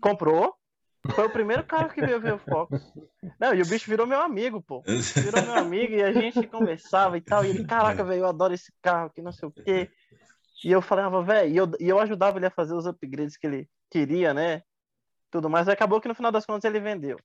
Comprou? 0.00 0.54
Foi 1.14 1.26
o 1.26 1.30
primeiro 1.30 1.64
carro 1.64 1.88
que 1.90 2.04
veio 2.04 2.20
ver 2.20 2.34
o 2.34 2.38
Focus. 2.38 2.82
Não, 3.40 3.54
e 3.54 3.62
o 3.62 3.66
bicho 3.66 3.88
virou 3.88 4.06
meu 4.06 4.20
amigo, 4.20 4.60
pô. 4.60 4.82
Virou 4.82 5.42
meu 5.42 5.54
amigo 5.54 5.94
e 5.94 6.02
a 6.02 6.12
gente 6.12 6.46
conversava 6.46 7.16
e 7.16 7.20
tal. 7.20 7.44
E 7.44 7.50
ele, 7.50 7.64
caraca, 7.64 8.04
velho, 8.04 8.20
eu 8.20 8.26
adoro 8.26 8.52
esse 8.52 8.72
carro, 8.82 9.10
que 9.10 9.22
não 9.22 9.32
sei 9.32 9.48
o 9.48 9.52
quê. 9.52 9.90
E 10.64 10.70
eu 10.70 10.82
falava, 10.82 11.22
velho, 11.22 11.50
e 11.50 11.56
eu, 11.56 11.70
e 11.80 11.88
eu 11.88 11.98
ajudava 12.00 12.38
ele 12.38 12.46
a 12.46 12.50
fazer 12.50 12.74
os 12.74 12.86
upgrades 12.86 13.36
que 13.36 13.46
ele 13.46 13.68
queria, 13.90 14.34
né? 14.34 14.62
Tudo 15.30 15.50
mais. 15.50 15.68
Acabou 15.68 16.00
que 16.00 16.08
no 16.08 16.14
final 16.14 16.32
das 16.32 16.46
contas 16.46 16.64
ele 16.64 16.80
vendeu. 16.80 17.18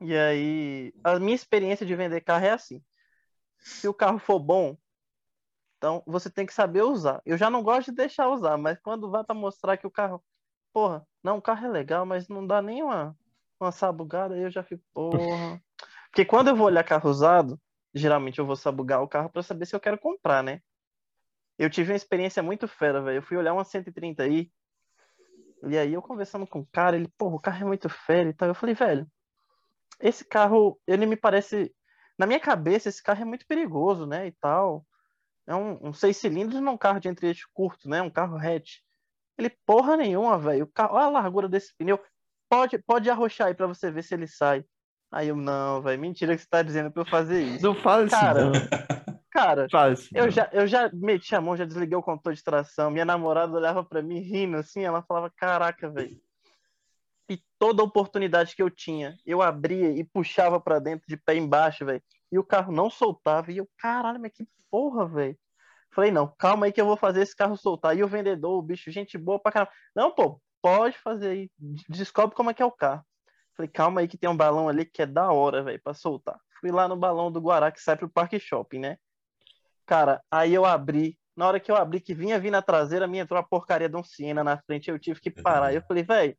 E 0.00 0.16
aí, 0.16 0.92
a 1.02 1.18
minha 1.18 1.34
experiência 1.34 1.86
de 1.86 1.94
vender 1.94 2.20
carro 2.20 2.44
é 2.44 2.50
assim. 2.50 2.82
Se 3.58 3.88
o 3.88 3.94
carro 3.94 4.18
for 4.18 4.38
bom, 4.38 4.76
então 5.78 6.02
você 6.06 6.30
tem 6.30 6.44
que 6.46 6.52
saber 6.52 6.82
usar. 6.82 7.22
Eu 7.24 7.38
já 7.38 7.48
não 7.48 7.62
gosto 7.62 7.90
de 7.90 7.96
deixar 7.96 8.28
usar, 8.28 8.56
mas 8.56 8.78
quando 8.80 9.10
vai 9.10 9.24
para 9.24 9.34
mostrar 9.34 9.76
que 9.76 9.86
o 9.86 9.90
carro 9.90 10.22
porra, 10.74 11.06
não, 11.22 11.38
o 11.38 11.42
carro 11.42 11.64
é 11.64 11.68
legal, 11.68 12.04
mas 12.04 12.28
não 12.28 12.44
dá 12.44 12.60
nem 12.60 12.82
uma, 12.82 13.16
sabugada, 13.70 14.34
aí 14.34 14.42
eu 14.42 14.50
já 14.50 14.62
fico, 14.64 14.82
porra. 14.92 15.62
Porque 16.10 16.24
quando 16.24 16.48
eu 16.48 16.56
vou 16.56 16.66
olhar 16.66 16.82
carro 16.84 17.08
usado, 17.08 17.58
geralmente 17.94 18.40
eu 18.40 18.46
vou 18.46 18.56
sabugar 18.56 19.00
o 19.00 19.08
carro 19.08 19.30
para 19.30 19.42
saber 19.42 19.66
se 19.66 19.74
eu 19.74 19.80
quero 19.80 19.98
comprar, 19.98 20.42
né? 20.42 20.60
Eu 21.56 21.70
tive 21.70 21.92
uma 21.92 21.96
experiência 21.96 22.42
muito 22.42 22.66
fera, 22.66 23.00
velho. 23.00 23.18
Eu 23.18 23.22
fui 23.22 23.36
olhar 23.36 23.52
uma 23.52 23.64
130 23.64 24.24
aí, 24.24 24.50
e 25.70 25.78
aí 25.78 25.92
eu 25.92 26.02
conversando 26.02 26.46
com 26.46 26.60
o 26.60 26.66
cara, 26.66 26.96
ele, 26.96 27.08
porra, 27.16 27.36
o 27.36 27.40
carro 27.40 27.62
é 27.62 27.66
muito 27.66 27.88
fera 27.88 28.28
e 28.28 28.32
tal. 28.32 28.48
Eu 28.48 28.54
falei, 28.54 28.74
velho, 28.74 29.06
esse 30.00 30.24
carro, 30.24 30.78
ele 30.86 31.06
me 31.06 31.16
parece. 31.16 31.74
Na 32.18 32.26
minha 32.26 32.40
cabeça, 32.40 32.88
esse 32.88 33.02
carro 33.02 33.22
é 33.22 33.24
muito 33.24 33.46
perigoso, 33.46 34.06
né? 34.06 34.26
E 34.26 34.32
tal. 34.32 34.84
É 35.46 35.54
um, 35.54 35.88
um 35.88 35.92
seis 35.92 36.16
cilindros 36.16 36.60
num 36.60 36.76
carro 36.76 37.00
de 37.00 37.08
entre 37.08 37.34
curto, 37.52 37.88
né? 37.88 38.00
Um 38.00 38.10
carro 38.10 38.36
hatch. 38.36 38.78
Ele, 39.36 39.50
porra 39.66 39.96
nenhuma, 39.96 40.38
velho. 40.38 40.70
Olha 40.90 41.06
a 41.06 41.10
largura 41.10 41.48
desse 41.48 41.74
pneu. 41.76 42.00
Pode, 42.48 42.78
pode 42.78 43.10
arrochar 43.10 43.48
aí 43.48 43.54
pra 43.54 43.66
você 43.66 43.90
ver 43.90 44.02
se 44.02 44.14
ele 44.14 44.26
sai. 44.26 44.64
Aí 45.10 45.28
eu, 45.28 45.36
não, 45.36 45.82
velho, 45.82 46.00
mentira 46.00 46.34
que 46.34 46.42
você 46.42 46.48
tá 46.48 46.62
dizendo 46.62 46.90
pra 46.90 47.02
eu 47.02 47.06
fazer 47.06 47.42
isso. 47.42 47.64
Não 47.64 47.74
fala 47.74 48.04
assim, 48.04 48.10
cara, 48.10 48.44
não. 48.46 48.52
Cara, 49.34 49.66
assim, 49.66 50.10
eu, 50.14 50.30
já, 50.30 50.48
eu 50.52 50.64
já 50.64 50.88
meti 50.92 51.34
a 51.34 51.40
mão, 51.40 51.56
já 51.56 51.64
desliguei 51.64 51.96
o 51.98 52.02
controle 52.02 52.36
de 52.36 52.44
tração. 52.44 52.88
Minha 52.88 53.04
namorada 53.04 53.52
olhava 53.52 53.82
pra 53.82 54.00
mim 54.00 54.20
rindo 54.20 54.56
assim, 54.56 54.84
ela 54.84 55.02
falava, 55.02 55.28
caraca, 55.28 55.90
velho. 55.90 56.20
E 57.28 57.42
toda 57.58 57.82
oportunidade 57.82 58.54
que 58.54 58.62
eu 58.62 58.70
tinha, 58.70 59.16
eu 59.26 59.42
abria 59.42 59.90
e 59.90 60.04
puxava 60.04 60.60
para 60.60 60.78
dentro 60.78 61.04
de 61.08 61.16
pé 61.16 61.34
embaixo, 61.34 61.84
velho. 61.84 62.00
E 62.30 62.38
o 62.38 62.44
carro 62.44 62.72
não 62.72 62.88
soltava. 62.88 63.50
E 63.50 63.56
eu, 63.56 63.68
caralho, 63.76 64.20
mas 64.20 64.30
que 64.30 64.46
porra, 64.70 65.04
velho. 65.04 65.36
Falei, 65.92 66.12
não, 66.12 66.32
calma 66.38 66.66
aí 66.66 66.72
que 66.72 66.80
eu 66.80 66.86
vou 66.86 66.96
fazer 66.96 67.22
esse 67.22 67.34
carro 67.34 67.56
soltar. 67.56 67.96
E 67.96 68.04
o 68.04 68.08
vendedor, 68.08 68.56
o 68.56 68.62
bicho, 68.62 68.88
gente 68.92 69.18
boa 69.18 69.40
pra 69.40 69.50
caramba. 69.50 69.72
Não, 69.96 70.12
pô, 70.12 70.40
pode 70.62 70.96
fazer 70.98 71.28
aí. 71.30 71.50
Descobre 71.88 72.36
como 72.36 72.50
é 72.50 72.54
que 72.54 72.62
é 72.62 72.66
o 72.66 72.70
carro. 72.70 73.04
Falei, 73.56 73.68
calma 73.68 74.00
aí 74.00 74.06
que 74.06 74.16
tem 74.16 74.30
um 74.30 74.36
balão 74.36 74.68
ali 74.68 74.84
que 74.84 75.02
é 75.02 75.06
da 75.06 75.32
hora, 75.32 75.60
velho, 75.64 75.80
pra 75.82 75.92
soltar. 75.92 76.38
Fui 76.60 76.70
lá 76.70 76.86
no 76.86 76.96
balão 76.96 77.32
do 77.32 77.40
Guará 77.40 77.72
que 77.72 77.80
sai 77.80 77.96
pro 77.96 78.08
Parque 78.08 78.38
Shopping, 78.38 78.78
né? 78.78 78.96
Cara, 79.86 80.22
aí 80.30 80.54
eu 80.54 80.64
abri 80.64 81.18
Na 81.36 81.48
hora 81.48 81.58
que 81.58 81.70
eu 81.70 81.76
abri, 81.76 82.00
que 82.00 82.14
vinha 82.14 82.38
vir 82.38 82.50
na 82.50 82.62
traseira, 82.62 83.06
minha 83.06 83.22
entrou 83.22 83.38
uma 83.38 83.46
porcaria 83.46 83.88
de 83.88 83.96
um 83.96 84.04
Siena 84.04 84.44
na 84.44 84.56
frente, 84.56 84.90
eu 84.90 84.98
tive 84.98 85.20
que 85.20 85.30
parar. 85.30 85.74
Eu 85.74 85.82
falei, 85.82 86.04
velho, 86.04 86.36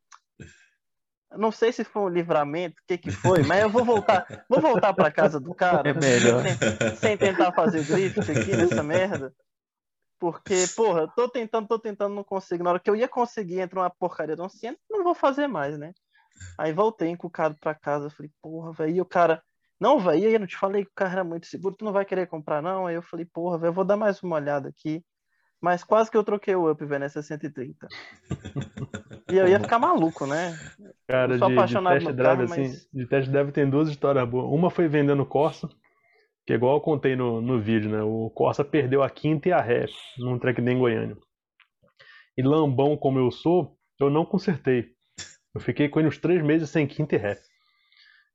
não 1.32 1.52
sei 1.52 1.72
se 1.72 1.84
foi 1.84 2.02
um 2.02 2.08
livramento, 2.08 2.80
o 2.80 2.86
que 2.86 2.96
que 2.96 3.10
foi, 3.10 3.42
mas 3.42 3.62
eu 3.62 3.68
vou 3.68 3.84
voltar, 3.84 4.26
vou 4.48 4.60
voltar 4.60 4.94
para 4.94 5.10
casa 5.10 5.38
do 5.38 5.54
cara. 5.54 5.90
É 5.90 5.94
melhor. 5.94 6.42
Sem, 6.42 6.96
sem 6.96 7.16
tentar 7.16 7.52
fazer 7.52 7.82
drift 7.82 8.18
aqui 8.20 8.56
nessa 8.56 8.82
merda. 8.82 9.34
Porque, 10.18 10.66
porra, 10.74 11.06
tô 11.14 11.28
tentando, 11.28 11.68
tô 11.68 11.78
tentando, 11.78 12.14
não 12.14 12.24
consigo. 12.24 12.64
Na 12.64 12.70
hora 12.70 12.80
que 12.80 12.88
eu 12.88 12.96
ia 12.96 13.08
conseguir 13.08 13.60
entrar 13.60 13.80
uma 13.82 13.90
porcaria 13.90 14.34
de 14.34 14.40
um 14.40 14.48
Siena, 14.48 14.78
não 14.88 15.04
vou 15.04 15.14
fazer 15.14 15.46
mais, 15.46 15.78
né? 15.78 15.92
Aí 16.58 16.72
voltei 16.72 17.10
encucado 17.10 17.54
pra 17.60 17.74
casa, 17.74 18.08
falei, 18.08 18.32
porra, 18.40 18.72
velho, 18.72 18.96
e 18.96 19.00
o 19.00 19.04
cara, 19.04 19.42
não, 19.80 19.98
velho, 19.98 20.30
eu 20.30 20.40
não 20.40 20.46
te 20.46 20.56
falei 20.56 20.84
que 20.84 20.90
o 20.90 20.94
carro 20.94 21.12
era 21.12 21.24
muito 21.24 21.46
seguro, 21.46 21.76
tu 21.76 21.84
não 21.84 21.92
vai 21.92 22.04
querer 22.04 22.26
comprar, 22.26 22.62
não? 22.62 22.86
Aí 22.86 22.94
eu 22.94 23.02
falei, 23.02 23.26
porra, 23.26 23.58
velho, 23.58 23.70
eu 23.70 23.74
vou 23.74 23.84
dar 23.84 23.96
mais 23.96 24.22
uma 24.22 24.36
olhada 24.36 24.68
aqui. 24.68 25.04
Mas 25.60 25.82
quase 25.82 26.10
que 26.10 26.16
eu 26.16 26.24
troquei 26.24 26.54
o 26.54 26.70
up, 26.70 26.84
velho, 26.84 27.00
nessa 27.00 27.22
130. 27.22 27.88
e 29.30 29.36
eu 29.36 29.48
ia 29.48 29.58
ficar 29.58 29.78
maluco, 29.78 30.26
né? 30.26 30.56
Cara, 31.08 31.34
eu 31.34 31.38
sou 31.38 31.48
de, 31.48 31.54
apaixonado 31.54 31.98
de 31.98 32.04
test 32.04 32.16
drive, 32.16 32.38
carro, 32.38 32.52
assim, 32.52 32.68
mas... 32.68 32.88
de 32.92 33.06
test 33.06 33.30
drive 33.30 33.52
tem 33.52 33.68
duas 33.68 33.88
histórias 33.88 34.28
boas. 34.28 34.46
Uma 34.52 34.70
foi 34.70 34.86
vendendo 34.86 35.24
Corsa, 35.24 35.68
que 36.46 36.52
é 36.52 36.56
igual 36.56 36.76
eu 36.76 36.80
contei 36.80 37.16
no, 37.16 37.40
no 37.40 37.60
vídeo, 37.60 37.90
né? 37.90 38.02
O 38.02 38.30
Corsa 38.30 38.64
perdeu 38.64 39.02
a 39.02 39.10
quinta 39.10 39.48
e 39.48 39.52
a 39.52 39.60
ré 39.60 39.86
num 40.18 40.38
track 40.38 40.60
em 40.60 40.78
Goiânia. 40.78 41.16
E 42.36 42.42
lambão 42.42 42.96
como 42.96 43.18
eu 43.18 43.30
sou, 43.30 43.76
eu 43.98 44.10
não 44.10 44.26
consertei. 44.26 44.94
Eu 45.54 45.60
fiquei 45.60 45.88
com 45.88 45.98
ele 45.98 46.08
uns 46.08 46.18
três 46.18 46.42
meses 46.42 46.68
sem 46.68 46.86
quinta 46.86 47.16
e 47.16 47.18
ré. 47.18 47.38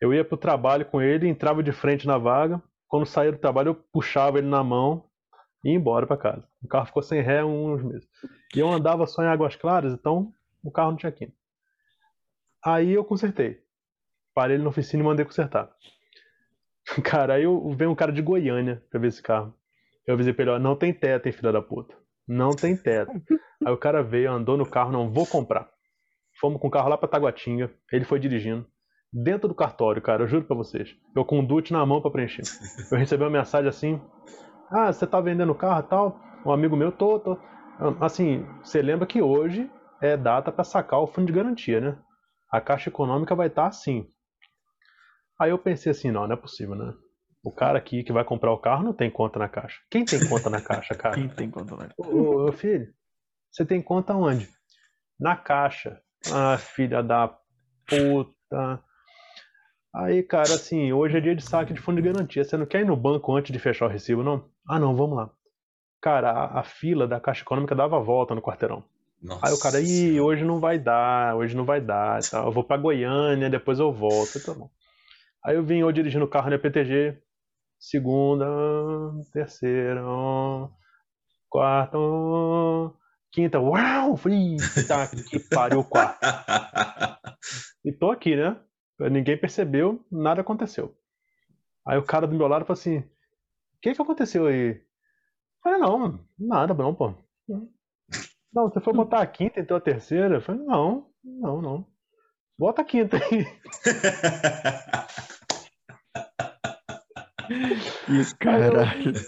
Eu 0.02 0.12
ia 0.14 0.26
pro 0.26 0.36
trabalho 0.36 0.84
com 0.86 1.00
ele, 1.00 1.28
entrava 1.28 1.62
de 1.62 1.72
frente 1.72 2.08
na 2.08 2.18
vaga. 2.18 2.62
Quando 2.88 3.06
saía 3.06 3.32
do 3.32 3.38
trabalho, 3.38 3.70
eu 3.70 3.76
puxava 3.76 4.40
ele 4.40 4.48
na 4.48 4.64
mão 4.64 5.06
e 5.64 5.70
ia 5.70 5.76
embora 5.76 6.08
para 6.08 6.18
casa. 6.18 6.44
O 6.62 6.68
carro 6.68 6.88
ficou 6.88 7.04
sem 7.04 7.22
ré 7.22 7.46
uns 7.46 7.84
meses. 7.84 8.10
E 8.56 8.60
eu 8.60 8.68
andava 8.68 9.06
só 9.06 9.24
em 9.24 9.28
Águas 9.28 9.56
Claras, 9.56 9.94
então 9.94 10.34
o 10.64 10.72
carro 10.72 10.90
não 10.90 10.98
tinha 10.98 11.12
quinta. 11.12 11.34
Aí 12.66 12.92
eu 12.92 13.06
consertei. 13.06 13.62
Parei 14.34 14.56
ele 14.56 14.64
na 14.64 14.70
oficina 14.70 15.04
e 15.04 15.06
mandei 15.06 15.24
consertar. 15.24 15.72
Cara, 17.04 17.36
aí 17.36 17.44
eu 17.44 17.70
veio 17.76 17.92
um 17.92 17.96
cara 17.96 18.12
de 18.12 18.22
Goiânia 18.22 18.84
pra 18.90 19.00
ver 19.00 19.08
esse 19.08 19.22
carro. 19.22 19.54
Eu 20.06 20.16
avisei 20.16 20.34
pra 20.34 20.44
ele, 20.44 20.52
ó, 20.52 20.60
não 20.60 20.76
tem 20.76 20.92
teto, 20.92 21.28
hein, 21.28 21.32
filha 21.32 21.52
da 21.52 21.62
puta. 21.62 21.96
Não 22.28 22.52
tem 22.52 22.76
teto. 22.76 23.12
Aí 23.64 23.72
o 23.72 23.78
cara 23.78 24.02
veio, 24.02 24.32
andou 24.32 24.58
no 24.58 24.66
carro, 24.66 24.92
não, 24.92 25.12
vou 25.12 25.28
comprar. 25.28 25.70
Fomos 26.40 26.60
com 26.60 26.68
o 26.68 26.72
carro 26.72 26.90
lá 26.90 26.98
pra 26.98 27.08
Taguatinga, 27.08 27.72
ele 27.92 28.04
foi 28.04 28.20
dirigindo. 28.20 28.66
Dentro 29.14 29.48
do 29.48 29.56
cartório, 29.56 30.02
cara, 30.02 30.24
eu 30.24 30.28
juro 30.28 30.46
pra 30.46 30.56
vocês. 30.56 30.96
Eu 31.14 31.26
com 31.26 31.40
o 31.40 31.46
DUT 31.46 31.74
na 31.74 31.86
mão 31.86 32.02
pra 32.02 32.12
preencher. 32.12 32.44
Eu 32.90 32.98
recebi 32.98 33.24
uma 33.24 33.30
mensagem 33.30 33.68
assim, 33.68 34.02
ah, 34.70 34.92
você 34.92 35.06
tá 35.06 35.20
vendendo 35.20 35.52
o 35.52 35.56
carro 35.56 35.82
e 35.82 35.90
tal? 35.90 36.20
Um 36.46 36.52
amigo 36.52 36.78
meu, 36.78 36.92
tô, 36.92 37.20
tô. 37.20 37.38
Assim, 38.00 38.46
você 38.64 38.82
lembra 38.82 39.06
que 39.06 39.22
hoje 39.22 39.70
é 40.02 40.16
data 40.16 40.52
pra 40.52 40.64
sacar 40.64 41.00
o 41.02 41.08
fundo 41.08 41.28
de 41.28 41.34
garantia, 41.34 41.82
né? 41.82 41.98
A 42.50 42.62
Caixa 42.62 42.90
Econômica 42.90 43.36
vai 43.36 43.48
estar 43.48 43.64
tá 43.64 43.68
assim. 43.68 44.08
Aí 45.40 45.50
eu 45.50 45.58
pensei 45.58 45.92
assim, 45.92 46.10
não, 46.10 46.26
não 46.26 46.34
é 46.34 46.38
possível, 46.38 46.76
né? 46.76 46.94
O 47.44 47.52
cara 47.52 47.80
aqui 47.80 48.04
que 48.04 48.14
vai 48.14 48.24
comprar 48.24 48.54
o 48.54 48.60
carro 48.60 48.84
não 48.84 48.94
tem 48.94 49.10
conta 49.10 49.40
na 49.40 49.50
caixa. 49.50 49.82
Quem 49.90 50.06
tem 50.06 50.24
conta 50.24 50.50
na 50.50 50.62
caixa, 50.62 50.96
cara? 50.96 51.16
Quem 51.16 51.28
tem 51.28 51.50
conta 51.50 51.76
na 51.76 51.88
caixa? 51.88 51.96
Ô, 51.98 52.48
ô, 52.48 52.52
filho, 52.52 52.94
você 53.52 53.66
tem 53.66 53.82
conta 53.82 54.14
onde? 54.14 54.48
Na 55.20 55.36
caixa. 55.36 56.00
Ah, 56.32 56.58
filha 56.58 57.02
da 57.02 57.36
puta. 57.88 58.84
Aí, 59.94 60.24
cara, 60.24 60.54
assim, 60.54 60.94
hoje 60.94 61.18
é 61.18 61.22
dia 61.22 61.36
de 61.36 61.44
saque 61.44 61.74
de 61.74 61.82
fundo 61.82 62.02
de 62.02 62.08
garantia. 62.08 62.44
Você 62.44 62.56
não 62.56 62.66
quer 62.66 62.82
ir 62.82 62.86
no 62.86 62.96
banco 62.96 63.36
antes 63.36 63.52
de 63.52 63.60
fechar 63.60 63.86
o 63.86 63.90
recibo, 63.90 64.24
não? 64.24 64.46
Ah, 64.68 64.80
não, 64.80 64.96
vamos 64.96 65.18
lá. 65.18 65.30
Cara, 66.02 66.32
a, 66.32 66.60
a 66.62 66.64
fila 66.64 67.08
da 67.08 67.20
Caixa 67.20 67.44
Econômica 67.44 67.76
dava 67.76 67.98
a 67.98 68.00
volta 68.00 68.34
no 68.34 68.42
quarteirão. 68.42 68.84
Nossa 69.22 69.48
Aí 69.48 69.54
o 69.54 69.60
cara, 69.60 69.82
ih, 69.82 70.20
hoje 70.20 70.44
não 70.44 70.60
vai 70.60 70.80
dar, 70.80 71.36
hoje 71.36 71.56
não 71.56 71.66
vai 71.66 71.82
dar. 71.82 72.22
Tá? 72.24 72.40
Eu 72.40 72.52
vou 72.52 72.64
pra 72.64 72.78
Goiânia, 72.78 73.50
depois 73.50 73.80
eu 73.80 73.92
volto. 73.92 74.44
Tá 74.44 74.54
bom. 74.54 74.70
Aí 75.44 75.56
eu 75.56 75.64
vim 75.64 75.80
eu 75.80 75.92
dirigindo 75.92 76.26
o 76.26 76.28
carro 76.28 76.50
na 76.50 76.58
PTG, 76.58 77.18
segunda, 77.80 78.46
terceira, 79.34 80.02
quarta, 81.50 81.98
quinta, 83.32 83.60
uau! 83.60 84.16
Falei, 84.16 84.58
tá 84.88 85.08
que 85.08 85.40
pariu, 85.40 85.84
quarta. 85.84 86.20
E 87.84 87.92
tô 87.92 88.12
aqui, 88.12 88.36
né? 88.36 88.56
Ninguém 89.10 89.38
percebeu, 89.38 90.04
nada 90.12 90.42
aconteceu. 90.42 90.96
Aí 91.86 91.98
o 91.98 92.04
cara 92.04 92.28
do 92.28 92.36
meu 92.36 92.48
lado 92.48 92.66
falou 92.66 92.80
assim: 92.80 93.00
O 93.00 93.06
que 93.82 93.94
que 93.94 94.02
aconteceu 94.02 94.48
aí? 94.48 94.72
Eu 94.72 94.82
falei: 95.64 95.80
Não, 95.80 96.20
nada, 96.38 96.74
não, 96.74 96.94
pô. 96.94 97.14
Não, 98.54 98.70
você 98.70 98.82
foi 98.82 98.92
botar 98.92 99.22
a 99.22 99.26
quinta, 99.26 99.62
então 99.62 99.78
a 99.78 99.82
terceira? 99.82 100.36
Eu 100.36 100.42
falei: 100.42 100.62
Não, 100.66 101.10
não, 101.24 101.62
não. 101.62 101.88
Bota 102.60 102.82
a 102.82 102.86
quinta 102.86 103.18
aí. 103.18 103.46
Que 108.06 108.36
caralho. 108.38 109.14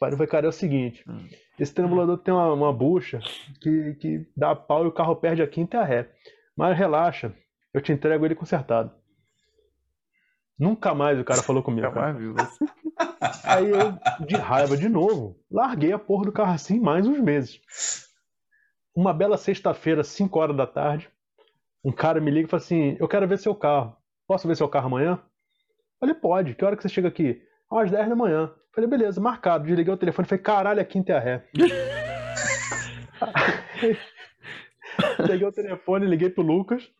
Que 0.00 0.06
pariu, 0.06 0.16
foi, 0.16 0.26
cara, 0.26 0.46
é 0.46 0.48
o 0.48 0.52
seguinte. 0.52 1.04
Hum. 1.06 1.28
Esse 1.58 1.74
tremulador 1.74 2.16
tem 2.16 2.32
uma, 2.32 2.50
uma 2.54 2.72
bucha 2.72 3.20
que, 3.60 3.94
que 3.96 4.26
dá 4.34 4.56
pau 4.56 4.84
e 4.84 4.88
o 4.88 4.92
carro 4.92 5.14
perde 5.14 5.42
a 5.42 5.46
quinta 5.46 5.76
e 5.76 5.80
a 5.80 5.84
ré. 5.84 6.10
Mas 6.56 6.76
relaxa, 6.76 7.34
eu 7.74 7.82
te 7.82 7.92
entrego 7.92 8.24
ele 8.24 8.34
consertado. 8.34 8.90
Nunca 10.58 10.94
mais 10.94 11.20
o 11.20 11.24
cara 11.24 11.42
falou 11.42 11.62
comigo. 11.62 11.92
Cara. 11.92 12.14
você. 12.14 12.64
Aí 13.44 13.68
eu, 13.68 14.26
de 14.26 14.36
raiva 14.36 14.74
de 14.74 14.88
novo, 14.88 15.38
larguei 15.50 15.92
a 15.92 15.98
porra 15.98 16.24
do 16.24 16.32
carro 16.32 16.54
assim 16.54 16.80
mais 16.80 17.06
uns 17.06 17.20
meses. 17.20 17.60
Uma 18.94 19.12
bela 19.12 19.36
sexta-feira, 19.36 20.02
5 20.02 20.38
horas 20.38 20.56
da 20.56 20.66
tarde, 20.66 21.10
um 21.84 21.92
cara 21.92 22.20
me 22.22 22.30
liga 22.30 22.46
e 22.46 22.50
fala 22.50 22.62
assim: 22.62 22.96
Eu 22.98 23.06
quero 23.06 23.28
ver 23.28 23.38
seu 23.38 23.54
carro. 23.54 23.94
Posso 24.26 24.48
ver 24.48 24.56
seu 24.56 24.68
carro 24.68 24.86
amanhã? 24.86 25.12
Eu 25.12 26.00
falei: 26.00 26.14
Pode. 26.14 26.54
Que 26.54 26.64
hora 26.64 26.74
que 26.74 26.82
você 26.82 26.88
chega 26.88 27.08
aqui? 27.08 27.42
Às 27.70 27.90
10 27.90 28.08
da 28.08 28.16
manhã. 28.16 28.50
Falei: 28.74 28.88
Beleza, 28.88 29.20
marcado. 29.20 29.64
Desliguei 29.64 29.92
o 29.92 29.96
telefone 29.96 30.26
e 30.26 30.28
falei: 30.28 30.42
Caralho, 30.42 30.80
a 30.80 30.84
quinta 30.84 31.12
é 31.12 31.16
a 31.16 31.20
ré. 31.20 31.44
Peguei 35.26 35.46
o 35.46 35.52
telefone, 35.52 36.06
liguei 36.06 36.30
pro 36.30 36.42
Lucas. 36.42 36.90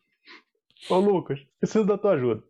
Ô 0.89 0.97
Lucas, 0.97 1.39
preciso 1.59 1.85
da 1.85 1.97
tua 1.97 2.13
ajuda. 2.13 2.43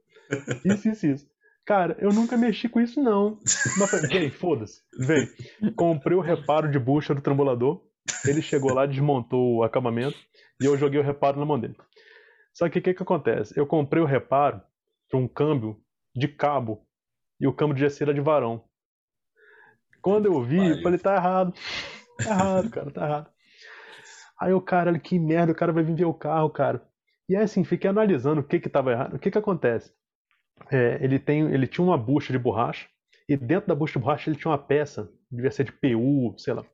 Isso, 0.63 0.89
isso, 0.89 1.07
isso. 1.07 1.31
Cara, 1.65 1.95
eu 1.99 2.09
nunca 2.09 2.37
mexi 2.37 2.67
com 2.67 2.81
isso, 2.81 3.01
não. 3.01 3.37
Mas 3.77 3.89
falei, 3.89 4.07
vem, 4.07 4.31
foda-se, 4.31 4.81
vem. 4.97 5.27
Comprei 5.75 6.17
o 6.17 6.21
reparo 6.21 6.71
de 6.71 6.79
bucha 6.79 7.13
do 7.13 7.21
trambulador. 7.21 7.81
Ele 8.25 8.41
chegou 8.41 8.73
lá, 8.73 8.85
desmontou 8.85 9.57
o 9.57 9.63
acabamento 9.63 10.17
e 10.59 10.65
eu 10.65 10.77
joguei 10.77 10.99
o 10.99 11.03
reparo 11.03 11.39
na 11.39 11.45
mão 11.45 11.59
dele. 11.59 11.75
Só 12.53 12.67
que 12.67 12.79
o 12.79 12.81
que, 12.81 12.93
que 12.93 13.03
acontece? 13.03 13.57
Eu 13.57 13.67
comprei 13.67 14.01
o 14.01 14.07
reparo 14.07 14.61
para 15.09 15.19
um 15.19 15.27
câmbio 15.27 15.79
de 16.15 16.27
cabo 16.27 16.85
e 17.39 17.47
o 17.47 17.53
câmbio 17.53 17.75
de 17.75 17.81
GC 17.81 18.03
era 18.03 18.13
de 18.13 18.21
varão. 18.21 18.63
Quando 20.01 20.25
eu 20.25 20.41
vi, 20.43 20.69
eu 20.69 20.81
falei, 20.81 20.99
tá 20.99 21.15
errado. 21.15 21.53
Tá 22.23 22.31
errado, 22.31 22.69
cara, 22.69 22.91
tá 22.91 23.05
errado. 23.05 23.29
Aí 24.39 24.53
o 24.53 24.61
cara, 24.61 24.89
olha 24.89 24.99
que 24.99 25.19
merda, 25.19 25.51
o 25.51 25.55
cara 25.55 25.71
vai 25.71 25.83
vir 25.83 25.95
ver 25.95 26.05
o 26.05 26.13
carro, 26.13 26.49
cara. 26.49 26.81
E 27.29 27.35
aí, 27.35 27.43
assim, 27.43 27.63
fiquei 27.63 27.89
analisando 27.89 28.41
o 28.41 28.43
que 28.43 28.59
que 28.59 28.69
tava 28.69 28.91
errado. 28.91 29.15
O 29.15 29.19
que 29.19 29.31
que 29.31 29.37
acontece? 29.37 29.93
É, 30.71 30.99
ele, 31.01 31.19
tem, 31.19 31.41
ele 31.53 31.67
tinha 31.67 31.85
uma 31.85 31.97
bucha 31.97 32.33
de 32.33 32.39
borracha, 32.39 32.87
e 33.29 33.37
dentro 33.37 33.67
da 33.67 33.75
bucha 33.75 33.93
de 33.93 34.03
borracha 34.03 34.29
ele 34.29 34.37
tinha 34.37 34.51
uma 34.51 34.57
peça, 34.57 35.11
devia 35.31 35.51
ser 35.51 35.65
de 35.65 35.71
PU, 35.71 36.35
sei 36.37 36.53
lá. 36.53 36.65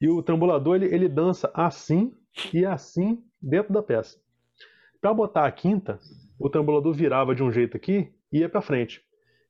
E 0.00 0.08
o 0.08 0.22
trambulador, 0.22 0.76
ele, 0.76 0.86
ele 0.86 1.08
dança 1.08 1.50
assim 1.54 2.12
e 2.52 2.64
assim 2.64 3.24
dentro 3.40 3.72
da 3.72 3.82
peça. 3.82 4.18
Para 5.00 5.12
botar 5.12 5.46
a 5.46 5.52
quinta, 5.52 5.98
o 6.38 6.48
trambulador 6.48 6.92
virava 6.92 7.34
de 7.34 7.42
um 7.42 7.50
jeito 7.50 7.76
aqui 7.76 8.12
e 8.32 8.38
ia 8.38 8.48
para 8.48 8.62
frente. 8.62 9.02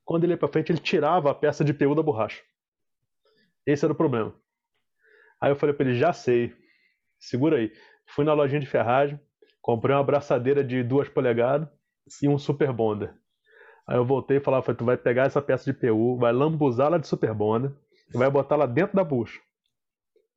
Quando 0.04 0.24
ele 0.24 0.32
ia 0.34 0.38
para 0.38 0.48
frente, 0.48 0.70
ele 0.70 0.78
tirava 0.78 1.30
a 1.30 1.34
peça 1.34 1.64
de 1.64 1.74
PU 1.74 1.94
da 1.94 2.02
borracha. 2.02 2.42
Esse 3.66 3.84
era 3.84 3.92
o 3.92 3.96
problema. 3.96 4.32
Aí 5.40 5.50
eu 5.50 5.56
falei 5.56 5.74
para 5.74 5.86
ele, 5.86 5.98
já 5.98 6.12
sei, 6.12 6.54
segura 7.18 7.56
aí. 7.56 7.72
Fui 8.06 8.24
na 8.24 8.32
lojinha 8.32 8.60
de 8.60 8.66
ferragem, 8.66 9.20
comprei 9.60 9.94
uma 9.94 10.00
abraçadeira 10.00 10.62
de 10.62 10.82
duas 10.82 11.08
polegadas 11.08 11.68
e 12.22 12.28
um 12.28 12.38
Super 12.38 12.72
Bonder. 12.72 13.12
Aí 13.86 13.96
eu 13.96 14.04
voltei 14.04 14.38
e 14.38 14.40
falava, 14.40 14.62
falei, 14.64 14.78
tu 14.78 14.84
vai 14.84 14.96
pegar 14.96 15.24
essa 15.24 15.42
peça 15.42 15.64
de 15.64 15.78
PU, 15.78 16.16
vai 16.16 16.32
lambuzá-la 16.32 16.98
de 16.98 17.06
Super 17.06 17.34
Bonder 17.34 17.72
e 18.14 18.16
vai 18.16 18.30
botar 18.30 18.54
ela 18.54 18.66
dentro 18.66 18.96
da 18.96 19.04
bucha. 19.04 19.40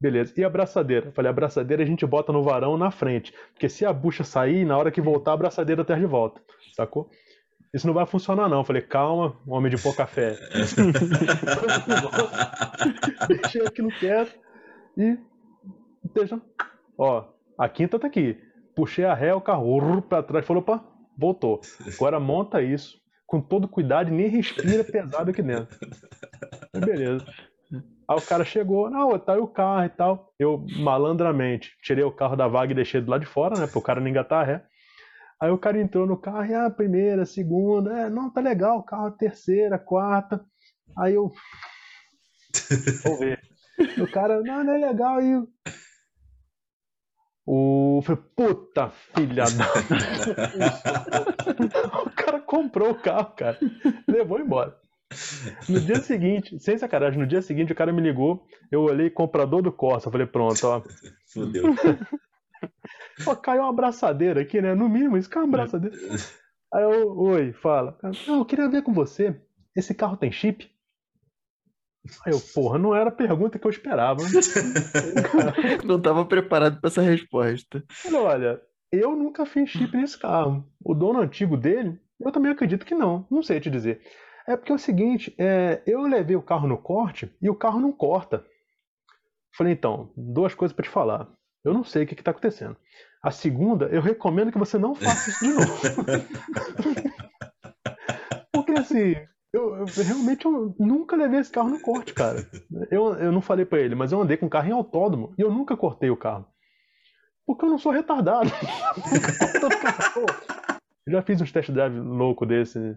Beleza. 0.01 0.33
E 0.37 0.43
a 0.43 0.47
abraçadeira? 0.47 1.11
Falei, 1.11 1.27
a 1.27 1.31
abraçadeira 1.31 1.83
a 1.83 1.85
gente 1.85 2.05
bota 2.05 2.31
no 2.31 2.41
varão 2.41 2.77
na 2.77 2.89
frente. 2.89 3.33
Porque 3.51 3.67
se 3.67 3.85
a 3.85 3.91
bucha 3.91 4.23
sair, 4.23 4.65
na 4.65 4.77
hora 4.77 4.91
que 4.91 5.01
voltar, 5.01 5.31
a 5.31 5.33
abraçadeira 5.33 5.83
tá 5.83 5.95
de 5.95 6.05
volta. 6.05 6.41
Sacou? 6.73 7.09
Isso 7.73 7.85
não 7.85 7.93
vai 7.93 8.05
funcionar, 8.05 8.49
não. 8.49 8.63
Falei, 8.63 8.81
calma, 8.81 9.35
homem 9.47 9.71
de 9.71 9.81
pouca 9.81 10.07
fé. 10.07 10.35
Deixei 13.27 13.65
aquilo 13.65 13.89
quieto 13.89 14.37
e. 14.97 15.17
Deixa. 16.13 16.41
Ó, 16.97 17.25
a 17.57 17.69
quinta 17.69 17.99
tá 17.99 18.07
aqui. 18.07 18.37
Puxei 18.75 19.05
a 19.05 19.13
ré, 19.13 19.33
o 19.33 19.41
carro 19.41 20.01
pra 20.01 20.23
trás, 20.23 20.45
falou, 20.45 20.61
opa, 20.61 20.83
voltou. 21.17 21.61
Agora 21.95 22.19
monta 22.19 22.61
isso, 22.61 22.97
com 23.27 23.41
todo 23.41 23.67
cuidado 23.67 24.09
e 24.09 24.13
nem 24.13 24.27
respira 24.27 24.83
pesado 24.83 25.31
aqui 25.31 25.41
dentro. 25.41 25.77
beleza. 26.73 27.25
Aí 28.09 28.17
o 28.17 28.21
cara 28.21 28.43
chegou, 28.43 28.89
não, 28.89 29.17
tá 29.19 29.33
aí 29.33 29.39
o 29.39 29.47
carro 29.47 29.85
e 29.85 29.89
tal. 29.89 30.33
Eu, 30.39 30.65
malandramente, 30.77 31.75
tirei 31.83 32.03
o 32.03 32.11
carro 32.11 32.35
da 32.35 32.47
vaga 32.47 32.71
e 32.71 32.75
deixei 32.75 33.01
do 33.01 33.11
lado 33.11 33.21
de 33.21 33.27
fora, 33.27 33.59
né? 33.59 33.67
Pro 33.67 33.81
cara 33.81 34.01
não 34.01 34.07
engatar 34.07 34.47
ré. 34.47 34.63
Aí 35.41 35.51
o 35.51 35.57
cara 35.57 35.79
entrou 35.79 36.05
no 36.05 36.17
carro 36.17 36.45
e, 36.45 36.53
ah, 36.53 36.69
primeira, 36.69 37.25
segunda, 37.25 37.97
é, 37.97 38.09
não, 38.09 38.29
tá 38.29 38.41
legal, 38.41 38.83
carro 38.83 39.11
terceira, 39.11 39.79
quarta. 39.79 40.43
Aí 40.97 41.13
eu. 41.13 41.31
Vou 43.03 43.17
ver. 43.17 43.39
O 43.97 44.11
cara, 44.11 44.41
não, 44.41 44.63
não 44.63 44.73
é 44.73 44.77
legal. 44.77 45.17
Aí 45.17 45.41
o. 47.45 48.01
Falei, 48.03 48.23
puta 48.35 48.89
filha 48.89 49.45
da. 49.45 49.65
o 52.05 52.09
cara 52.11 52.41
comprou 52.41 52.91
o 52.91 52.99
carro, 52.99 53.33
cara. 53.35 53.57
Levou 54.07 54.39
embora. 54.39 54.77
No 55.67 55.79
dia 55.79 55.99
seguinte, 56.01 56.59
sem 56.59 56.77
sacanagem, 56.77 57.19
no 57.19 57.25
dia 57.25 57.41
seguinte 57.41 57.71
o 57.71 57.75
cara 57.75 57.91
me 57.91 58.01
ligou, 58.01 58.45
eu 58.71 58.83
olhei 58.83 59.09
comprador 59.09 59.61
do 59.61 59.71
Corsa, 59.71 60.11
falei, 60.11 60.27
pronto, 60.27 60.67
ó. 60.67 60.83
Fudeu. 61.33 61.75
Pô, 63.23 63.35
caiu 63.35 63.61
uma 63.61 63.69
abraçadeira 63.69 64.41
aqui, 64.41 64.61
né? 64.61 64.73
No 64.73 64.89
mínimo, 64.89 65.17
isso 65.17 65.29
caiu 65.29 65.45
uma 65.45 65.49
abraçadeira. 65.49 65.95
Aí 66.73 66.83
eu, 66.83 67.17
oi, 67.17 67.51
fala. 67.53 67.97
Não, 68.27 68.37
eu 68.37 68.45
queria 68.45 68.69
ver 68.69 68.83
com 68.83 68.93
você. 68.93 69.39
Esse 69.75 69.93
carro 69.93 70.17
tem 70.17 70.31
chip? 70.31 70.69
Aí 72.25 72.31
eu, 72.31 72.39
porra, 72.53 72.77
não 72.77 72.95
era 72.95 73.09
a 73.09 73.13
pergunta 73.13 73.57
que 73.57 73.65
eu 73.65 73.71
esperava. 73.71 74.21
não 75.83 75.97
estava 75.97 76.25
preparado 76.25 76.79
para 76.79 76.87
essa 76.87 77.01
resposta. 77.01 77.83
Olha, 78.13 78.61
eu 78.91 79.15
nunca 79.15 79.45
fiz 79.45 79.69
chip 79.69 79.95
nesse 79.97 80.17
carro. 80.17 80.63
O 80.83 80.93
dono 80.93 81.19
antigo 81.19 81.57
dele, 81.57 81.99
eu 82.19 82.31
também 82.31 82.51
acredito 82.51 82.85
que 82.85 82.95
não. 82.95 83.25
Não 83.29 83.41
sei 83.41 83.59
te 83.59 83.69
dizer. 83.69 84.01
É 84.47 84.55
porque 84.55 84.71
é 84.71 84.75
o 84.75 84.79
seguinte, 84.79 85.33
é, 85.37 85.81
eu 85.85 86.01
levei 86.01 86.35
o 86.35 86.41
carro 86.41 86.67
no 86.67 86.77
corte 86.77 87.31
e 87.41 87.49
o 87.49 87.55
carro 87.55 87.79
não 87.79 87.91
corta. 87.91 88.45
Falei, 89.55 89.73
então, 89.73 90.11
duas 90.15 90.55
coisas 90.55 90.75
para 90.75 90.83
te 90.83 90.89
falar. 90.89 91.27
Eu 91.63 91.73
não 91.73 91.83
sei 91.83 92.03
o 92.03 92.07
que 92.07 92.13
está 92.13 92.31
acontecendo. 92.31 92.77
A 93.21 93.31
segunda, 93.31 93.85
eu 93.87 94.01
recomendo 94.01 94.51
que 94.51 94.57
você 94.57 94.77
não 94.77 94.95
faça 94.95 95.29
isso 95.29 95.45
de 95.45 95.53
novo. 95.53 95.67
porque 98.53 98.71
assim, 98.71 99.15
eu, 99.51 99.75
eu, 99.75 99.85
realmente 99.85 100.45
eu 100.45 100.75
nunca 100.79 101.15
levei 101.15 101.39
esse 101.39 101.51
carro 101.51 101.69
no 101.69 101.81
corte, 101.81 102.13
cara. 102.13 102.47
Eu, 102.89 103.13
eu 103.15 103.31
não 103.31 103.41
falei 103.41 103.65
para 103.65 103.79
ele, 103.79 103.95
mas 103.95 104.11
eu 104.11 104.21
andei 104.21 104.37
com 104.37 104.45
o 104.45 104.49
carro 104.49 104.69
em 104.69 104.73
autódromo 104.73 105.33
e 105.37 105.41
eu 105.41 105.51
nunca 105.51 105.75
cortei 105.75 106.09
o 106.09 106.17
carro. 106.17 106.47
Porque 107.45 107.65
eu 107.65 107.69
não 107.69 107.79
sou 107.79 107.91
retardado. 107.91 108.49
já 111.07 111.21
fiz 111.23 111.41
uns 111.41 111.51
test 111.51 111.71
drive 111.71 111.99
louco 111.99 112.45
desse. 112.45 112.95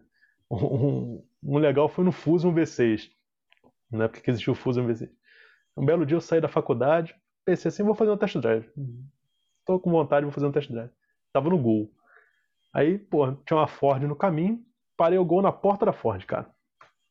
Um, 0.51 1.25
um, 1.43 1.59
legal 1.59 1.89
foi 1.89 2.05
no 2.05 2.13
Fusion 2.13 2.55
V6. 2.55 3.09
Na 3.91 4.05
época 4.05 4.21
que 4.21 4.31
existiu 4.31 4.53
o 4.53 4.57
Fusion 4.57 4.87
V6. 4.87 5.09
Um 5.75 5.87
belo 5.87 6.05
dia 6.05 6.17
eu 6.17 6.21
saí 6.21 6.41
da 6.41 6.49
faculdade, 6.49 7.17
pensei 7.45 7.69
assim, 7.69 7.83
vou 7.83 7.95
fazer 7.95 8.11
um 8.11 8.17
test 8.17 8.37
drive. 8.39 8.71
Tô 9.65 9.79
com 9.79 9.91
vontade, 9.91 10.25
vou 10.25 10.33
fazer 10.33 10.47
um 10.47 10.53
test 10.53 10.71
drive. 10.71 10.91
Tava 11.33 11.49
no 11.51 11.59
Gol. 11.59 11.91
Aí, 12.75 12.99
pô, 12.99 13.31
tinha 13.33 13.59
uma 13.59 13.69
Ford 13.69 14.03
no 14.03 14.17
caminho, 14.17 14.65
parei 14.97 15.19
o 15.19 15.25
gol 15.25 15.43
na 15.43 15.53
porta 15.53 15.85
da 15.85 15.93
Ford, 15.93 16.25
cara. 16.25 16.51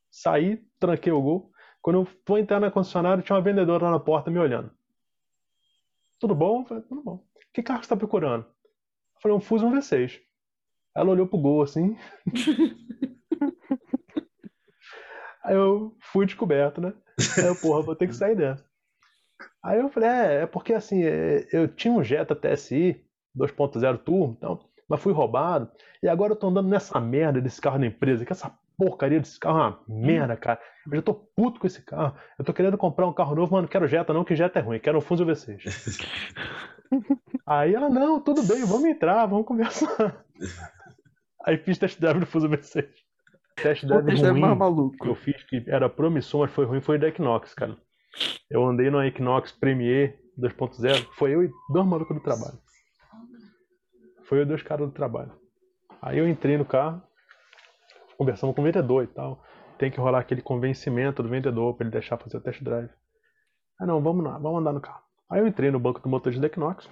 Saí, 0.09 0.65
tranquei 0.79 1.11
o 1.11 1.21
gol. 1.21 1.51
Quando 1.81 1.99
eu 1.99 2.07
fui 2.25 2.41
entrar 2.41 2.59
na 2.59 2.71
concessionária, 2.71 3.23
tinha 3.23 3.35
uma 3.35 3.43
vendedora 3.43 3.85
lá 3.85 3.91
na 3.91 3.99
porta 3.99 4.31
me 4.31 4.39
olhando. 4.39 4.71
Tudo 6.19 6.33
bom? 6.35 6.65
falei, 6.65 6.83
tudo 6.83 7.01
bom. 7.01 7.23
Que 7.53 7.61
carro 7.63 7.79
você 7.79 7.85
está 7.85 7.95
procurando? 7.95 8.43
Eu 8.43 9.21
falei, 9.21 9.37
um 9.37 9.41
Fusion 9.41 9.71
V6. 9.71 10.19
Ela 10.95 11.11
olhou 11.11 11.27
pro 11.27 11.39
gol 11.39 11.61
assim. 11.61 11.95
Aí 15.43 15.55
eu 15.55 15.97
fui 15.99 16.25
descoberto, 16.25 16.79
né? 16.81 16.93
Aí 17.37 17.45
eu, 17.45 17.55
porra, 17.55 17.81
vou 17.81 17.95
ter 17.95 18.07
que 18.07 18.13
sair 18.13 18.35
dessa. 18.35 18.70
Aí 19.63 19.79
eu 19.79 19.89
falei, 19.89 20.09
é, 20.09 20.41
é 20.41 20.45
porque 20.45 20.73
assim, 20.73 21.03
é, 21.03 21.47
eu 21.51 21.67
tinha 21.67 21.93
um 21.93 22.03
Jetta 22.03 22.35
TSI 22.35 23.03
2.0 23.37 23.97
Turbo, 23.99 24.35
então 24.37 24.59
mas 24.91 25.01
fui 25.01 25.13
roubado. 25.13 25.71
E 26.03 26.09
agora 26.09 26.33
eu 26.33 26.35
tô 26.35 26.49
andando 26.49 26.67
nessa 26.67 26.99
merda 26.99 27.39
desse 27.39 27.61
carro 27.61 27.79
da 27.79 27.85
empresa, 27.85 28.25
que 28.25 28.33
essa 28.33 28.53
porcaria 28.77 29.21
desse 29.21 29.39
carro 29.39 29.57
é 29.57 29.61
uma 29.61 29.79
merda, 29.87 30.35
cara. 30.35 30.59
Eu 30.85 30.97
já 30.97 31.01
tô 31.01 31.13
puto 31.13 31.61
com 31.61 31.67
esse 31.67 31.81
carro. 31.81 32.13
Eu 32.37 32.43
tô 32.43 32.53
querendo 32.53 32.77
comprar 32.77 33.07
um 33.07 33.13
carro 33.13 33.33
novo, 33.33 33.53
mas 33.53 33.61
não 33.61 33.69
quero 33.69 33.87
Jetta 33.87 34.13
não, 34.13 34.25
que 34.25 34.35
Jetta 34.35 34.59
é 34.59 34.61
ruim, 34.61 34.79
quero 34.79 34.97
um 34.97 35.01
Fuso 35.01 35.25
V6. 35.25 35.61
Aí 37.47 37.73
ela, 37.73 37.89
não, 37.89 38.19
tudo 38.19 38.43
bem, 38.43 38.65
vamos 38.65 38.83
entrar, 38.83 39.25
vamos 39.27 39.45
conversar. 39.45 40.25
Aí 41.45 41.57
fiz 41.57 41.77
test 41.77 41.97
drive 41.99 42.19
do 42.19 42.25
Fuso 42.25 42.49
V6. 42.49 42.85
Test 43.55 43.85
drive 43.85 44.21
ruim 44.21 44.41
mais 44.41 44.57
maluco. 44.57 44.97
que 44.97 45.07
eu 45.07 45.15
fiz, 45.15 45.41
que 45.43 45.63
era 45.67 45.89
promissor, 45.89 46.41
mas 46.41 46.51
foi 46.51 46.65
ruim, 46.65 46.81
foi 46.81 46.99
da 46.99 47.07
Equinox, 47.07 47.53
cara. 47.53 47.77
Eu 48.49 48.65
andei 48.65 48.89
no 48.89 49.03
Equinox 49.03 49.51
Premier 49.51 50.19
2.0, 50.37 51.07
foi 51.13 51.33
eu 51.33 51.43
e 51.43 51.51
dois 51.71 51.85
malucos 51.85 52.15
do 52.15 52.23
trabalho. 52.23 52.59
Foi 54.23 54.39
eu 54.39 54.43
e 54.43 54.45
dois 54.45 54.61
caras 54.61 54.87
do 54.87 54.93
trabalho. 54.93 55.31
Aí 56.01 56.17
eu 56.17 56.27
entrei 56.27 56.57
no 56.57 56.65
carro, 56.65 57.01
conversamos 58.17 58.55
com 58.55 58.61
o 58.61 58.65
vendedor 58.65 59.03
e 59.03 59.07
tal. 59.07 59.43
Tem 59.77 59.91
que 59.91 59.99
rolar 59.99 60.19
aquele 60.19 60.41
convencimento 60.41 61.23
do 61.23 61.29
vendedor 61.29 61.75
para 61.75 61.85
ele 61.85 61.91
deixar 61.91 62.17
fazer 62.17 62.37
o 62.37 62.41
test 62.41 62.61
drive. 62.63 62.89
Ah 63.79 63.85
não, 63.85 64.01
vamos 64.01 64.23
lá, 64.23 64.37
vamos 64.37 64.59
andar 64.59 64.73
no 64.73 64.81
carro. 64.81 65.03
Aí 65.29 65.39
eu 65.39 65.47
entrei 65.47 65.71
no 65.71 65.79
banco 65.79 65.99
do 65.99 66.09
motor 66.09 66.31
de 66.31 66.45
Equinox 66.45 66.89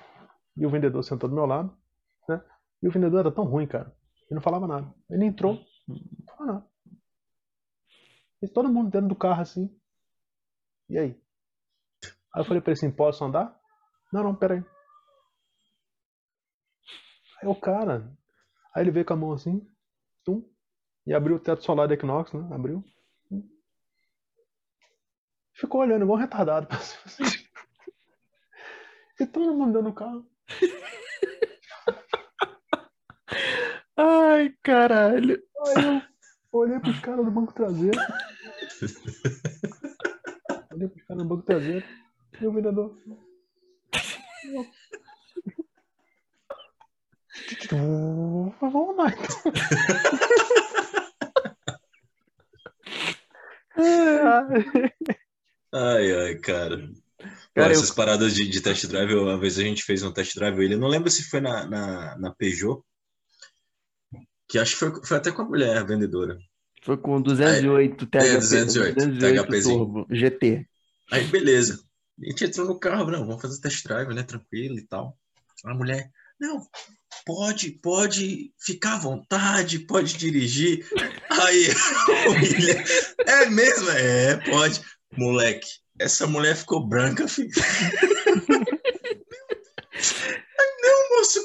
e 0.56 0.66
o 0.66 0.70
vendedor 0.70 1.04
sentou 1.04 1.30
do 1.30 1.36
meu 1.36 1.46
lado, 1.46 1.76
né? 2.28 2.42
E 2.82 2.88
o 2.88 2.92
vendedor 2.92 3.20
era 3.20 3.32
tão 3.32 3.44
ruim, 3.44 3.68
cara. 3.68 3.94
Ele 4.30 4.36
não 4.36 4.42
falava 4.42 4.68
nada. 4.68 4.94
Ele 5.10 5.26
entrou, 5.26 5.60
não 5.88 5.98
falava 6.26 6.54
nada. 6.54 6.66
E 8.42 8.48
todo 8.48 8.70
mundo 8.70 8.90
dentro 8.90 9.10
do 9.10 9.16
carro 9.16 9.42
assim. 9.42 9.70
E 10.89 10.97
aí? 10.97 11.15
Aí 12.34 12.41
eu 12.41 12.45
falei 12.45 12.62
pra 12.62 12.71
ele 12.71 12.80
assim, 12.80 12.91
posso 12.91 13.23
andar? 13.23 13.56
Não, 14.12 14.23
não, 14.23 14.36
pera 14.36 14.56
aí. 14.56 14.63
O 17.43 17.56
cara. 17.56 18.12
Aí 18.75 18.84
ele 18.84 18.91
veio 18.91 19.06
com 19.06 19.13
a 19.13 19.17
mão 19.17 19.34
assim, 19.34 19.65
tum, 20.25 20.43
e 21.06 21.13
abriu 21.13 21.38
o 21.38 21.39
teto 21.39 21.63
solar 21.63 21.88
da 21.88 21.93
Equinox, 21.93 22.34
né? 22.34 22.47
Abriu. 22.54 22.84
Ficou 25.54 25.82
olhando 25.82 26.04
igual 26.04 26.17
um 26.17 26.21
retardado. 26.21 26.67
e 29.19 29.25
todo 29.25 29.54
mundo 29.54 29.73
dando 29.73 29.89
no 29.89 29.93
carro. 29.93 30.25
Ai, 33.97 34.54
caralho. 34.63 35.41
Aí 35.65 35.86
eu 35.86 36.02
olhei 36.52 36.80
pros 36.80 36.99
caras 37.02 37.25
do 37.25 37.32
banco 37.32 37.54
traseiro. 37.54 37.99
olhei 40.80 40.88
pros 40.88 41.04
caras 41.04 41.24
do 41.24 41.30
banco 41.30 41.44
traseiro. 41.44 41.86
E 42.39 42.48
o 42.48 42.54
vendedor. 42.54 42.98
Vamos 48.62 48.98
lá, 48.98 49.08
então. 49.10 49.52
ai, 55.74 56.13
ai, 56.13 56.36
cara. 56.36 56.92
cara 57.54 57.72
essas 57.72 57.89
eu... 57.89 57.96
paradas 57.96 58.34
de, 58.34 58.48
de, 58.48 58.62
test 58.62 58.86
drive, 58.88 59.13
uma 59.15 59.38
vez 59.39 59.58
a 59.58 59.63
gente 59.63 59.84
fez 59.84 60.04
um 60.04 60.12
test 60.12 60.36
drive, 60.36 60.60
ele 60.60 60.76
não 60.76 60.88
lembro 60.88 61.10
se 61.10 61.24
foi 61.30 61.42
na, 61.42 61.65
na, 61.65 62.18
na 62.18 62.34
Peugeot, 62.34 62.84
que 64.48 64.60
acho 64.60 64.74
que 64.74 64.80
foi, 64.80 65.04
foi 65.04 65.18
até 65.18 65.32
com 65.32 65.42
a 65.42 65.46
mulher 65.46 65.78
a 65.78 65.84
vendedora. 65.84 66.38
Foi 66.82 66.98
com 66.98 67.22
208 67.22 68.06
THP, 68.06 68.18
é, 68.18 68.38
208, 68.38 69.08
208 69.08 69.63
Turbo, 69.63 70.08
GT. 70.10 70.65
Aí, 71.12 71.26
beleza. 71.26 71.80
A 72.22 72.26
gente 72.26 72.46
entrou 72.46 72.68
no 72.68 72.80
carro, 72.80 73.10
não, 73.10 73.26
vamos 73.26 73.42
fazer 73.42 73.62
test 73.62 73.84
drive, 73.86 74.13
né, 74.13 74.24
tranquilo 74.24 74.78
e 74.78 74.82
tal. 74.82 75.18
A 75.65 75.74
mulher, 75.74 76.10
não, 76.39 76.65
pode, 77.26 77.72
pode 77.72 78.52
ficar 78.60 78.96
à 78.96 79.00
vontade, 79.00 79.80
pode 79.80 80.18
dirigir. 80.18 80.86
Aí, 81.30 81.68
William, 82.30 82.84
é 83.26 83.46
mesmo? 83.50 83.89
É, 83.92 84.38
pode. 84.50 84.82
Moleque, 85.18 85.68
essa 86.00 86.28
mulher 86.28 86.56
ficou 86.56 86.88
branca, 86.88 87.28
filho. 87.28 87.50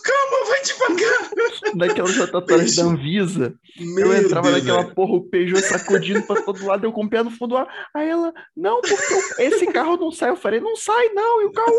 Calma, 0.05 0.47
vai 0.49 0.63
devagar. 0.63 1.31
Naquelas 1.75 2.17
rotatórias 2.17 2.77
da 2.77 2.85
Anvisa, 2.85 3.55
Meu 3.79 4.13
eu 4.13 4.23
entrava 4.23 4.51
Deus, 4.51 4.63
naquela 4.63 4.83
véio. 4.83 4.95
porra, 4.95 5.13
o 5.15 5.29
Peugeot 5.31 5.63
sacudindo 5.63 6.23
pra 6.23 6.43
todo 6.43 6.67
lado, 6.67 6.85
eu 6.85 6.93
com 6.93 7.05
o 7.05 7.09
pé 7.09 7.23
no 7.23 7.31
fundo 7.31 7.51
do 7.51 7.57
ar. 7.57 7.67
Aí 7.95 8.09
ela, 8.09 8.33
não, 8.55 8.83
porque 8.83 9.43
esse 9.43 9.67
carro 9.73 9.97
não 9.97 10.13
sai. 10.13 10.29
Eu 10.29 10.37
falei, 10.37 10.61
não 10.61 10.77
sai 10.77 11.09
não. 11.15 11.43
E 11.43 11.47
o 11.47 11.53
carro. 11.53 11.73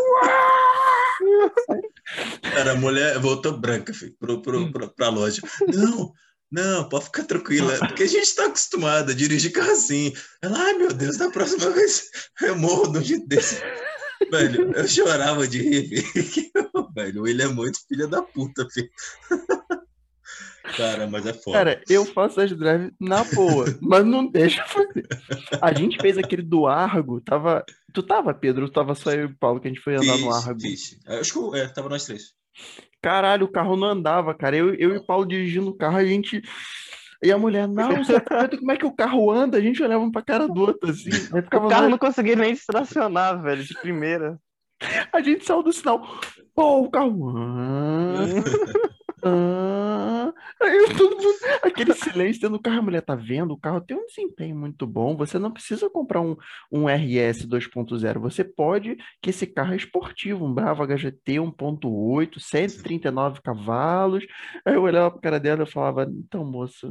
Cara, 2.42 2.72
a 2.72 2.76
mulher 2.76 3.18
voltou 3.20 3.56
branca, 3.56 3.94
filho, 3.94 4.14
pro, 4.18 4.42
pro, 4.42 4.72
pro, 4.72 4.88
pra 4.88 5.08
loja. 5.08 5.40
Não, 5.72 6.12
não, 6.50 6.88
pode 6.88 7.04
ficar 7.06 7.24
tranquila, 7.24 7.76
porque 7.78 8.02
a 8.04 8.08
gente 8.08 8.34
tá 8.34 8.46
acostumado 8.46 9.12
a 9.12 9.14
dirigir 9.14 9.52
carro 9.52 9.70
assim. 9.70 10.12
Ela, 10.42 10.58
ai 10.58 10.74
meu 10.74 10.92
Deus, 10.92 11.16
da 11.16 11.30
próxima 11.30 11.70
vez 11.70 12.10
eu 12.42 12.56
morro 12.56 12.92
de 12.92 12.98
um 12.98 13.02
jeito 13.04 13.26
desse. 13.28 13.62
Velho, 14.30 14.72
eu 14.74 14.88
chorava 14.88 15.46
de 15.46 15.60
rir. 15.60 16.04
Velho, 16.96 17.26
ele 17.28 17.42
é 17.42 17.46
muito 17.48 17.78
filho 17.86 18.08
da 18.08 18.22
puta, 18.22 18.66
filho. 18.72 18.88
Cara, 20.76 21.06
mas 21.06 21.24
é 21.26 21.32
foda. 21.32 21.58
Cara, 21.58 21.82
eu 21.88 22.04
faço 22.04 22.34
test 22.36 22.54
drive 22.54 22.90
na 22.98 23.22
boa, 23.22 23.66
mas 23.80 24.04
não 24.04 24.26
deixa 24.26 24.64
fazer. 24.64 25.06
A 25.62 25.72
gente 25.72 25.96
fez 26.00 26.18
aquele 26.18 26.42
do 26.42 26.66
Argo, 26.66 27.20
tava. 27.20 27.64
Tu 27.92 28.02
tava, 28.02 28.34
Pedro? 28.34 28.68
Tava 28.68 28.94
só 28.94 29.12
eu 29.12 29.22
e 29.22 29.24
o 29.26 29.36
Paulo 29.38 29.60
que 29.60 29.68
a 29.68 29.70
gente 29.70 29.80
foi 29.80 29.94
andar 29.94 30.18
no 30.18 30.32
Argo. 30.34 30.60
Fiz. 30.60 30.98
Acho 31.06 31.50
que 31.52 31.58
é, 31.58 31.68
tava 31.68 31.88
nós 31.88 32.04
três. 32.04 32.32
Caralho, 33.00 33.44
o 33.46 33.52
carro 33.52 33.76
não 33.76 33.88
andava, 33.88 34.34
cara. 34.34 34.56
Eu, 34.56 34.74
eu 34.74 34.94
e 34.94 34.96
o 34.96 35.04
Paulo 35.06 35.24
dirigindo 35.26 35.68
o 35.68 35.76
carro, 35.76 35.98
a 35.98 36.04
gente. 36.04 36.42
E 37.22 37.30
a 37.30 37.38
mulher, 37.38 37.68
não, 37.68 38.04
você 38.04 38.18
tá 38.20 38.42
vendo 38.42 38.58
como 38.58 38.72
é 38.72 38.76
que 38.76 38.84
o 38.86 38.94
carro 38.94 39.30
anda? 39.30 39.58
A 39.58 39.60
gente 39.60 39.82
olhava 39.82 40.02
um 40.02 40.10
pra 40.10 40.20
cara 40.22 40.48
do 40.48 40.60
outro, 40.60 40.90
assim. 40.90 41.10
O 41.32 41.42
carro 41.48 41.70
nós- 41.70 41.90
não 41.90 41.98
conseguia 41.98 42.34
nem 42.36 42.52
estacionar, 42.52 43.40
velho, 43.40 43.62
de 43.62 43.74
primeira. 43.74 44.36
A 45.12 45.20
gente 45.20 45.44
saiu 45.44 45.62
do 45.62 45.72
sinal. 45.72 46.06
Pô, 46.54 46.84
ah. 49.24 50.32
Aí 50.62 50.86
todo 50.96 51.16
mundo, 51.16 51.38
aquele 51.62 51.92
silêncio 51.94 52.40
dentro 52.40 52.56
do 52.56 52.62
carro, 52.62 52.78
a 52.78 52.82
mulher 52.82 53.02
tá 53.02 53.14
vendo? 53.14 53.52
O 53.52 53.58
carro 53.60 53.80
tem 53.80 53.96
um 53.96 54.06
desempenho 54.06 54.56
muito 54.56 54.86
bom. 54.86 55.14
Você 55.16 55.38
não 55.38 55.50
precisa 55.50 55.90
comprar 55.90 56.20
um, 56.22 56.34
um 56.72 56.86
RS 56.88 57.46
2.0. 57.46 58.18
Você 58.20 58.42
pode, 58.42 58.96
que 59.20 59.30
esse 59.30 59.46
carro 59.46 59.74
é 59.74 59.76
esportivo, 59.76 60.46
um 60.46 60.54
Bravo 60.54 60.82
HGT 60.86 61.34
1.8, 61.34 62.38
139 62.40 63.40
cavalos. 63.42 64.24
Aí 64.64 64.74
eu 64.74 64.82
olhava 64.82 65.10
pra 65.10 65.20
cara 65.20 65.40
dela 65.40 65.64
e 65.64 65.70
falava, 65.70 66.04
então, 66.10 66.44
moça, 66.44 66.88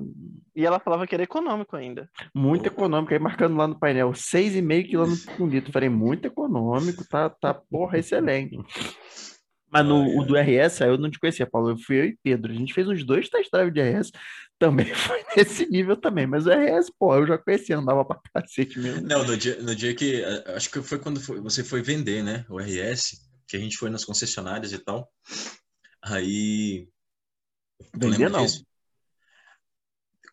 E 0.56 0.66
ela 0.66 0.80
falava 0.80 1.08
que 1.08 1.16
era 1.16 1.24
econômico 1.24 1.76
ainda. 1.76 2.08
muito 2.34 2.68
econômico. 2.68 3.14
Aí 3.14 3.20
marcando 3.20 3.58
lá 3.58 3.68
no 3.68 3.80
painel, 3.80 4.12
6,5 4.12 4.90
km 4.92 5.38
por 5.38 5.50
litro. 5.50 5.72
Falei, 5.72 5.90
muito 5.90 6.26
econômico, 6.28 7.04
tá, 7.08 7.30
tá, 7.30 7.54
porra, 7.54 7.98
excelente. 7.98 8.58
Mas 9.76 9.86
no 9.86 10.20
o 10.20 10.24
do 10.24 10.38
RS, 10.38 10.82
aí 10.82 10.90
eu 10.90 10.98
não 10.98 11.12
te 11.12 11.20
conhecia, 11.20 11.46
Paulo. 11.46 11.72
Eu 11.72 11.78
fui 11.78 12.00
eu 12.00 12.06
e 12.06 12.18
Pedro. 12.24 12.52
A 12.52 12.56
gente 12.56 12.74
fez 12.74 12.88
uns 12.88 13.04
dois 13.04 13.28
test 13.28 13.52
drive 13.52 13.72
de 13.72 13.82
RS. 13.82 14.12
Também 14.58 14.94
foi 14.96 15.22
nesse 15.36 15.70
nível 15.70 15.98
também. 15.98 16.26
Mas 16.26 16.46
o 16.46 16.50
RS, 16.50 16.90
pô, 16.98 17.14
eu 17.14 17.28
já 17.28 17.38
conhecia, 17.38 17.78
andava 17.78 18.06
pra 18.06 18.22
cacete 18.34 18.80
mesmo. 18.80 19.06
Não, 19.06 19.26
no 19.26 19.36
dia, 19.36 19.62
no 19.62 19.76
dia 19.76 19.94
que. 19.94 20.22
eh, 20.22 20.56
Acho 20.56 20.72
que 20.72 20.82
foi 20.82 20.98
quando 20.98 21.20
foi- 21.20 21.42
você 21.42 21.62
foi 21.62 21.82
vender, 21.82 22.24
né? 22.24 22.46
O 22.50 22.58
RS, 22.58 23.18
que 23.50 23.58
a 23.58 23.60
gente 23.60 23.76
foi 23.76 23.90
nas 23.90 24.06
concessionárias 24.06 24.72
e 24.72 24.80
tal. 24.80 25.12
Aí. 26.02 26.88
Vender 27.94 28.30
não. 28.30 28.46
disso? 28.46 28.66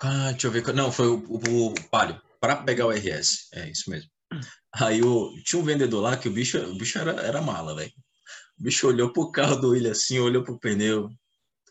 Ah, 0.01 0.31
deixa 0.31 0.47
eu 0.47 0.53
ver. 0.53 0.73
Não, 0.73 0.93
foi 0.93 1.09
o, 1.09 1.17
o, 1.17 1.67
o 1.67 1.75
Palio, 1.91 2.21
para 2.41 2.55
pegar 2.55 2.87
o 2.87 2.93
RS. 2.93 3.49
É 3.55 3.69
isso 3.69 3.91
mesmo. 3.91 4.09
Aí 4.73 5.03
o, 5.03 5.35
tinha 5.45 5.61
um 5.61 5.65
vendedor 5.65 6.01
lá 6.01 6.17
que 6.17 6.29
o 6.29 6.33
bicho, 6.33 6.59
o 6.59 6.77
bicho 6.77 6.97
era, 6.97 7.13
era 7.23 7.43
mala, 7.43 7.75
velho. 7.75 7.93
O 8.63 8.65
bicho 8.65 8.87
olhou 8.87 9.13
pro 9.13 9.33
carro 9.33 9.57
do 9.57 9.71
William 9.71 9.91
assim, 9.91 10.21
olhou 10.21 10.45
pro 10.45 10.57
pneu. 10.57 11.11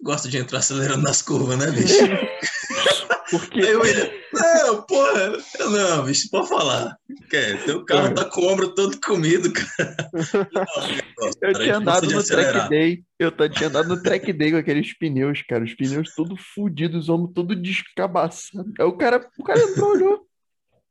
Gosta 0.03 0.27
de 0.27 0.37
entrar 0.37 0.59
acelerando 0.59 1.03
nas 1.03 1.21
curvas, 1.21 1.57
né, 1.57 1.71
bicho? 1.71 1.95
Porque 3.31 3.61
Aí 3.61 3.73
o 3.77 3.81
William, 3.81 4.09
não, 4.33 4.81
porra, 4.81 5.31
eu 5.57 5.69
não, 5.69 6.03
bicho, 6.03 6.29
pode 6.29 6.49
falar. 6.49 6.97
Quer, 7.29 7.63
teu 7.63 7.85
carro 7.85 8.13
tá 8.13 8.25
com 8.25 8.41
o 8.41 8.51
ombro 8.51 8.75
todo 8.75 8.99
comido, 8.99 9.53
cara. 9.53 9.95
Não, 11.17 11.27
eu 11.31 11.33
cara, 11.39 11.57
a 11.57 11.63
tinha 11.63 11.77
andado 11.77 12.11
no 12.11 12.23
track 12.25 12.69
day. 12.69 13.03
Eu 13.17 13.31
tinha 13.49 13.69
andado 13.69 13.87
no 13.87 14.03
track 14.03 14.33
day 14.33 14.51
com 14.51 14.57
aqueles 14.57 14.93
pneus, 14.97 15.41
cara. 15.47 15.63
Os 15.63 15.73
pneus 15.73 16.13
todos 16.13 16.41
fodidos, 16.53 17.03
os 17.03 17.09
ombros 17.09 17.33
todos 17.33 17.61
descabaçados. 17.61 18.73
Aí 18.77 18.85
o 18.85 18.97
cara, 18.97 19.25
o 19.39 19.43
cara 19.45 19.61
entrou, 19.61 19.91
olhou. 19.91 20.27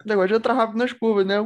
O 0.02 0.08
negócio 0.08 0.28
de 0.28 0.34
entrar 0.36 0.54
rápido 0.54 0.78
nas 0.78 0.94
curvas, 0.94 1.26
né? 1.26 1.36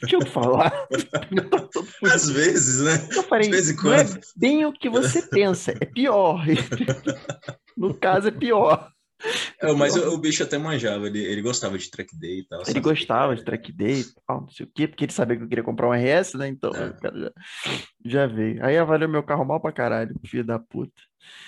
Deixa 0.00 0.16
eu 0.16 0.26
falar. 0.26 0.86
Os 0.90 1.04
pneus 1.04 1.48
tão 1.50 1.66
todos 1.68 1.90
fudidos. 1.90 2.12
Às 2.14 2.28
vezes, 2.30 2.80
né? 2.82 3.08
Eu 3.16 3.22
falei, 3.22 3.46
De 3.48 3.52
vez 3.52 3.70
em 3.70 3.76
não 3.76 3.92
é 3.94 4.04
quando. 4.04 4.20
bem 4.36 4.66
o 4.66 4.72
que 4.72 4.88
você 4.90 5.22
pensa, 5.22 5.72
é 5.80 5.84
pior. 5.86 6.44
No 7.76 7.92
caso, 7.94 8.28
é 8.28 8.30
pior. 8.30 8.90
É, 9.60 9.72
mas 9.72 9.94
o, 9.96 10.14
o 10.14 10.18
bicho 10.18 10.42
até 10.42 10.56
manjava, 10.58 11.06
ele, 11.06 11.22
ele 11.22 11.40
gostava 11.42 11.76
de 11.78 11.90
track 11.90 12.14
day 12.18 12.40
e 12.40 12.44
tal. 12.46 12.62
Ele 12.66 12.80
gostava 12.80 13.34
de 13.36 13.44
track 13.44 13.72
day 13.72 14.00
e 14.00 14.04
tal, 14.26 14.40
não 14.42 14.48
sei 14.50 14.64
o 14.66 14.70
quê, 14.74 14.86
porque 14.88 15.04
ele 15.04 15.12
sabia 15.12 15.36
que 15.36 15.42
eu 15.42 15.48
queria 15.48 15.64
comprar 15.64 15.88
um 15.88 15.92
RS, 15.92 16.34
né? 16.34 16.48
Então, 16.48 16.70
É. 16.74 16.86
o 16.88 16.94
cara 17.00 17.18
já, 17.18 17.32
já 18.04 18.26
veio. 18.26 18.64
Aí 18.64 18.76
avaliou 18.78 19.10
meu 19.10 19.22
carro 19.22 19.44
mal 19.44 19.60
pra 19.60 19.72
caralho, 19.72 20.14
filho 20.26 20.44
da 20.44 20.58
puta. 20.58 20.92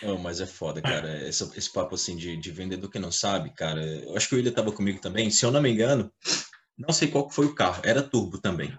Não, 0.02 0.18
mas 0.18 0.40
é 0.40 0.46
foda, 0.46 0.80
cara. 0.82 1.28
Esse, 1.28 1.44
esse 1.58 1.72
papo 1.72 1.94
assim 1.94 2.16
de, 2.16 2.36
de 2.36 2.50
vendedor 2.50 2.90
que 2.90 2.98
não 2.98 3.12
sabe, 3.12 3.52
cara. 3.54 3.80
Eu 3.84 4.16
acho 4.16 4.28
que 4.28 4.34
o 4.34 4.38
William 4.38 4.52
tava 4.52 4.72
comigo 4.72 5.00
também. 5.00 5.30
Se 5.30 5.44
eu 5.46 5.50
não 5.52 5.62
me 5.62 5.70
engano, 5.70 6.10
não 6.78 6.92
sei 6.92 7.08
qual 7.08 7.28
que 7.28 7.34
foi 7.34 7.46
o 7.46 7.54
carro. 7.54 7.82
Era 7.84 8.02
turbo 8.02 8.38
também. 8.38 8.76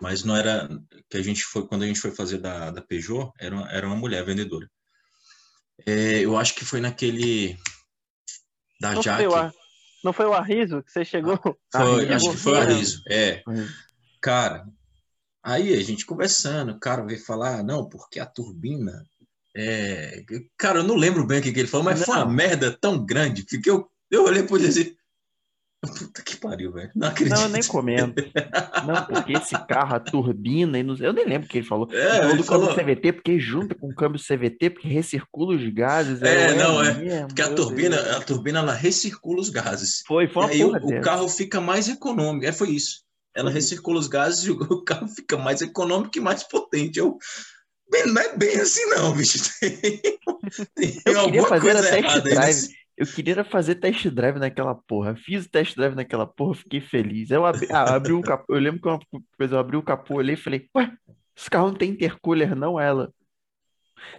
Mas 0.00 0.24
não 0.24 0.36
era. 0.36 0.68
Que 1.08 1.16
a 1.18 1.22
gente 1.22 1.44
foi. 1.44 1.66
Quando 1.66 1.82
a 1.82 1.86
gente 1.86 2.00
foi 2.00 2.10
fazer 2.10 2.38
da, 2.38 2.70
da 2.70 2.80
Peugeot, 2.82 3.30
era 3.38 3.54
uma, 3.54 3.70
era 3.70 3.86
uma 3.86 3.96
mulher 3.96 4.24
vendedora. 4.24 4.68
É, 5.86 6.20
eu 6.24 6.36
acho 6.36 6.54
que 6.54 6.64
foi 6.64 6.80
naquele. 6.80 7.56
Da 8.80 8.92
Não 8.92 9.02
Jaque. 9.02 9.24
foi, 9.24 9.38
o 9.48 9.52
não 10.02 10.12
foi 10.12 10.26
o 10.26 10.32
Arriso 10.34 10.82
que 10.82 10.90
você 10.90 11.04
chegou? 11.04 11.38
Foi, 11.70 11.80
Arriso. 12.06 12.14
acho 12.14 12.30
que 12.30 12.36
foi 12.36 12.52
o 12.52 12.56
Arriso. 12.56 13.02
É. 13.08 13.42
Cara, 14.20 14.66
aí 15.42 15.72
a 15.74 15.82
gente 15.82 16.04
conversando, 16.04 16.72
o 16.72 16.80
cara 16.80 17.04
veio 17.04 17.24
falar, 17.24 17.60
"Ah, 17.60 17.62
não, 17.62 17.88
porque 17.88 18.18
a 18.18 18.26
turbina 18.26 19.06
é. 19.56 20.24
Cara, 20.56 20.80
eu 20.80 20.84
não 20.84 20.96
lembro 20.96 21.26
bem 21.26 21.38
o 21.38 21.42
que, 21.42 21.52
que 21.52 21.60
ele 21.60 21.68
falou, 21.68 21.84
mas 21.84 22.04
foi 22.04 22.16
uma 22.16 22.24
Não. 22.24 22.32
merda 22.32 22.72
tão 22.72 23.04
grande 23.04 23.44
que 23.44 23.68
eu, 23.70 23.88
eu 24.10 24.24
olhei 24.24 24.42
pro 24.42 24.56
ele 24.56 24.68
assim. 24.68 24.96
Puta 25.84 26.22
que 26.22 26.36
pariu, 26.36 26.72
velho. 26.72 26.90
Não 26.94 27.08
acredito. 27.08 27.34
Não, 27.34 27.42
eu 27.42 27.48
nem 27.48 27.62
comento. 27.64 28.22
Não, 28.86 29.04
porque 29.04 29.32
esse 29.32 29.50
carro, 29.66 29.96
a 29.96 30.00
turbina, 30.00 30.78
e 30.78 30.82
não- 30.84 30.96
eu 30.96 31.12
nem 31.12 31.26
lembro 31.26 31.46
o 31.46 31.50
que 31.50 31.58
ele 31.58 31.66
falou. 31.66 31.88
É, 31.90 32.30
Ele 32.30 32.42
falou 32.44 32.68
do 32.68 32.74
câmbio 32.74 32.94
CVT, 32.94 33.12
porque 33.14 33.38
junta 33.40 33.74
com 33.74 33.88
o 33.88 33.94
câmbio 33.94 34.20
CVT, 34.20 34.70
porque 34.70 34.86
recircula 34.86 35.56
os 35.56 35.68
gases. 35.74 36.22
É, 36.22 36.52
eu, 36.52 36.56
não, 36.56 36.82
é. 36.84 36.94
mesmo, 36.94 37.26
Porque 37.26 37.42
a 37.42 37.52
turbina, 37.52 38.00
Deus. 38.00 38.16
a 38.16 38.20
turbina 38.20 38.58
ela 38.60 38.72
recircula 38.72 39.40
os 39.40 39.48
gases. 39.48 40.02
Foi, 40.06 40.28
foi 40.28 40.56
E 40.56 40.64
uma 40.64 40.76
aí 40.78 40.82
o, 40.84 40.98
o 40.98 41.00
carro 41.00 41.28
fica 41.28 41.60
mais 41.60 41.88
econômico. 41.88 42.46
É, 42.46 42.52
foi 42.52 42.70
isso. 42.70 43.02
Ela 43.34 43.50
Foi. 43.50 43.54
recircula 43.60 43.98
os 43.98 44.06
gases 44.06 44.44
e 44.44 44.50
o, 44.52 44.84
carro 44.84 45.08
fica 45.08 45.36
mais 45.36 45.60
econômico 45.62 46.16
e 46.16 46.20
mais 46.20 46.44
potente. 46.44 46.98
Eu, 47.00 47.18
bem, 47.90 48.06
não 48.06 48.22
é 48.22 48.36
bem 48.36 48.56
assim, 48.60 48.84
não, 48.86 49.12
bicho. 49.16 49.38
Tem, 50.74 51.00
tem 51.00 51.14
Eu 51.14 51.24
queria 51.24 51.42
fazer 51.44 51.72
coisa 51.72 51.78
a 51.78 51.90
test 51.90 52.22
drive. 52.24 52.38
nesse- 52.46 52.81
Eu 53.02 53.06
queria 53.06 53.42
fazer 53.42 53.74
test 53.74 54.06
drive 54.10 54.38
naquela 54.38 54.76
porra. 54.76 55.16
Fiz 55.16 55.44
o 55.44 55.50
test 55.50 55.74
drive 55.74 55.96
naquela 55.96 56.24
porra, 56.24 56.54
fiquei 56.54 56.80
feliz. 56.80 57.32
Eu 57.32 57.44
abri, 57.44 57.66
ah, 57.68 57.96
abri 57.96 58.12
o 58.12 58.20
capô. 58.20 58.54
Eu 58.54 58.60
lembro 58.60 58.80
que 58.80 58.86
uma 58.86 59.00
coisa, 59.36 59.56
eu 59.56 59.58
abri 59.58 59.76
o 59.76 59.82
capô, 59.82 60.18
olhei 60.18 60.34
e 60.34 60.38
falei, 60.38 60.68
ué, 60.76 60.88
esse 61.36 61.50
carro 61.50 61.66
não 61.66 61.74
tem 61.74 61.90
intercooler, 61.90 62.54
não, 62.54 62.78
ela. 62.78 63.12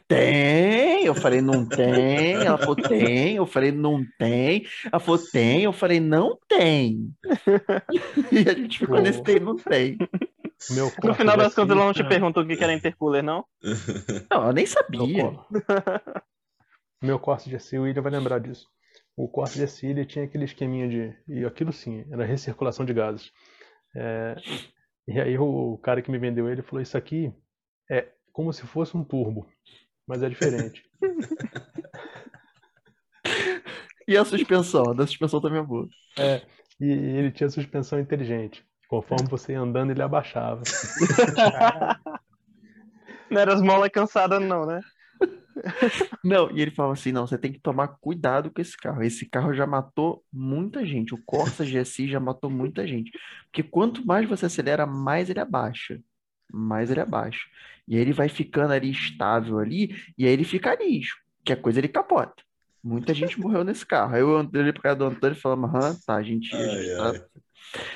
Tem, 0.05 1.05
eu 1.05 1.15
falei, 1.15 1.39
não 1.39 1.65
tem. 1.65 2.33
Ela 2.33 2.57
falou, 2.57 2.75
tem. 2.75 3.37
Eu 3.37 3.45
falei, 3.45 3.71
não 3.71 4.05
tem. 4.19 4.65
Ela 4.91 4.99
falou, 4.99 5.21
tem. 5.31 5.63
Eu 5.63 5.71
falei, 5.71 6.01
não 6.01 6.37
tem. 6.49 7.09
E 8.33 8.49
a 8.49 8.53
gente 8.53 8.79
ficou 8.79 8.97
Pô. 8.97 9.01
nesse 9.01 9.23
tem, 9.23 9.39
não 9.39 9.55
tem. 9.55 9.97
Meu 10.71 10.91
No 11.01 11.13
final 11.13 11.37
das 11.37 11.55
contas, 11.55 11.77
ela 11.77 11.85
não 11.85 11.93
te 11.93 12.03
perguntou 12.03 12.43
o 12.43 12.45
que 12.45 12.61
era 12.61 12.73
intercooler, 12.73 13.23
não? 13.23 13.45
Não, 14.29 14.47
eu 14.47 14.53
nem 14.53 14.65
sabia. 14.65 15.31
Meu 17.05 17.19
corte 17.19 17.49
de 17.49 17.77
William 17.77 18.01
vai 18.01 18.11
lembrar 18.11 18.39
disso. 18.39 18.67
O 19.15 19.27
corte 19.27 19.55
de 19.57 19.63
acília 19.63 20.05
tinha 20.05 20.25
aquele 20.25 20.45
esqueminha 20.45 20.87
de. 20.87 21.15
E 21.27 21.45
aquilo 21.45 21.71
sim, 21.71 22.05
era 22.11 22.25
recirculação 22.25 22.85
de 22.85 22.93
gases. 22.93 23.31
É, 23.95 24.35
e 25.07 25.19
aí 25.19 25.37
o 25.37 25.77
cara 25.77 26.01
que 26.01 26.09
me 26.09 26.17
vendeu 26.17 26.49
ele 26.49 26.61
falou: 26.61 26.81
Isso 26.81 26.97
aqui 26.97 27.31
é 27.89 28.07
como 28.31 28.51
se 28.51 28.65
fosse 28.65 28.97
um 28.97 29.03
turbo, 29.03 29.47
mas 30.07 30.23
é 30.23 30.29
diferente. 30.29 30.83
E 34.07 34.17
a 34.17 34.25
suspensão? 34.25 34.91
A 34.91 34.93
da 34.93 35.07
suspensão 35.07 35.39
também 35.39 35.59
é 35.59 35.63
boa. 35.63 35.87
E 36.79 36.91
ele 36.91 37.31
tinha 37.31 37.49
suspensão 37.49 37.99
inteligente. 37.99 38.65
Conforme 38.89 39.27
você 39.29 39.53
ia 39.53 39.61
andando, 39.61 39.91
ele 39.91 40.01
abaixava. 40.01 40.61
Não 43.31 43.41
era 43.41 43.53
as 43.53 43.61
molas 43.61 43.89
cansadas, 43.89 44.41
não, 44.41 44.65
né? 44.65 44.81
Não, 46.23 46.49
e 46.51 46.61
ele 46.61 46.71
falava 46.71 46.93
assim: 46.93 47.11
não, 47.11 47.27
você 47.27 47.37
tem 47.37 47.51
que 47.51 47.59
tomar 47.59 47.87
cuidado 47.99 48.51
com 48.51 48.61
esse 48.61 48.75
carro. 48.77 49.03
Esse 49.03 49.25
carro 49.27 49.53
já 49.53 49.65
matou 49.67 50.23
muita 50.31 50.85
gente. 50.85 51.13
O 51.13 51.23
Corsa 51.25 51.65
GSI 51.65 52.07
já 52.09 52.19
matou 52.19 52.49
muita 52.49 52.87
gente. 52.87 53.11
Porque 53.45 53.63
quanto 53.63 54.05
mais 54.05 54.27
você 54.27 54.45
acelera, 54.45 54.85
mais 54.85 55.29
ele 55.29 55.39
abaixa. 55.39 55.99
Mais 56.51 56.91
ele 56.91 56.99
abaixa. 56.99 57.45
E 57.87 57.95
aí 57.95 58.01
ele 58.01 58.13
vai 58.13 58.29
ficando 58.29 58.73
ali 58.73 58.91
estável 58.91 59.59
ali, 59.59 59.95
e 60.17 60.25
aí 60.25 60.31
ele 60.31 60.43
fica 60.43 60.75
liso. 60.75 61.13
Que 61.43 61.53
a 61.53 61.57
coisa 61.57 61.79
ele 61.79 61.87
capota. 61.87 62.41
Muita 62.83 63.13
gente 63.13 63.39
morreu 63.39 63.63
nesse 63.63 63.85
carro. 63.85 64.13
Aí 64.13 64.21
eu 64.21 64.29
olhei 64.29 64.73
pro 64.73 64.81
cara 64.81 64.95
do 64.95 65.05
Antônio 65.05 65.37
e 65.37 65.39
falava, 65.39 65.67
aham, 65.67 65.97
tá, 66.05 66.15
a 66.15 66.23
gente. 66.23 66.53
a 66.53 66.57
gente 66.57 66.97
tá-. 66.97 67.25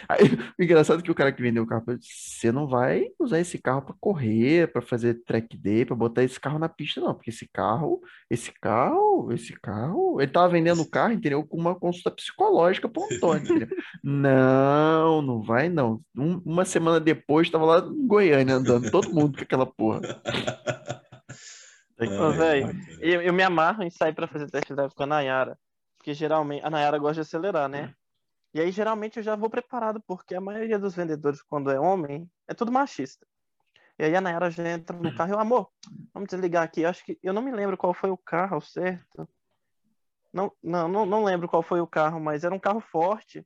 Aí, 0.10 0.20
o 0.60 0.64
engraçado 0.64 1.00
é 1.00 1.04
que 1.04 1.12
o 1.12 1.16
cara 1.16 1.32
que 1.32 1.42
vendeu 1.42 1.64
o 1.64 1.68
carro, 1.68 1.84
falou, 1.86 2.00
você 2.02 2.52
não 2.52 2.68
vai 2.68 3.08
usar 3.20 3.40
esse 3.40 3.58
carro 3.58 3.82
para 3.82 3.96
correr, 4.00 4.72
para 4.72 4.82
fazer 4.82 5.22
track 5.26 5.56
day, 5.58 5.86
para 5.86 5.96
botar 5.96 6.24
esse 6.24 6.40
carro 6.40 6.58
na 6.58 6.70
pista, 6.70 7.00
não, 7.02 7.14
porque 7.14 7.30
esse 7.30 7.48
carro, 7.52 8.02
esse 8.30 8.52
carro, 8.60 9.32
esse 9.32 9.54
carro, 9.60 10.20
ele 10.22 10.32
tava 10.32 10.50
vendendo 10.50 10.82
o 10.82 10.90
carro, 10.90 11.14
entendeu? 11.14 11.46
Com 11.46 11.58
uma 11.58 11.76
consulta 11.76 12.12
psicológica 12.12 12.90
pro 12.90 13.04
Antônio, 13.04 13.44
entendeu? 13.44 13.78
Não, 14.04 15.22
não 15.22 15.42
vai 15.42 15.70
não. 15.70 16.02
Um- 16.16 16.42
uma 16.46 16.66
semana 16.66 17.00
depois, 17.00 17.50
tava 17.50 17.66
lá 17.66 17.80
em 17.80 18.08
Goiânia 18.08 18.56
andando, 18.56 18.90
todo 18.90 19.14
mundo 19.14 19.38
com 19.38 19.44
aquela 19.44 19.66
porra. 19.66 20.02
Ô, 22.00 22.32
velho, 22.32 22.76
eu, 23.00 23.22
eu 23.22 23.34
me 23.34 23.44
amarro 23.44 23.84
em 23.84 23.90
sair 23.90 24.14
pra 24.14 24.28
fazer 24.28 24.50
test 24.50 24.72
drive 24.72 24.94
com 24.94 25.04
a 25.04 25.08
Nayara. 25.08 25.58
Porque 25.98 26.14
geralmente 26.14 26.64
a 26.64 26.70
Nayara 26.70 26.98
gosta 27.00 27.16
de 27.16 27.22
acelerar, 27.22 27.68
né? 27.68 27.94
E 28.54 28.60
aí 28.62 28.72
geralmente 28.72 29.18
eu 29.18 29.24
já 29.24 29.36
vou 29.36 29.50
preparado, 29.50 30.02
porque 30.08 30.34
a 30.34 30.42
maioria 30.42 30.80
dos 30.80 30.96
vendedores, 30.96 31.42
quando 31.42 31.70
é 31.70 31.80
homem, 31.80 32.30
é 32.48 32.54
tudo 32.54 32.72
machista. 32.72 33.26
E 34.00 34.04
aí 34.04 34.16
a 34.16 34.22
Nayara 34.22 34.50
já 34.50 34.68
entra 34.70 34.96
no 34.96 35.16
carro 35.16 35.32
e 35.32 35.34
eu, 35.34 35.40
amor, 35.40 35.70
vamos 36.14 36.30
desligar 36.30 36.64
aqui. 36.64 36.82
Eu 36.82 36.90
acho 36.90 37.04
que 37.04 37.20
eu 37.22 37.34
não 37.34 37.42
me 37.42 37.52
lembro 37.52 37.78
qual 37.78 37.94
foi 37.94 38.10
o 38.10 38.18
carro, 38.18 38.62
certo? 38.62 39.28
Não, 40.32 40.52
não, 40.62 40.88
não, 40.88 41.06
não 41.06 41.24
lembro 41.24 41.48
qual 41.48 41.64
foi 41.64 41.82
o 41.82 41.88
carro, 41.88 42.20
mas 42.20 42.44
era 42.44 42.54
um 42.54 42.60
carro 42.60 42.80
forte. 42.80 43.46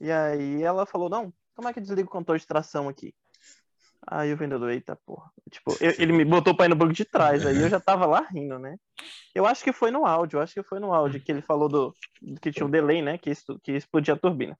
E 0.00 0.10
aí 0.10 0.62
ela 0.62 0.86
falou, 0.86 1.10
não, 1.10 1.32
como 1.54 1.68
é 1.68 1.72
que 1.72 1.80
desliga 1.80 2.08
o 2.08 2.10
controle 2.10 2.40
de 2.40 2.46
tração 2.46 2.88
aqui? 2.88 3.14
Aí 4.06 4.32
o 4.32 4.36
vendedor, 4.36 4.70
eita 4.70 4.96
porra. 4.96 5.30
Tipo, 5.50 5.76
eu- 5.80 5.92
ele 5.98 6.12
me 6.12 6.24
botou 6.24 6.54
pra 6.56 6.66
ir 6.66 6.68
no 6.68 6.76
banco 6.76 6.92
de 6.92 7.04
trás, 7.04 7.44
aí 7.44 7.58
eu 7.60 7.68
já 7.68 7.80
tava 7.80 8.06
lá 8.06 8.20
rindo, 8.30 8.58
né? 8.58 8.76
Eu 9.34 9.46
acho 9.46 9.62
que 9.62 9.72
foi 9.72 9.90
no 9.90 10.06
áudio, 10.06 10.38
eu 10.38 10.42
acho 10.42 10.54
que 10.54 10.62
foi 10.62 10.80
no 10.80 10.92
áudio 10.92 11.22
que 11.22 11.30
ele 11.32 11.42
falou 11.42 11.68
do 11.68 11.94
que 12.42 12.50
tinha 12.50 12.66
um 12.66 12.70
delay, 12.70 13.02
né? 13.02 13.18
Que, 13.18 13.30
isso, 13.30 13.58
que 13.62 13.72
explodia 13.72 14.14
a 14.14 14.18
turbina. 14.18 14.58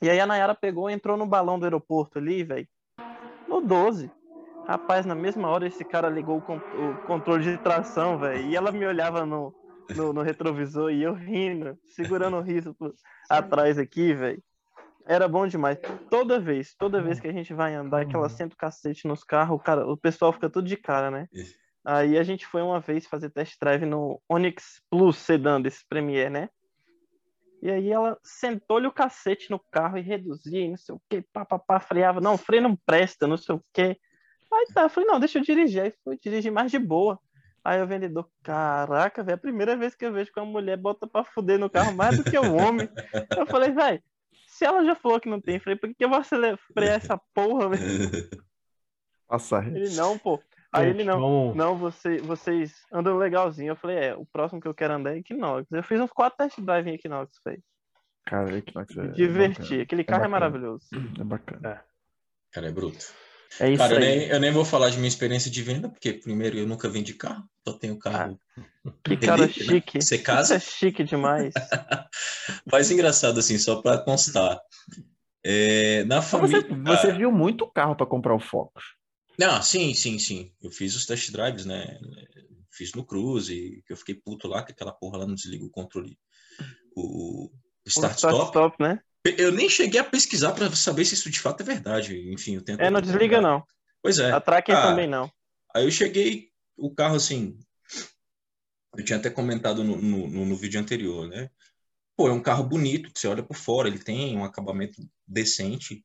E 0.00 0.10
aí 0.10 0.18
a 0.20 0.26
Nayara 0.26 0.54
pegou 0.54 0.90
e 0.90 0.92
entrou 0.92 1.16
no 1.16 1.26
balão 1.26 1.58
do 1.58 1.64
aeroporto 1.64 2.18
ali, 2.18 2.42
velho. 2.42 2.68
No 3.48 3.60
12. 3.60 4.10
Rapaz, 4.66 5.04
na 5.06 5.14
mesma 5.14 5.48
hora 5.48 5.66
esse 5.66 5.84
cara 5.84 6.08
ligou 6.08 6.38
o, 6.38 6.42
con- 6.42 6.60
o 6.72 6.98
controle 7.04 7.42
de 7.44 7.58
tração, 7.58 8.18
velho. 8.18 8.42
E 8.42 8.56
ela 8.56 8.72
me 8.72 8.84
olhava 8.86 9.24
no, 9.26 9.54
no, 9.94 10.12
no 10.12 10.22
retrovisor 10.22 10.90
e 10.90 11.02
eu 11.02 11.14
rindo, 11.14 11.78
segurando 11.86 12.36
o 12.36 12.40
riso 12.42 12.76
atrás 13.28 13.78
aqui, 13.78 14.14
velho. 14.14 14.42
Era 15.06 15.26
bom 15.26 15.46
demais. 15.46 15.78
Toda 16.10 16.38
vez, 16.38 16.74
toda 16.74 17.02
vez 17.02 17.18
que 17.18 17.26
a 17.26 17.32
gente 17.32 17.52
vai 17.52 17.74
andar, 17.74 18.06
que 18.06 18.14
ela 18.14 18.28
senta 18.28 18.54
o 18.54 18.58
cacete 18.58 19.06
nos 19.06 19.24
carros, 19.24 19.56
o, 19.56 19.58
cara, 19.58 19.86
o 19.86 19.96
pessoal 19.96 20.32
fica 20.32 20.48
tudo 20.48 20.66
de 20.66 20.76
cara, 20.76 21.10
né? 21.10 21.28
Aí 21.84 22.16
a 22.16 22.22
gente 22.22 22.46
foi 22.46 22.62
uma 22.62 22.78
vez 22.78 23.06
fazer 23.06 23.30
test 23.30 23.58
drive 23.60 23.84
no 23.84 24.20
Onix 24.28 24.80
Plus 24.88 25.16
Sedan 25.16 25.60
desse 25.60 25.84
Premier, 25.88 26.30
né? 26.30 26.48
E 27.60 27.70
aí 27.70 27.90
ela 27.90 28.18
sentou-lhe 28.22 28.86
o 28.86 28.92
cacete 28.92 29.50
no 29.50 29.60
carro 29.70 29.98
e 29.98 30.00
reduzia, 30.00 30.60
e 30.60 30.70
não 30.70 30.76
sei 30.76 30.94
o 30.94 31.00
que, 31.08 31.22
papapá, 31.32 31.78
freava. 31.78 32.20
Não, 32.20 32.36
freio 32.36 32.62
não 32.62 32.76
presta, 32.76 33.26
não 33.26 33.36
sei 33.36 33.54
o 33.54 33.64
que. 33.72 33.96
Aí 34.52 34.66
tá, 34.74 34.82
eu 34.82 34.90
falei, 34.90 35.08
não, 35.08 35.18
deixa 35.18 35.38
eu 35.38 35.42
dirigir. 35.42 35.82
Aí 35.82 35.92
fui 36.04 36.18
dirigir 36.18 36.52
mais 36.52 36.70
de 36.70 36.78
boa. 36.78 37.18
Aí 37.64 37.80
o 37.80 37.86
vendedor, 37.86 38.28
caraca, 38.42 39.22
velho, 39.22 39.34
é 39.34 39.36
a 39.36 39.40
primeira 39.40 39.76
vez 39.76 39.94
que 39.94 40.04
eu 40.04 40.12
vejo 40.12 40.32
que 40.32 40.40
uma 40.40 40.46
mulher 40.46 40.76
bota 40.76 41.06
pra 41.06 41.22
fuder 41.22 41.58
no 41.58 41.70
carro 41.70 41.94
mais 41.94 42.16
do 42.16 42.24
que 42.24 42.36
o 42.36 42.54
homem. 42.56 42.88
Eu 43.36 43.46
falei, 43.46 43.70
velho, 43.70 44.02
se 44.62 44.66
ela 44.66 44.84
já 44.84 44.94
falou 44.94 45.18
que 45.20 45.28
não 45.28 45.40
tem 45.40 45.58
freio, 45.58 45.78
por 45.78 45.88
que 45.88 45.94
que 45.96 46.04
eu 46.04 46.08
vou 46.08 46.18
acelerar 46.18 46.56
frear 46.72 46.94
essa 47.16 47.18
porra, 47.34 47.70
velho? 47.70 48.28
Passa 49.26 49.58
Ele 49.64 49.90
não, 49.96 50.16
pô. 50.18 50.40
Aí 50.72 50.86
Gente, 50.88 51.00
ele 51.00 51.04
não. 51.04 51.20
vamos- 51.20 51.56
Não, 51.56 51.76
você, 51.76 52.18
vocês 52.18 52.82
andam 52.92 53.16
legalzinho. 53.18 53.72
Eu 53.72 53.76
falei, 53.76 53.96
é, 53.98 54.14
o 54.14 54.24
próximo 54.24 54.60
que 54.60 54.68
eu 54.68 54.74
quero 54.74 54.94
andar 54.94 55.14
é 55.14 55.18
Equinox. 55.18 55.66
Eu 55.70 55.82
fiz 55.82 56.00
uns 56.00 56.10
quatro 56.12 56.38
test 56.38 56.58
drive 56.60 56.86
em 56.88 56.94
Equinox, 56.94 57.32
velho. 57.44 57.62
Cara, 58.24 58.56
Equinox 58.56 58.96
é 58.96 59.08
diverti. 59.08 59.60
bacana. 59.62 59.82
Aquele 59.82 60.04
carro 60.04 60.24
é, 60.24 60.28
bacana. 60.28 60.40
maravilhoso. 60.40 60.86
É 61.20 61.24
bacana. 61.24 61.84
Cara, 62.52 62.68
é 62.68 62.72
bruto. 62.72 63.04
É 63.60 63.70
isso 63.70 63.78
Cara, 63.78 63.94
eu 63.94 63.98
aí. 63.98 64.18
nem, 64.18 64.28
eu 64.28 64.40
nem 64.40 64.50
vou 64.50 64.64
falar 64.64 64.90
de 64.90 64.96
minha 64.96 65.08
experiência 65.08 65.50
de 65.50 65.62
venda, 65.62 65.88
porque 65.88 66.12
primeiro 66.12 66.58
eu 66.58 66.66
nunca 66.66 66.88
vendi 66.88 67.14
carro, 67.14 67.44
só 67.66 67.74
tenho 67.74 67.98
carro. 67.98 68.40
Que 69.04 69.16
cara 69.16 69.46
relíquia, 69.46 69.66
né? 69.66 69.72
chique. 69.74 70.00
Você 70.00 70.14
Isso 70.16 70.24
casa? 70.24 70.54
é 70.56 70.60
chique 70.60 71.04
demais. 71.04 71.52
Mas 72.70 72.90
engraçado 72.90 73.38
assim, 73.38 73.58
só 73.58 73.80
pra 73.80 73.98
constar. 73.98 74.60
É, 75.44 76.04
na 76.04 76.16
Mas 76.16 76.26
Você, 76.26 76.62
família. 76.62 76.96
você 76.96 77.12
viu 77.12 77.32
muito 77.32 77.66
carro 77.70 77.96
pra 77.96 78.06
comprar 78.06 78.34
o 78.34 78.40
Focus. 78.40 78.84
Não, 79.38 79.62
sim, 79.62 79.94
sim, 79.94 80.18
sim. 80.18 80.52
Eu 80.62 80.70
fiz 80.70 80.94
os 80.94 81.06
test 81.06 81.30
drives, 81.32 81.64
né? 81.64 81.98
Fiz 82.70 82.92
no 82.94 83.04
Cruze, 83.04 83.82
que 83.86 83.92
eu 83.92 83.96
fiquei 83.96 84.14
puto 84.14 84.46
lá, 84.48 84.62
que 84.62 84.72
aquela 84.72 84.92
porra 84.92 85.18
lá 85.18 85.26
não 85.26 85.34
desliga 85.34 85.64
o 85.64 85.70
controle. 85.70 86.18
O 86.94 87.50
O 87.84 87.88
start 87.88 88.16
start 88.16 88.36
stop, 88.46 88.82
né? 88.82 89.00
Eu 89.24 89.52
nem 89.52 89.68
cheguei 89.68 90.00
a 90.00 90.04
pesquisar 90.04 90.52
pra 90.52 90.74
saber 90.74 91.04
se 91.04 91.14
isso 91.14 91.30
de 91.30 91.38
fato 91.38 91.60
é 91.60 91.64
verdade. 91.64 92.32
Enfim, 92.32 92.56
eu 92.56 92.62
tento. 92.62 92.80
É, 92.80 92.90
não 92.90 93.00
desliga 93.00 93.40
não. 93.40 93.64
Pois 94.02 94.18
é. 94.18 94.32
A 94.32 94.40
tracker 94.40 94.76
Ah, 94.76 94.82
também 94.82 95.06
não. 95.06 95.30
Aí 95.74 95.84
eu 95.84 95.90
cheguei, 95.90 96.50
o 96.76 96.92
carro 96.92 97.16
assim. 97.16 97.56
Eu 98.96 99.04
tinha 99.04 99.18
até 99.18 99.30
comentado 99.30 99.82
no, 99.84 99.96
no, 99.96 100.44
no- 100.44 100.56
vídeo 100.56 100.78
anterior, 100.80 101.26
né? 101.28 101.48
Pô, 102.16 102.28
é 102.28 102.32
um 102.32 102.42
carro 102.42 102.64
bonito, 102.64 103.10
que 103.10 103.18
você 103.18 103.26
olha 103.26 103.42
por 103.42 103.56
fora, 103.56 103.88
ele 103.88 103.98
tem 103.98 104.36
um 104.36 104.44
acabamento 104.44 105.00
decente. 105.26 106.04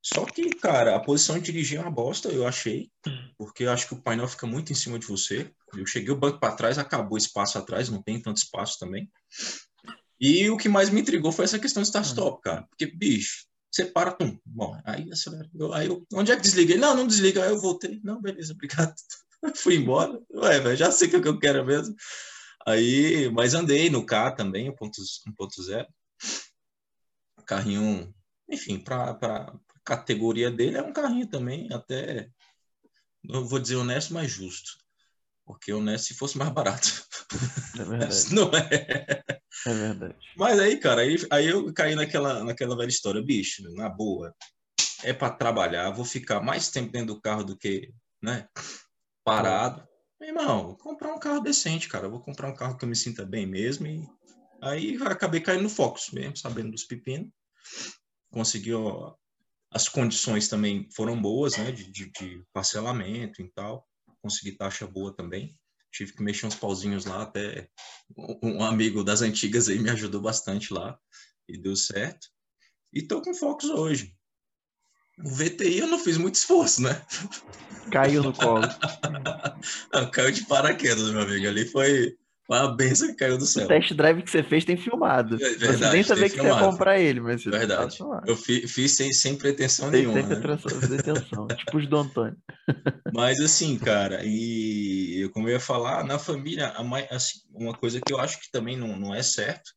Só 0.00 0.24
que, 0.24 0.50
cara, 0.50 0.94
a 0.94 1.00
posição 1.00 1.36
de 1.38 1.44
dirigir 1.44 1.78
é 1.78 1.82
uma 1.82 1.90
bosta, 1.90 2.28
eu 2.28 2.46
achei, 2.46 2.90
porque 3.36 3.64
eu 3.64 3.70
acho 3.70 3.88
que 3.88 3.94
o 3.94 4.02
painel 4.02 4.28
fica 4.28 4.46
muito 4.46 4.70
em 4.72 4.74
cima 4.74 4.98
de 4.98 5.06
você. 5.06 5.50
Eu 5.76 5.86
cheguei 5.86 6.10
o 6.10 6.18
banco 6.18 6.38
para 6.38 6.54
trás, 6.54 6.78
acabou 6.78 7.14
o 7.14 7.18
espaço 7.18 7.58
atrás, 7.58 7.88
não 7.88 8.02
tem 8.02 8.20
tanto 8.20 8.36
espaço 8.36 8.78
também. 8.78 9.10
E 10.24 10.48
o 10.48 10.56
que 10.56 10.68
mais 10.68 10.88
me 10.88 11.00
intrigou 11.00 11.32
foi 11.32 11.44
essa 11.44 11.58
questão 11.58 11.82
de 11.82 11.88
start-stop, 11.88 12.40
cara. 12.42 12.62
Porque, 12.70 12.86
bicho, 12.86 13.44
você 13.68 13.84
para, 13.84 14.12
tum, 14.12 14.38
bom, 14.46 14.80
aí 14.84 15.10
acelera. 15.10 15.50
Eu- 15.52 15.72
aí 15.74 15.88
eu, 15.88 16.06
onde 16.14 16.30
é 16.30 16.36
que 16.36 16.42
desliguei? 16.42 16.76
Não, 16.76 16.94
não 16.96 17.08
desliga. 17.08 17.42
Aí 17.42 17.50
eu 17.50 17.60
voltei. 17.60 18.00
Não, 18.04 18.22
beleza, 18.22 18.52
obrigado. 18.52 18.94
Fui 19.56 19.74
embora. 19.74 20.22
Ué, 20.32 20.60
velho, 20.60 20.76
já 20.76 20.92
sei 20.92 21.08
o 21.08 21.20
que 21.20 21.26
eu 21.26 21.40
quero 21.40 21.66
mesmo. 21.66 21.96
Aí, 22.64 23.28
mas 23.30 23.52
andei 23.52 23.90
no 23.90 24.06
K 24.06 24.30
também, 24.30 24.70
1.0. 24.70 25.86
Carrinho, 27.44 28.14
enfim, 28.48 28.78
para 28.78 29.10
a 29.10 29.52
categoria 29.84 30.52
dele 30.52 30.76
é 30.76 30.82
um 30.82 30.92
carrinho 30.92 31.26
também, 31.26 31.66
até, 31.72 32.30
não 33.24 33.44
vou 33.44 33.58
dizer 33.58 33.74
honesto, 33.74 34.14
mas 34.14 34.30
justo. 34.30 34.78
Porque 35.44 35.72
honesto 35.72 36.08
se 36.08 36.14
fosse 36.14 36.38
mais 36.38 36.50
barato. 36.50 37.04
É 37.78 37.82
verdade. 37.84 38.34
Não 38.34 38.50
é? 38.54 39.22
É 39.66 39.74
verdade. 39.74 40.16
Mas 40.36 40.58
aí, 40.58 40.76
cara, 40.78 41.02
aí, 41.02 41.16
aí 41.30 41.48
eu 41.48 41.72
caí 41.72 41.94
naquela, 41.94 42.44
naquela 42.44 42.76
velha 42.76 42.88
história, 42.88 43.22
bicho, 43.22 43.62
na 43.74 43.88
boa, 43.88 44.34
é 45.02 45.12
para 45.12 45.34
trabalhar, 45.34 45.90
vou 45.90 46.04
ficar 46.04 46.40
mais 46.40 46.70
tempo 46.70 46.92
dentro 46.92 47.14
do 47.14 47.20
carro 47.20 47.44
do 47.44 47.56
que, 47.56 47.92
né, 48.22 48.48
parado. 49.24 49.86
Meu 50.20 50.28
irmão, 50.30 50.66
vou 50.68 50.76
comprar 50.76 51.12
um 51.12 51.18
carro 51.18 51.40
decente, 51.40 51.88
cara, 51.88 52.08
vou 52.08 52.20
comprar 52.20 52.48
um 52.48 52.54
carro 52.54 52.76
que 52.76 52.84
eu 52.84 52.88
me 52.88 52.96
sinta 52.96 53.24
bem 53.24 53.46
mesmo 53.46 53.86
e 53.86 54.08
aí 54.60 54.96
acabei 55.04 55.40
caindo 55.40 55.64
no 55.64 55.68
Focus 55.68 56.10
mesmo, 56.12 56.36
sabendo 56.36 56.70
dos 56.70 56.84
pepinos. 56.84 57.28
Consegui, 58.30 58.72
ó, 58.72 59.14
as 59.72 59.88
condições 59.88 60.48
também 60.48 60.88
foram 60.94 61.20
boas, 61.20 61.56
né, 61.56 61.72
de, 61.72 61.90
de, 61.90 62.10
de 62.10 62.44
parcelamento 62.52 63.42
e 63.42 63.50
tal, 63.50 63.86
consegui 64.22 64.52
taxa 64.52 64.86
boa 64.86 65.14
também. 65.14 65.58
Tive 65.90 66.14
que 66.14 66.22
mexer 66.22 66.46
uns 66.46 66.54
pauzinhos 66.54 67.04
lá, 67.04 67.22
até 67.22 67.68
um 68.42 68.64
amigo 68.64 69.04
das 69.04 69.20
antigas 69.20 69.68
aí 69.68 69.78
me 69.78 69.90
ajudou 69.90 70.22
bastante 70.22 70.72
lá 70.72 70.98
e 71.46 71.58
deu 71.58 71.76
certo. 71.76 72.28
E 72.92 73.02
tô 73.02 73.20
com 73.20 73.34
Focus 73.34 73.68
hoje. 73.68 74.16
O 75.18 75.28
VTI 75.28 75.80
eu 75.80 75.86
não 75.86 75.98
fiz 75.98 76.16
muito 76.16 76.36
esforço, 76.36 76.82
né? 76.82 77.04
Caiu 77.90 78.22
no 78.22 78.32
colo. 78.32 78.62
Não, 79.92 80.10
caiu 80.10 80.32
de 80.32 80.46
paraquedas, 80.46 81.10
meu 81.10 81.20
amigo. 81.20 81.46
Ali 81.46 81.66
foi 81.66 82.16
uma 82.48 82.74
benção 82.76 83.08
que 83.08 83.14
caiu 83.14 83.38
do 83.38 83.44
O 83.44 83.46
céu. 83.46 83.66
test 83.68 83.92
drive 83.94 84.22
que 84.22 84.30
você 84.30 84.42
fez 84.42 84.64
tem 84.64 84.76
filmado. 84.76 85.36
É 85.36 85.38
você 85.38 85.56
verdade, 85.56 85.92
nem 85.94 86.02
sabia 86.02 86.24
que 86.24 86.30
você 86.30 86.36
ia 86.38 86.42
filmado. 86.44 86.66
comprar 86.70 86.98
ele, 86.98 87.20
mas 87.20 87.42
Verdade. 87.44 87.90
tá 87.90 87.96
filmado. 87.96 88.30
Eu 88.30 88.36
fi- 88.36 88.66
fiz 88.66 88.96
sem, 88.96 89.12
sem 89.12 89.36
pretensão 89.36 89.90
Tem 89.90 90.06
nenhuma. 90.06 90.22
sempre 90.28 90.48
né? 90.48 90.54
atenção, 90.54 90.80
detenção. 90.80 91.46
tipo 91.56 91.78
os 91.78 91.86
do 91.88 91.96
Antônio. 91.96 92.36
Mas 93.14 93.40
assim, 93.40 93.78
cara, 93.78 94.20
e 94.24 95.28
como 95.32 95.48
eu 95.48 95.52
ia 95.52 95.60
falar, 95.60 96.04
na 96.04 96.18
família, 96.18 96.68
a 96.68 97.14
assim, 97.14 97.40
uma 97.52 97.74
coisa 97.74 98.00
que 98.00 98.12
eu 98.12 98.18
acho 98.20 98.40
que 98.40 98.50
também 98.50 98.76
não, 98.76 98.96
não 98.98 99.14
é 99.14 99.22
certo. 99.22 99.70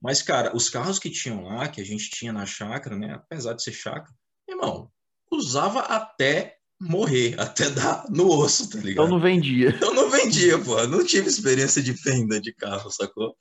Mas, 0.00 0.22
cara, 0.22 0.54
os 0.54 0.68
carros 0.68 0.98
que 0.98 1.10
tinham 1.10 1.44
lá, 1.44 1.68
que 1.68 1.80
a 1.80 1.84
gente 1.84 2.10
tinha 2.10 2.32
na 2.32 2.44
chácara, 2.44 2.96
né? 2.96 3.14
Apesar 3.14 3.54
de 3.54 3.62
ser 3.62 3.72
chácara, 3.72 4.12
irmão, 4.48 4.90
usava 5.32 5.80
até 5.80 6.55
morrer, 6.80 7.34
até 7.38 7.70
dar 7.70 8.04
no 8.10 8.28
osso, 8.28 8.68
tá 8.70 8.78
ligado? 8.78 9.04
Eu 9.06 9.10
não 9.10 9.20
vendia. 9.20 9.76
Eu 9.80 9.94
não 9.94 10.10
vendia, 10.10 10.58
pô. 10.58 10.84
Não 10.86 11.04
tive 11.04 11.28
experiência 11.28 11.82
de 11.82 11.92
venda 11.92 12.40
de 12.40 12.52
carro, 12.54 12.90
sacou? 12.90 13.34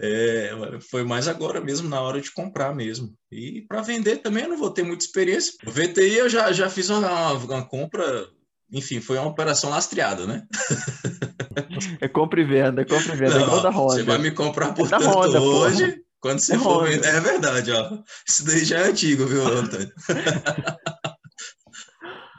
É, 0.00 0.52
foi 0.90 1.02
mais 1.02 1.26
agora 1.26 1.60
mesmo, 1.60 1.88
na 1.88 2.00
hora 2.00 2.20
de 2.20 2.30
comprar 2.32 2.72
mesmo. 2.74 3.12
E 3.32 3.62
para 3.68 3.82
vender 3.82 4.18
também 4.18 4.44
eu 4.44 4.50
não 4.50 4.56
vou 4.58 4.70
ter 4.70 4.84
muita 4.84 5.04
experiência. 5.04 5.54
O 5.66 5.70
VTI 5.72 6.16
eu 6.18 6.28
já, 6.28 6.52
já 6.52 6.70
fiz 6.70 6.88
uma, 6.88 7.32
uma 7.32 7.66
compra, 7.66 8.28
enfim, 8.72 9.00
foi 9.00 9.18
uma 9.18 9.26
operação 9.28 9.70
lastreada, 9.70 10.24
né? 10.24 10.46
É 12.00 12.06
compra 12.06 12.40
e 12.40 12.44
venda, 12.44 12.82
é 12.82 12.84
compra 12.84 13.12
e 13.14 13.16
venda. 13.16 13.38
é 13.38 13.42
igual 13.42 13.60
da 13.60 13.72
Você 13.72 14.02
vai 14.04 14.16
Honda. 14.16 14.18
me 14.18 14.30
comprar, 14.30 14.66
É 14.66 14.68
da 14.68 14.74
portanto, 14.74 15.02
Honda, 15.04 15.40
hoje, 15.40 16.00
quando 16.20 16.38
você 16.38 16.54
É 16.54 16.58
for 16.58 16.82
Honda. 16.84 16.90
vender. 16.90 17.08
É 17.08 17.20
verdade, 17.20 17.72
ó. 17.72 17.98
Isso 18.28 18.44
daí 18.46 18.64
já 18.64 18.78
é 18.78 18.84
antigo, 18.90 19.26
viu, 19.26 19.44
Antônio? 19.48 19.90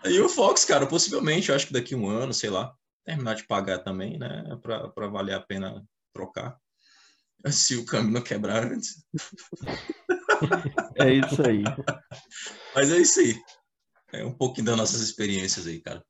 E 0.06 0.20
o 0.20 0.30
Fox, 0.30 0.66
cara, 0.66 0.86
possivelmente, 0.86 1.50
eu 1.50 1.56
acho 1.56 1.68
que 1.68 1.74
daqui 1.74 1.94
a 1.94 1.98
um 1.98 2.10
ano, 2.10 2.34
sei 2.34 2.50
lá, 2.50 2.74
terminar 3.04 3.36
de 3.36 3.46
pagar 3.46 3.80
também, 3.80 4.18
né? 4.18 4.44
Para 4.62 5.08
valer 5.08 5.36
a 5.36 5.42
pena 5.42 5.84
trocar. 6.14 6.58
Se 7.48 7.76
o 7.76 7.86
câmbio 7.86 8.12
não 8.12 8.22
quebrar 8.22 8.66
antes. 8.66 9.04
É 10.96 11.14
isso 11.14 11.42
aí. 11.46 11.64
Mas 12.76 12.92
é 12.92 12.98
isso 12.98 13.20
aí. 13.20 13.36
É 14.12 14.26
um 14.26 14.34
pouquinho 14.34 14.68
das 14.68 14.78
nossas 14.78 15.02
experiências 15.02 15.68
aí, 15.68 15.80
cara. 15.82 16.04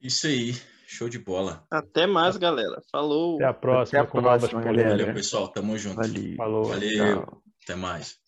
Isso 0.00 0.26
aí. 0.26 0.54
Show 0.86 1.08
de 1.08 1.18
bola. 1.18 1.64
Até 1.70 2.06
mais, 2.06 2.36
galera. 2.36 2.80
Falou. 2.92 3.36
Até 3.36 3.46
a 3.46 3.54
próxima 3.54 4.00
Até 4.00 4.08
a 4.08 4.22
próxima, 4.22 4.60
galera. 4.60 4.90
Valeu, 4.90 5.14
pessoal. 5.14 5.48
Tamo 5.48 5.76
junto. 5.78 5.96
Valeu. 5.96 6.36
Falou. 6.36 6.64
Valeu. 6.64 7.24
Tchau. 7.24 7.42
Até 7.64 7.74
mais. 7.74 8.23